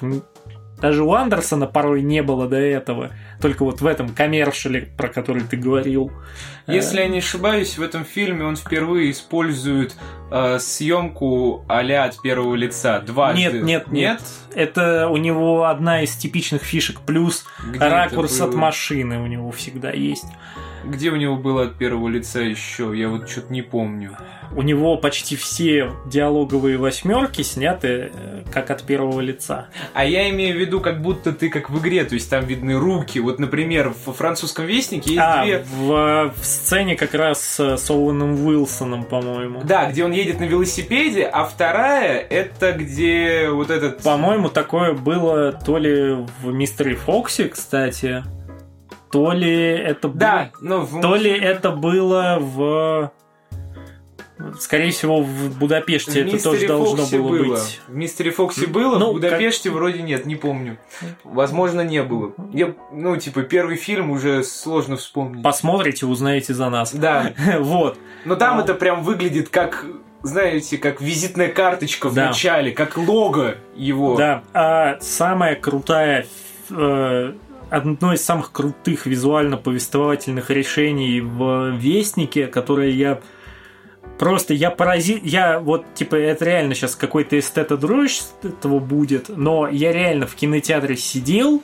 даже 0.84 1.02
у 1.02 1.14
Андерсона 1.14 1.66
порой 1.66 2.02
не 2.02 2.22
было 2.22 2.46
до 2.46 2.58
этого. 2.58 3.12
Только 3.40 3.64
вот 3.64 3.80
в 3.80 3.86
этом 3.86 4.10
коммершале, 4.10 4.90
про 4.98 5.08
который 5.08 5.44
ты 5.44 5.56
говорил. 5.56 6.12
Если 6.68 7.00
Э, 7.00 7.04
я 7.04 7.08
не 7.08 7.20
ошибаюсь, 7.20 7.78
в 7.78 7.82
этом 7.82 8.04
фильме 8.04 8.44
он 8.44 8.58
впервые 8.58 9.12
использует 9.12 9.96
э, 10.30 10.60
съемку 10.60 11.64
а 11.70 11.80
от 11.80 12.22
первого 12.22 12.54
лица. 12.56 13.00
Дважды. 13.00 13.44
Нет, 13.44 13.64
нет, 13.64 13.88
нет. 13.88 14.22
Это 14.54 15.08
у 15.08 15.16
него 15.16 15.64
одна 15.68 16.02
из 16.02 16.18
типичных 16.18 16.64
фишек. 16.64 17.00
Плюс 17.00 17.46
Где 17.66 17.80
ракурс 17.80 18.42
от 18.42 18.54
машины 18.54 19.22
у 19.22 19.28
него 19.28 19.52
всегда 19.52 19.92
есть. 19.92 20.28
Где 20.84 21.12
у 21.12 21.16
него 21.16 21.36
было 21.36 21.64
от 21.64 21.76
первого 21.76 22.08
лица 22.10 22.42
еще? 22.42 22.92
Я 22.96 23.10
вот 23.10 23.30
что-то 23.30 23.52
не 23.52 23.62
помню. 23.62 24.18
У 24.56 24.62
него 24.62 24.98
почти 24.98 25.36
все 25.36 25.92
диалоговые 26.06 26.78
восьмерки 26.78 27.42
сняты 27.42 28.12
э, 28.14 28.44
как 28.52 28.70
от 28.70 28.84
первого 28.84 29.20
лица. 29.20 29.68
А 29.94 30.06
я 30.06 30.30
имею 30.30 30.56
в 30.56 30.60
виду, 30.60 30.80
как 30.80 31.02
будто 31.02 31.32
ты 31.32 31.50
как 31.50 31.70
в 31.72 31.80
игре, 31.80 32.04
то 32.04 32.14
есть 32.14 32.30
там 32.30 32.46
видны 32.46 32.78
руки. 32.78 33.20
Вот, 33.20 33.40
например, 33.40 33.94
в 34.06 34.14
французском 34.14 34.66
вестнике 34.66 35.12
есть 35.12 35.24
А, 35.24 35.44
две... 35.44 35.60
в, 35.60 36.34
в 36.36 36.46
сцене 36.46 36.96
как 36.96 37.16
раз 37.16 37.42
с, 37.42 37.78
с 37.78 37.90
Оуэном 37.90 38.46
Уилсоном, 38.46 39.06
по-моему. 39.06 39.62
Да, 39.64 39.90
где 39.90 40.06
он 40.06 40.12
едет 40.12 40.40
на 40.40 40.46
велосипеде, 40.46 41.24
а 41.24 41.46
вторая 41.46 42.20
это 42.20 42.74
где 42.74 43.50
вот 43.50 43.72
этот... 43.72 44.04
По-моему, 44.04 44.50
такое 44.50 44.94
было 44.94 45.52
то 45.52 45.78
ли 45.78 46.14
в 46.42 46.54
Мистере 46.54 46.96
Фоксе, 46.96 47.50
кстати, 47.50 48.24
то 49.14 49.32
ли 49.32 49.54
это 49.70 50.08
было... 50.08 50.18
Да, 50.20 50.50
но 50.60 50.82
в... 50.82 51.00
То 51.00 51.16
ли 51.16 51.30
это 51.30 51.70
было 51.70 52.38
в... 52.42 53.12
Скорее 54.60 54.90
всего, 54.92 55.22
в 55.22 55.58
Будапеште 55.60 56.24
в 56.24 56.28
это 56.28 56.44
тоже 56.44 56.56
Мистере 56.56 56.68
должно 56.68 56.98
Фоксе 57.04 57.18
было, 57.20 57.30
было. 57.30 57.54
быть. 57.54 57.82
В 57.88 57.96
Мистере 57.96 58.32
Фоксе 58.32 58.66
было, 58.68 58.98
Ну, 58.98 59.12
в 59.12 59.14
Будапеште 59.14 59.70
вроде 59.70 60.02
нет, 60.02 60.26
не 60.26 60.36
помню. 60.36 60.80
Возможно, 61.24 61.82
не 61.82 62.02
было. 62.02 62.34
Я, 62.52 62.74
ну, 62.92 63.16
типа, 63.18 63.44
первый 63.44 63.76
фильм 63.76 64.10
уже 64.10 64.44
сложно 64.44 64.98
вспомнить. 64.98 65.44
Посмотрите, 65.44 66.08
узнаете 66.08 66.56
за 66.56 66.70
нас. 66.72 66.92
Да, 66.92 67.34
Вот. 67.60 68.00
но 68.26 68.36
там 68.36 68.58
А. 68.58 68.64
это 68.64 68.74
прям 68.74 69.04
выглядит 69.04 69.50
как, 69.50 69.86
знаете, 70.24 70.80
как 70.80 71.00
визитная 71.00 71.50
карточка 71.50 72.10
в 72.10 72.16
Да. 72.16 72.30
начале, 72.30 72.72
как 72.72 72.98
лого 72.98 73.56
его. 73.76 74.16
Да, 74.16 74.42
а 74.54 74.98
самая 75.00 75.56
крутая, 75.56 76.26
э, 76.72 77.34
одно 77.74 78.14
из 78.14 78.24
самых 78.24 78.52
крутых 78.52 79.08
визуально-повествовательных 79.08 80.52
решений 80.52 81.22
в 81.22 81.72
Вестнике, 81.72 82.46
которое 82.46 82.92
я 82.92 83.20
просто, 84.20 84.54
я 84.54 84.70
поразил, 84.70 85.20
я 85.24 85.60
вот, 85.60 85.84
типа, 85.96 86.16
это 86.16 86.46
реально 86.46 86.76
сейчас 86.76 86.96
какой-то 86.96 87.40
эстетодрожь 87.40 88.22
этого 88.44 88.78
будет, 88.78 89.30
но 89.30 89.68
я 89.68 89.92
реально 89.92 90.28
в 90.28 90.36
кинотеатре 90.36 90.96
сидел, 90.96 91.64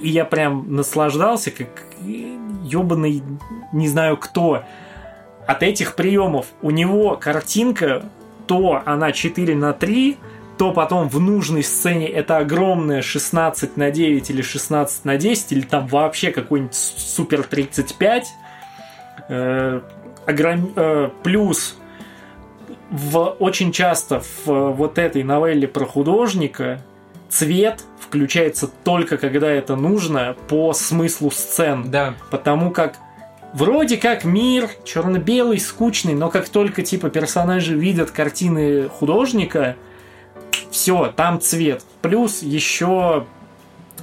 и 0.00 0.10
я 0.10 0.26
прям 0.26 0.76
наслаждался, 0.76 1.50
как 1.50 1.86
ебаный, 2.02 3.22
не 3.72 3.88
знаю 3.88 4.18
кто. 4.18 4.64
от 5.46 5.62
этих 5.62 5.94
приемов. 5.94 6.44
У 6.60 6.70
него 6.70 7.16
картинка, 7.16 8.04
то 8.46 8.82
она 8.84 9.12
4 9.12 9.54
на 9.54 9.72
3, 9.72 10.18
то 10.58 10.72
потом 10.72 11.08
в 11.08 11.20
нужной 11.20 11.62
сцене 11.62 12.08
это 12.08 12.38
огромное 12.38 13.00
16 13.00 13.76
на 13.76 13.90
9 13.90 14.30
или 14.30 14.42
16 14.42 15.04
на 15.04 15.16
10, 15.16 15.52
или 15.52 15.60
там 15.60 15.86
вообще 15.86 16.32
какой-нибудь 16.32 16.74
супер 16.74 17.44
35. 17.44 18.26
Э, 19.28 19.80
огром... 20.26 20.72
э, 20.74 21.10
плюс 21.22 21.78
в, 22.90 23.18
очень 23.38 23.72
часто 23.72 24.20
в 24.20 24.72
вот 24.72 24.98
этой 24.98 25.22
новелле 25.22 25.68
про 25.68 25.84
художника 25.84 26.80
цвет 27.28 27.84
включается 28.00 28.68
только 28.84 29.18
когда 29.18 29.50
это 29.50 29.76
нужно 29.76 30.34
по 30.48 30.72
смыслу 30.72 31.30
сцен. 31.30 31.90
Да. 31.90 32.14
Потому 32.30 32.70
как 32.70 32.96
вроде 33.52 33.96
как 33.96 34.24
мир 34.24 34.68
черно-белый, 34.84 35.60
скучный, 35.60 36.14
но 36.14 36.30
как 36.30 36.48
только 36.48 36.82
типа 36.82 37.10
персонажи 37.10 37.76
видят 37.76 38.10
картины 38.10 38.88
художника, 38.88 39.76
все, 40.70 41.12
там 41.16 41.40
цвет. 41.40 41.84
Плюс 42.02 42.42
еще 42.42 43.26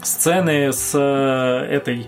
сцены 0.01 0.71
с 0.71 0.91
э, 0.93 1.65
этой, 1.73 2.07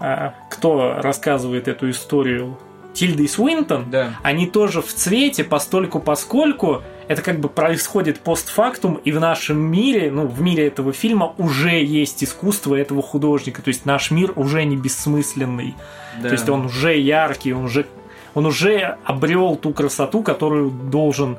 э, 0.00 0.30
кто 0.50 0.96
рассказывает 1.00 1.68
эту 1.68 1.90
историю, 1.90 2.58
Тильдой 2.94 3.28
Свинтон, 3.28 3.90
Да. 3.90 4.14
они 4.24 4.46
тоже 4.48 4.82
в 4.82 4.92
цвете, 4.92 5.44
постольку 5.44 6.00
поскольку 6.00 6.82
это 7.06 7.22
как 7.22 7.38
бы 7.38 7.48
происходит 7.48 8.18
постфактум, 8.18 8.94
и 9.04 9.12
в 9.12 9.20
нашем 9.20 9.58
мире, 9.60 10.10
ну, 10.10 10.26
в 10.26 10.40
мире 10.42 10.66
этого 10.66 10.92
фильма 10.92 11.32
уже 11.38 11.80
есть 11.82 12.24
искусство 12.24 12.74
этого 12.74 13.00
художника, 13.02 13.62
то 13.62 13.68
есть 13.68 13.86
наш 13.86 14.10
мир 14.10 14.32
уже 14.34 14.64
не 14.64 14.76
бессмысленный, 14.76 15.76
Да. 16.20 16.28
то 16.28 16.34
есть 16.34 16.48
он 16.48 16.66
уже 16.66 16.98
яркий, 16.98 17.52
он 17.52 17.64
уже, 17.66 17.86
он 18.34 18.46
уже 18.46 18.96
обрел 19.04 19.54
ту 19.54 19.72
красоту, 19.72 20.24
которую 20.24 20.70
должен 20.70 21.38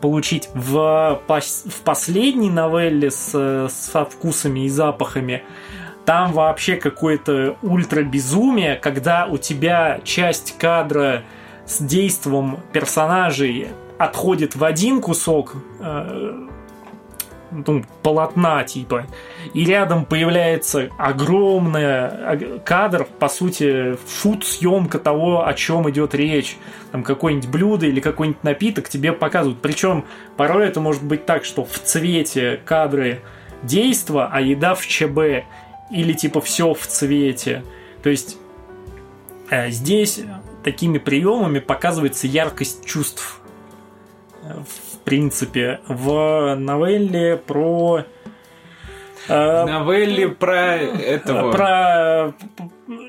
получить 0.00 0.48
в, 0.54 1.20
в 1.26 1.80
последней 1.84 2.50
новелле 2.50 3.10
с, 3.10 3.68
со 3.68 4.04
вкусами 4.04 4.66
и 4.66 4.68
запахами. 4.68 5.42
Там 6.04 6.32
вообще 6.32 6.76
какое-то 6.76 7.56
ультра 7.62 8.02
безумие, 8.02 8.76
когда 8.76 9.26
у 9.26 9.36
тебя 9.36 10.00
часть 10.04 10.56
кадра 10.58 11.22
с 11.66 11.82
действом 11.82 12.60
персонажей 12.72 13.68
отходит 13.98 14.56
в 14.56 14.64
один 14.64 15.02
кусок 15.02 15.56
э, 15.80 16.48
ну, 17.50 17.84
полотна 18.02 18.64
типа, 18.64 19.06
и 19.54 19.64
рядом 19.64 20.04
появляется 20.04 20.90
огромный 20.98 22.06
ог- 22.06 22.64
кадр, 22.64 23.06
по 23.18 23.28
сути, 23.28 23.96
фут 24.06 24.44
съемка 24.44 24.98
того, 24.98 25.46
о 25.46 25.54
чем 25.54 25.88
идет 25.90 26.14
речь. 26.14 26.56
Там 26.92 27.02
какое-нибудь 27.02 27.48
блюдо 27.48 27.86
или 27.86 28.00
какой-нибудь 28.00 28.42
напиток 28.44 28.88
тебе 28.88 29.12
показывают. 29.12 29.60
Причем 29.60 30.04
порой 30.36 30.66
это 30.66 30.80
может 30.80 31.02
быть 31.02 31.26
так, 31.26 31.44
что 31.44 31.64
в 31.64 31.78
цвете 31.78 32.60
кадры 32.64 33.20
действа, 33.62 34.28
а 34.32 34.40
еда 34.40 34.74
в 34.74 34.86
ЧБ. 34.86 35.44
Или 35.90 36.12
типа 36.12 36.40
все 36.40 36.74
в 36.74 36.86
цвете. 36.86 37.64
То 38.02 38.10
есть 38.10 38.36
э, 39.50 39.70
здесь 39.70 40.20
такими 40.62 40.98
приемами 40.98 41.58
показывается 41.60 42.26
яркость 42.26 42.84
чувств. 42.84 43.40
В 45.08 45.10
принципе, 45.10 45.80
в 45.88 46.54
новелле 46.56 47.38
про 47.38 48.04
э, 49.26 49.64
Новелли 49.64 50.26
про 50.26 50.76
этого... 50.76 51.50
про 51.50 52.34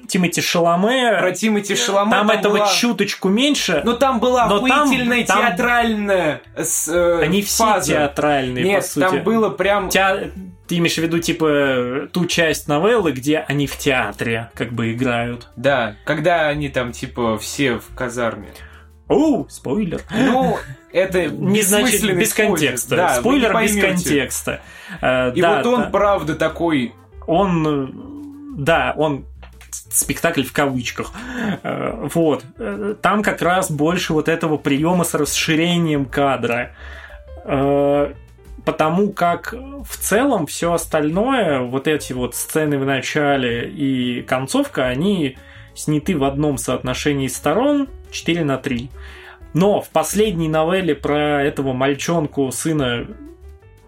Тимати 0.08 0.40
Шаломе. 0.42 1.18
Про 1.20 1.32
Тимати 1.34 1.76
Шаломе. 1.76 2.10
там, 2.12 2.30
этого 2.30 2.60
была- 2.60 2.74
чуточку 2.74 3.28
меньше. 3.28 3.82
Ну 3.84 3.98
там 3.98 4.22
была 4.22 4.48
Но 4.48 4.66
там- 4.66 4.84
охуительная 4.84 5.26
там- 5.26 5.42
театральная 5.42 6.42
с, 6.56 6.88
э, 6.88 7.20
Они 7.22 7.42
все 7.42 7.66
фаза. 7.66 7.92
театральные, 7.92 8.64
Нет, 8.64 8.82
по 8.84 8.88
сути. 8.88 9.04
там 9.04 9.24
было 9.24 9.50
прям... 9.50 9.90
Теа- 9.90 10.32
Ты 10.70 10.78
имеешь 10.78 10.96
в 10.96 11.00
виду, 11.00 11.20
типа, 11.20 12.08
ту 12.14 12.28
часть 12.28 12.70
новеллы, 12.70 13.12
где 13.12 13.40
они 13.40 13.68
в 13.68 13.78
театре 13.78 14.52
как 14.54 14.72
бы 14.72 14.94
играют. 14.94 15.50
Да, 15.58 15.98
когда 16.06 16.48
они 16.48 16.70
там 16.70 16.94
типа 16.94 17.38
все 17.40 17.74
в 17.76 17.94
казарме. 17.94 18.48
Оу, 19.10 19.50
спойлер. 19.50 20.02
Ну, 20.16 20.56
это 20.92 21.26
Не 21.28 21.62
значит 21.62 22.02
без 22.16 22.32
спойлер. 22.32 22.52
контекста. 22.52 22.96
Да, 22.96 23.16
спойлер 23.16 23.58
без 23.62 23.76
контекста. 23.80 24.62
Э, 25.02 25.32
И 25.34 25.42
да, 25.42 25.58
вот 25.58 25.66
он, 25.66 25.82
да. 25.84 25.90
правда, 25.90 26.36
такой... 26.36 26.94
он, 27.28 27.68
э, 27.68 27.88
да, 28.58 28.94
он 28.98 29.26
спектакль 29.72 30.44
в 30.44 30.52
кавычках. 30.54 31.12
Э, 31.64 32.08
Вот. 32.14 32.44
Э, 32.58 32.96
Там 33.02 33.24
как 33.24 33.42
раз 33.42 33.70
больше 33.72 34.14
вот 34.14 34.28
этого 34.30 34.58
приема 34.58 35.04
с 35.04 35.14
расширением 35.14 36.06
кадра. 36.06 36.72
Потому 38.66 39.12
как 39.14 39.54
в 39.54 39.98
целом 39.98 40.46
все 40.46 40.74
остальное, 40.74 41.62
вот 41.62 41.88
эти 41.88 42.14
вот 42.14 42.36
сцены 42.36 42.78
в 42.78 42.86
начале 42.86 43.68
и 43.70 44.22
концовка, 44.22 44.86
они 44.86 45.38
сняты 45.74 46.16
в 46.18 46.24
одном 46.24 46.58
соотношении 46.58 47.28
сторон 47.28 47.88
4 48.12 48.44
на 48.44 48.58
3. 48.58 48.92
Но 49.54 49.82
в 49.82 49.90
последней 49.90 50.48
новелле 50.48 50.96
про 50.96 51.44
этого 51.44 51.74
мальчонку, 51.74 52.52
сына 52.52 53.08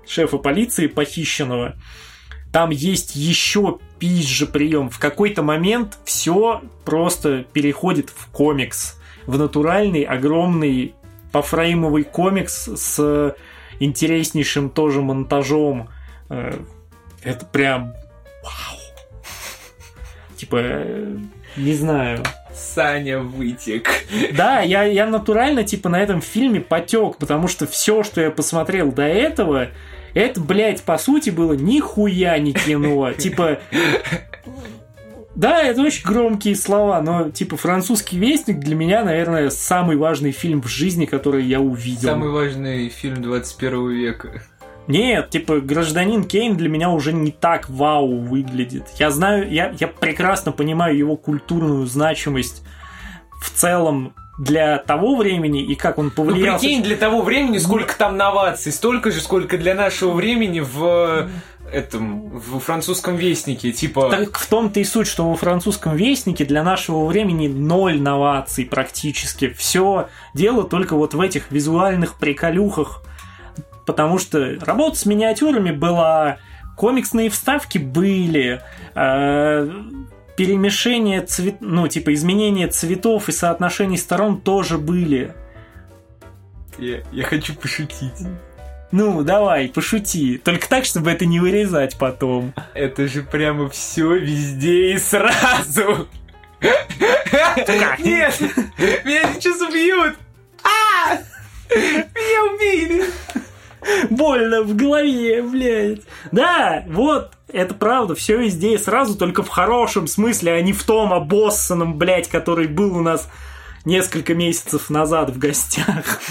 шефа 0.08 0.38
полиции 0.38 0.88
похищенного, 0.88 1.76
там 2.52 2.70
есть 2.72 3.16
еще 3.16 3.80
пизже 4.00 4.46
прием. 4.46 4.90
В 4.90 5.00
какой-то 5.00 5.42
момент 5.42 5.98
все 6.04 6.62
просто 6.84 7.46
переходит 7.54 8.10
в 8.10 8.28
комикс. 8.28 9.00
В 9.26 9.38
натуральный, 9.38 10.04
огромный 10.04 10.96
пофреймовый 11.32 12.04
комикс 12.04 12.68
с 12.68 13.36
интереснейшим 13.80 14.70
тоже 14.70 15.02
монтажом. 15.02 15.90
Э, 16.30 16.60
Это 17.24 17.46
прям... 17.46 17.94
Вау. 18.44 18.80
Типа, 20.36 20.58
э, 20.60 21.18
не 21.56 21.74
знаю. 21.74 22.24
Саня 22.62 23.20
вытек. 23.20 23.90
Да, 24.34 24.62
я, 24.62 24.84
я 24.84 25.06
натурально, 25.08 25.64
типа, 25.64 25.90
на 25.90 26.02
этом 26.02 26.22
фильме 26.22 26.62
потек, 26.62 27.18
потому 27.18 27.48
что 27.48 27.68
все, 27.68 28.04
что 28.04 28.22
я 28.22 28.32
посмотрел 28.32 28.92
до 28.92 29.04
этого, 29.04 29.70
это, 30.14 30.40
блядь, 30.42 30.82
по 30.84 30.98
сути 30.98 31.30
было 31.30 31.54
нихуя 31.54 32.38
не 32.38 32.54
кино. 32.54 33.14
Типа, 33.18 33.60
да, 35.36 35.62
это 35.62 35.82
очень 35.82 36.06
громкие 36.06 36.56
слова, 36.56 37.02
но, 37.02 37.32
типа, 37.32 37.58
«Французский 37.58 38.18
вестник» 38.18 38.60
для 38.60 38.76
меня, 38.76 39.04
наверное, 39.04 39.50
самый 39.50 39.96
важный 39.96 40.32
фильм 40.32 40.62
в 40.62 40.68
жизни, 40.68 41.06
который 41.06 41.44
я 41.46 41.62
увидел. 41.62 42.10
Самый 42.10 42.30
важный 42.30 42.90
фильм 42.90 43.22
21 43.22 43.90
века. 43.90 44.44
Нет, 44.92 45.30
типа, 45.30 45.60
гражданин 45.62 46.24
Кейн 46.24 46.56
для 46.56 46.70
меня 46.70 46.90
уже 46.90 47.14
не 47.14 47.32
так 47.32 47.70
вау 47.70 48.20
выглядит. 48.20 48.88
Я 48.98 49.12
знаю, 49.12 49.52
я, 49.52 49.74
я 49.80 49.88
прекрасно 49.88 50.52
понимаю 50.52 50.98
его 50.98 51.16
культурную 51.16 51.86
значимость 51.86 52.64
в 53.42 53.50
целом 53.50 54.14
для 54.38 54.78
того 54.78 55.16
времени 55.16 55.64
и 55.64 55.76
как 55.76 55.98
он 55.98 56.06
Ну, 56.06 56.12
повлиял. 56.12 56.58
прикинь, 56.58 56.82
для 56.82 56.96
того 56.96 57.22
времени 57.22 57.58
сколько 57.58 57.96
там 57.96 58.18
новаций, 58.18 58.72
столько 58.72 59.12
же, 59.12 59.22
сколько 59.22 59.58
для 59.58 59.76
нашего 59.76 60.14
времени 60.14 60.62
в 60.62 61.30
этом, 61.72 62.30
в 62.40 62.60
французском 62.60 63.16
вестнике, 63.16 63.72
типа... 63.72 64.10
Так 64.10 64.38
в 64.38 64.50
том-то 64.50 64.80
и 64.80 64.84
суть, 64.84 65.08
что 65.08 65.30
во 65.30 65.36
французском 65.36 65.96
вестнике 65.96 66.46
для 66.46 66.64
нашего 66.64 67.06
времени 67.06 67.48
ноль 67.48 68.02
новаций 68.02 68.66
практически. 68.66 69.50
Все 69.50 70.10
дело 70.34 70.64
только 70.64 70.96
вот 70.96 71.14
в 71.14 71.22
этих 71.22 71.52
визуальных 71.52 72.16
приколюхах. 72.16 73.04
Потому 73.92 74.20
что 74.20 74.58
работа 74.62 74.98
с 74.98 75.06
миниатюрами 75.06 75.72
была, 75.72 76.38
комиксные 76.78 77.30
вставки 77.30 77.78
были, 77.78 78.62
э, 78.96 79.70
перемешение 80.38 81.20
цвет, 81.20 81.58
ну, 81.60 81.90
типа 81.90 82.14
изменение 82.14 82.68
цветов 82.68 83.28
и 83.28 83.34
соотношений 83.34 83.98
сторон 83.98 84.40
тоже 84.40 84.78
были. 84.78 85.34
Я, 86.78 87.02
я 87.12 87.26
хочу 87.26 87.54
пошутить. 87.54 88.14
Ну, 88.94 89.24
давай, 89.24 89.68
пошути. 89.68 90.38
Только 90.38 90.70
так, 90.70 90.86
чтобы 90.86 91.12
это 91.12 91.26
не 91.26 91.42
вырезать 91.42 91.98
потом. 91.98 92.54
Это 92.74 93.10
же 93.10 93.24
прямо 93.24 93.68
все 93.68 94.16
везде 94.16 94.94
и 94.94 94.98
сразу. 95.00 96.08
Нет! 96.62 98.40
Меня 99.04 99.34
сейчас 99.34 99.60
убьют! 99.60 100.16
А! 100.64 101.18
Меня 101.76 102.54
убили! 102.54 103.04
Больно 104.10 104.62
в 104.64 104.76
голове, 104.76 105.42
блядь. 105.42 106.02
Да, 106.32 106.84
вот, 106.88 107.32
это 107.52 107.74
правда, 107.74 108.16
все 108.16 108.38
везде 108.38 108.76
и 108.76 108.78
сразу, 108.78 109.18
только 109.18 109.44
в 109.44 109.50
хорошем 109.50 110.08
смысле, 110.08 110.54
а 110.54 110.62
не 110.62 110.74
в 110.74 110.84
том 110.84 111.14
обоссанном, 111.14 111.98
блядь, 111.98 112.30
который 112.30 112.68
был 112.68 112.98
у 112.98 113.02
нас 113.02 113.28
несколько 113.86 114.34
месяцев 114.34 114.90
назад 114.90 115.32
в 115.32 115.38
гостях. 115.38 116.22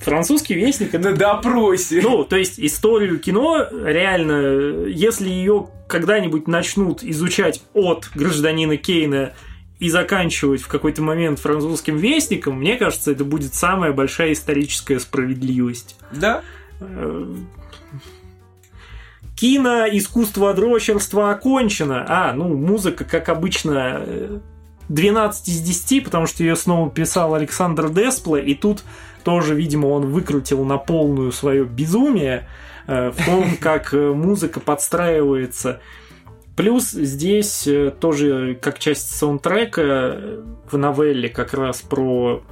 Французский 0.00 0.54
вестник 0.54 0.92
На 0.94 1.12
допросе. 1.12 2.00
ну, 2.02 2.24
то 2.24 2.36
есть 2.36 2.58
историю 2.58 3.20
кино, 3.20 3.64
реально, 3.70 4.86
если 4.86 5.28
ее 5.28 5.68
когда-нибудь 5.86 6.48
начнут 6.48 7.04
изучать 7.04 7.62
от 7.72 8.10
гражданина 8.14 8.76
Кейна 8.76 9.34
и 9.82 9.90
заканчивать 9.90 10.62
в 10.62 10.68
какой-то 10.68 11.02
момент 11.02 11.40
французским 11.40 11.96
вестником, 11.96 12.60
мне 12.60 12.76
кажется, 12.76 13.10
это 13.10 13.24
будет 13.24 13.52
самая 13.52 13.92
большая 13.92 14.32
историческая 14.32 15.00
справедливость. 15.00 15.96
Да. 16.12 16.42
Э, 16.78 17.34
Кино, 19.34 19.88
искусство 19.90 20.54
дрочерства 20.54 21.32
окончено. 21.32 22.06
А, 22.08 22.32
ну, 22.32 22.56
музыка, 22.56 23.04
как 23.04 23.28
обычно, 23.28 24.40
12 24.88 25.48
из 25.48 25.60
10, 25.60 26.04
потому 26.04 26.28
что 26.28 26.44
ее 26.44 26.54
снова 26.54 26.88
писал 26.88 27.34
Александр 27.34 27.88
Деспле, 27.88 28.40
и 28.40 28.54
тут 28.54 28.84
тоже, 29.24 29.56
видимо, 29.56 29.88
он 29.88 30.06
выкрутил 30.06 30.64
на 30.64 30.78
полную 30.78 31.32
свое 31.32 31.64
безумие 31.64 32.48
э, 32.86 33.10
в 33.10 33.24
том, 33.26 33.56
как 33.60 33.92
э, 33.92 34.12
музыка 34.12 34.60
подстраивается. 34.60 35.80
Плюс 36.56 36.90
здесь 36.90 37.66
э, 37.66 37.90
тоже 37.90 38.58
как 38.60 38.78
часть 38.78 39.14
саундтрека 39.16 40.42
в 40.70 40.76
новелле 40.76 41.28
как 41.28 41.54
раз 41.54 41.82
про 41.82 42.42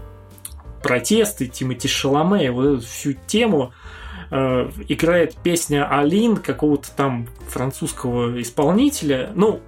протесты 0.82 1.46
Тимати 1.46 1.88
Шаломе, 1.88 2.50
вот 2.50 2.78
эту 2.78 2.86
всю 2.86 3.12
тему 3.26 3.72
играет 4.88 5.34
песня 5.42 5.88
Алин 5.90 6.36
какого-то 6.36 6.92
там 6.92 7.26
французского 7.48 8.40
исполнителя. 8.40 9.32
Ну, 9.34 9.60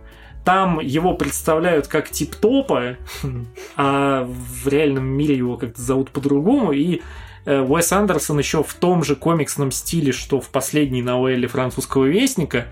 там 0.45 0.81
его 0.81 1.15
представляют 1.15 1.87
как 1.87 2.11
тип-топа, 2.11 2.97
а 3.77 4.25
в 4.25 4.69
реальном 4.69 5.05
мире 5.05 5.37
его 5.37 5.57
как-то 5.57 5.81
зовут 5.81 6.11
по-другому, 6.11 6.73
и 6.73 7.01
э, 7.45 7.61
Уэс 7.61 7.93
Андерсон 7.93 8.39
еще 8.39 8.65
в 8.65 8.75
том 8.75 9.05
же 9.05 9.15
комиксном 9.15 9.71
стиле, 9.71 10.13
что 10.13 10.41
в 10.41 10.49
последней 10.49 11.03
новелле 11.03 11.47
французского 11.47 12.07
вестника, 12.07 12.59
э, 12.59 12.67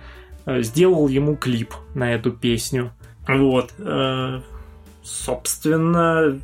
сделал 0.46 1.08
ему 1.08 1.36
клип 1.36 1.74
на 1.94 2.12
эту 2.12 2.32
песню. 2.32 2.92
Вот. 3.26 3.72
Э, 3.78 4.40
собственно, 5.02 6.40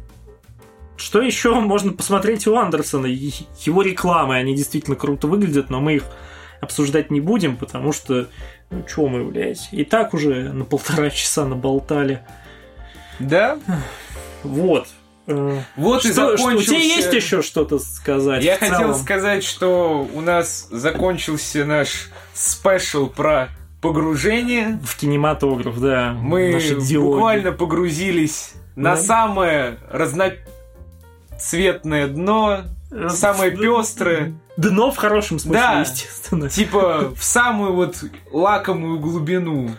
что 0.96 1.20
еще 1.20 1.54
можно 1.60 1.92
посмотреть 1.92 2.46
у 2.46 2.56
Андерсона? 2.56 3.06
Его 3.06 3.82
рекламы, 3.82 4.36
они 4.36 4.54
действительно 4.54 4.96
круто 4.96 5.26
выглядят, 5.26 5.70
но 5.70 5.80
мы 5.80 5.96
их 5.96 6.04
обсуждать 6.60 7.10
не 7.10 7.20
будем, 7.20 7.56
потому 7.56 7.92
что 7.92 8.28
ну, 8.70 8.82
чё 8.82 9.06
мы, 9.06 9.24
блядь, 9.24 9.68
и 9.72 9.84
так 9.84 10.14
уже 10.14 10.52
на 10.52 10.64
полтора 10.64 11.10
часа 11.10 11.44
наболтали. 11.44 12.22
Да? 13.18 13.58
Вот. 14.42 14.88
Э, 15.26 15.60
вот 15.76 16.00
что, 16.00 16.08
и 16.08 16.12
закончился... 16.12 16.62
Что, 16.62 16.74
у 16.74 16.78
тебя 16.78 16.78
есть 16.78 17.12
еще 17.12 17.42
что-то 17.42 17.78
сказать? 17.78 18.44
Я 18.44 18.58
хотел 18.58 18.94
сказать, 18.94 19.44
что 19.44 20.08
у 20.12 20.20
нас 20.20 20.68
закончился 20.70 21.64
наш 21.64 22.10
спешл 22.34 23.08
про 23.08 23.48
погружение. 23.86 24.78
В 24.82 24.96
кинематограф, 24.96 25.78
да. 25.80 26.14
Мы 26.18 26.58
буквально 26.94 27.52
погрузились 27.52 28.52
да. 28.74 28.82
на 28.82 28.96
самое 28.96 29.78
разноцветное 29.90 32.08
дно, 32.08 32.62
самое 33.08 33.50
пестрое. 33.50 34.34
Дно 34.56 34.90
в 34.90 34.96
хорошем 34.96 35.38
смысле, 35.38 35.60
да, 35.60 35.80
естественно. 35.80 36.48
Типа 36.48 37.12
в 37.14 37.22
самую 37.22 37.74
вот 37.74 38.02
лакомую 38.32 38.98
глубину. 38.98 39.70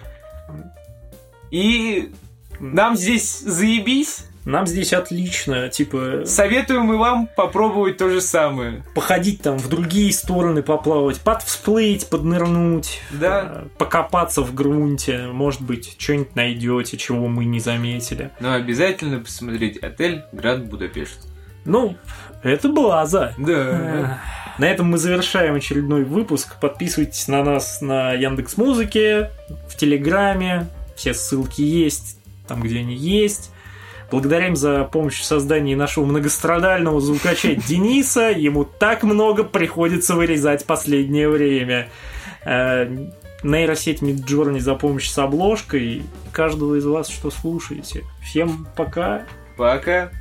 И 1.49 2.13
нам 2.59 2.95
здесь 2.95 3.39
заебись. 3.39 4.26
Нам 4.47 4.65
здесь 4.65 4.93
отлично, 4.93 5.67
типа... 5.67 6.21
Советуем 6.23 6.93
и 6.93 6.95
вам 6.95 7.27
попробовать 7.35 7.97
то 7.97 8.09
же 8.09 8.21
самое. 8.21 8.81
Походить 8.95 9.41
там 9.41 9.57
в 9.57 9.67
другие 9.67 10.13
стороны, 10.13 10.63
поплавать, 10.63 11.19
подвсплыть, 11.19 12.09
поднырнуть, 12.09 13.01
да. 13.11 13.41
Э, 13.43 13.67
покопаться 13.77 14.41
в 14.43 14.53
грунте, 14.53 15.27
может 15.33 15.61
быть, 15.61 15.97
что-нибудь 15.99 16.33
найдете, 16.37 16.95
чего 16.95 17.27
мы 17.27 17.43
не 17.43 17.59
заметили. 17.59 18.31
Но 18.39 18.53
обязательно 18.53 19.19
посмотреть 19.19 19.79
отель 19.79 20.23
Гранд 20.31 20.67
Будапешт. 20.67 21.27
Ну, 21.65 21.97
это 22.41 22.69
база. 22.69 23.33
Да. 23.37 24.21
На 24.59 24.65
этом 24.65 24.89
мы 24.89 24.97
завершаем 24.97 25.55
очередной 25.55 26.05
выпуск. 26.05 26.57
Подписывайтесь 26.61 27.27
на 27.27 27.43
нас 27.43 27.81
на 27.81 28.13
Яндекс 28.13 28.55
Музыке, 28.55 29.29
в 29.67 29.75
Телеграме. 29.75 30.69
Все 30.95 31.13
ссылки 31.13 31.63
есть 31.63 32.17
там, 32.47 32.61
где 32.61 32.79
они 32.79 32.95
есть. 32.95 33.51
Благодарим 34.09 34.55
за 34.55 34.85
помощь 34.85 35.19
в 35.19 35.25
создании 35.25 35.75
нашего 35.75 36.05
многострадального 36.05 37.01
звукача 37.01 37.55
Дениса. 37.55 38.29
Ему 38.29 38.63
так 38.63 39.03
много 39.03 39.43
приходится 39.43 40.15
вырезать 40.15 40.65
последнее 40.65 41.29
время. 41.29 41.89
Э, 42.45 42.87
нейросеть 43.43 44.01
Midjourney 44.01 44.59
за 44.59 44.75
помощь 44.75 45.09
с 45.09 45.17
обложкой. 45.17 46.03
Каждого 46.31 46.75
из 46.75 46.85
вас, 46.85 47.09
что 47.09 47.29
слушаете. 47.31 48.03
Всем 48.23 48.67
пока. 48.75 49.23
Пока. 49.57 50.11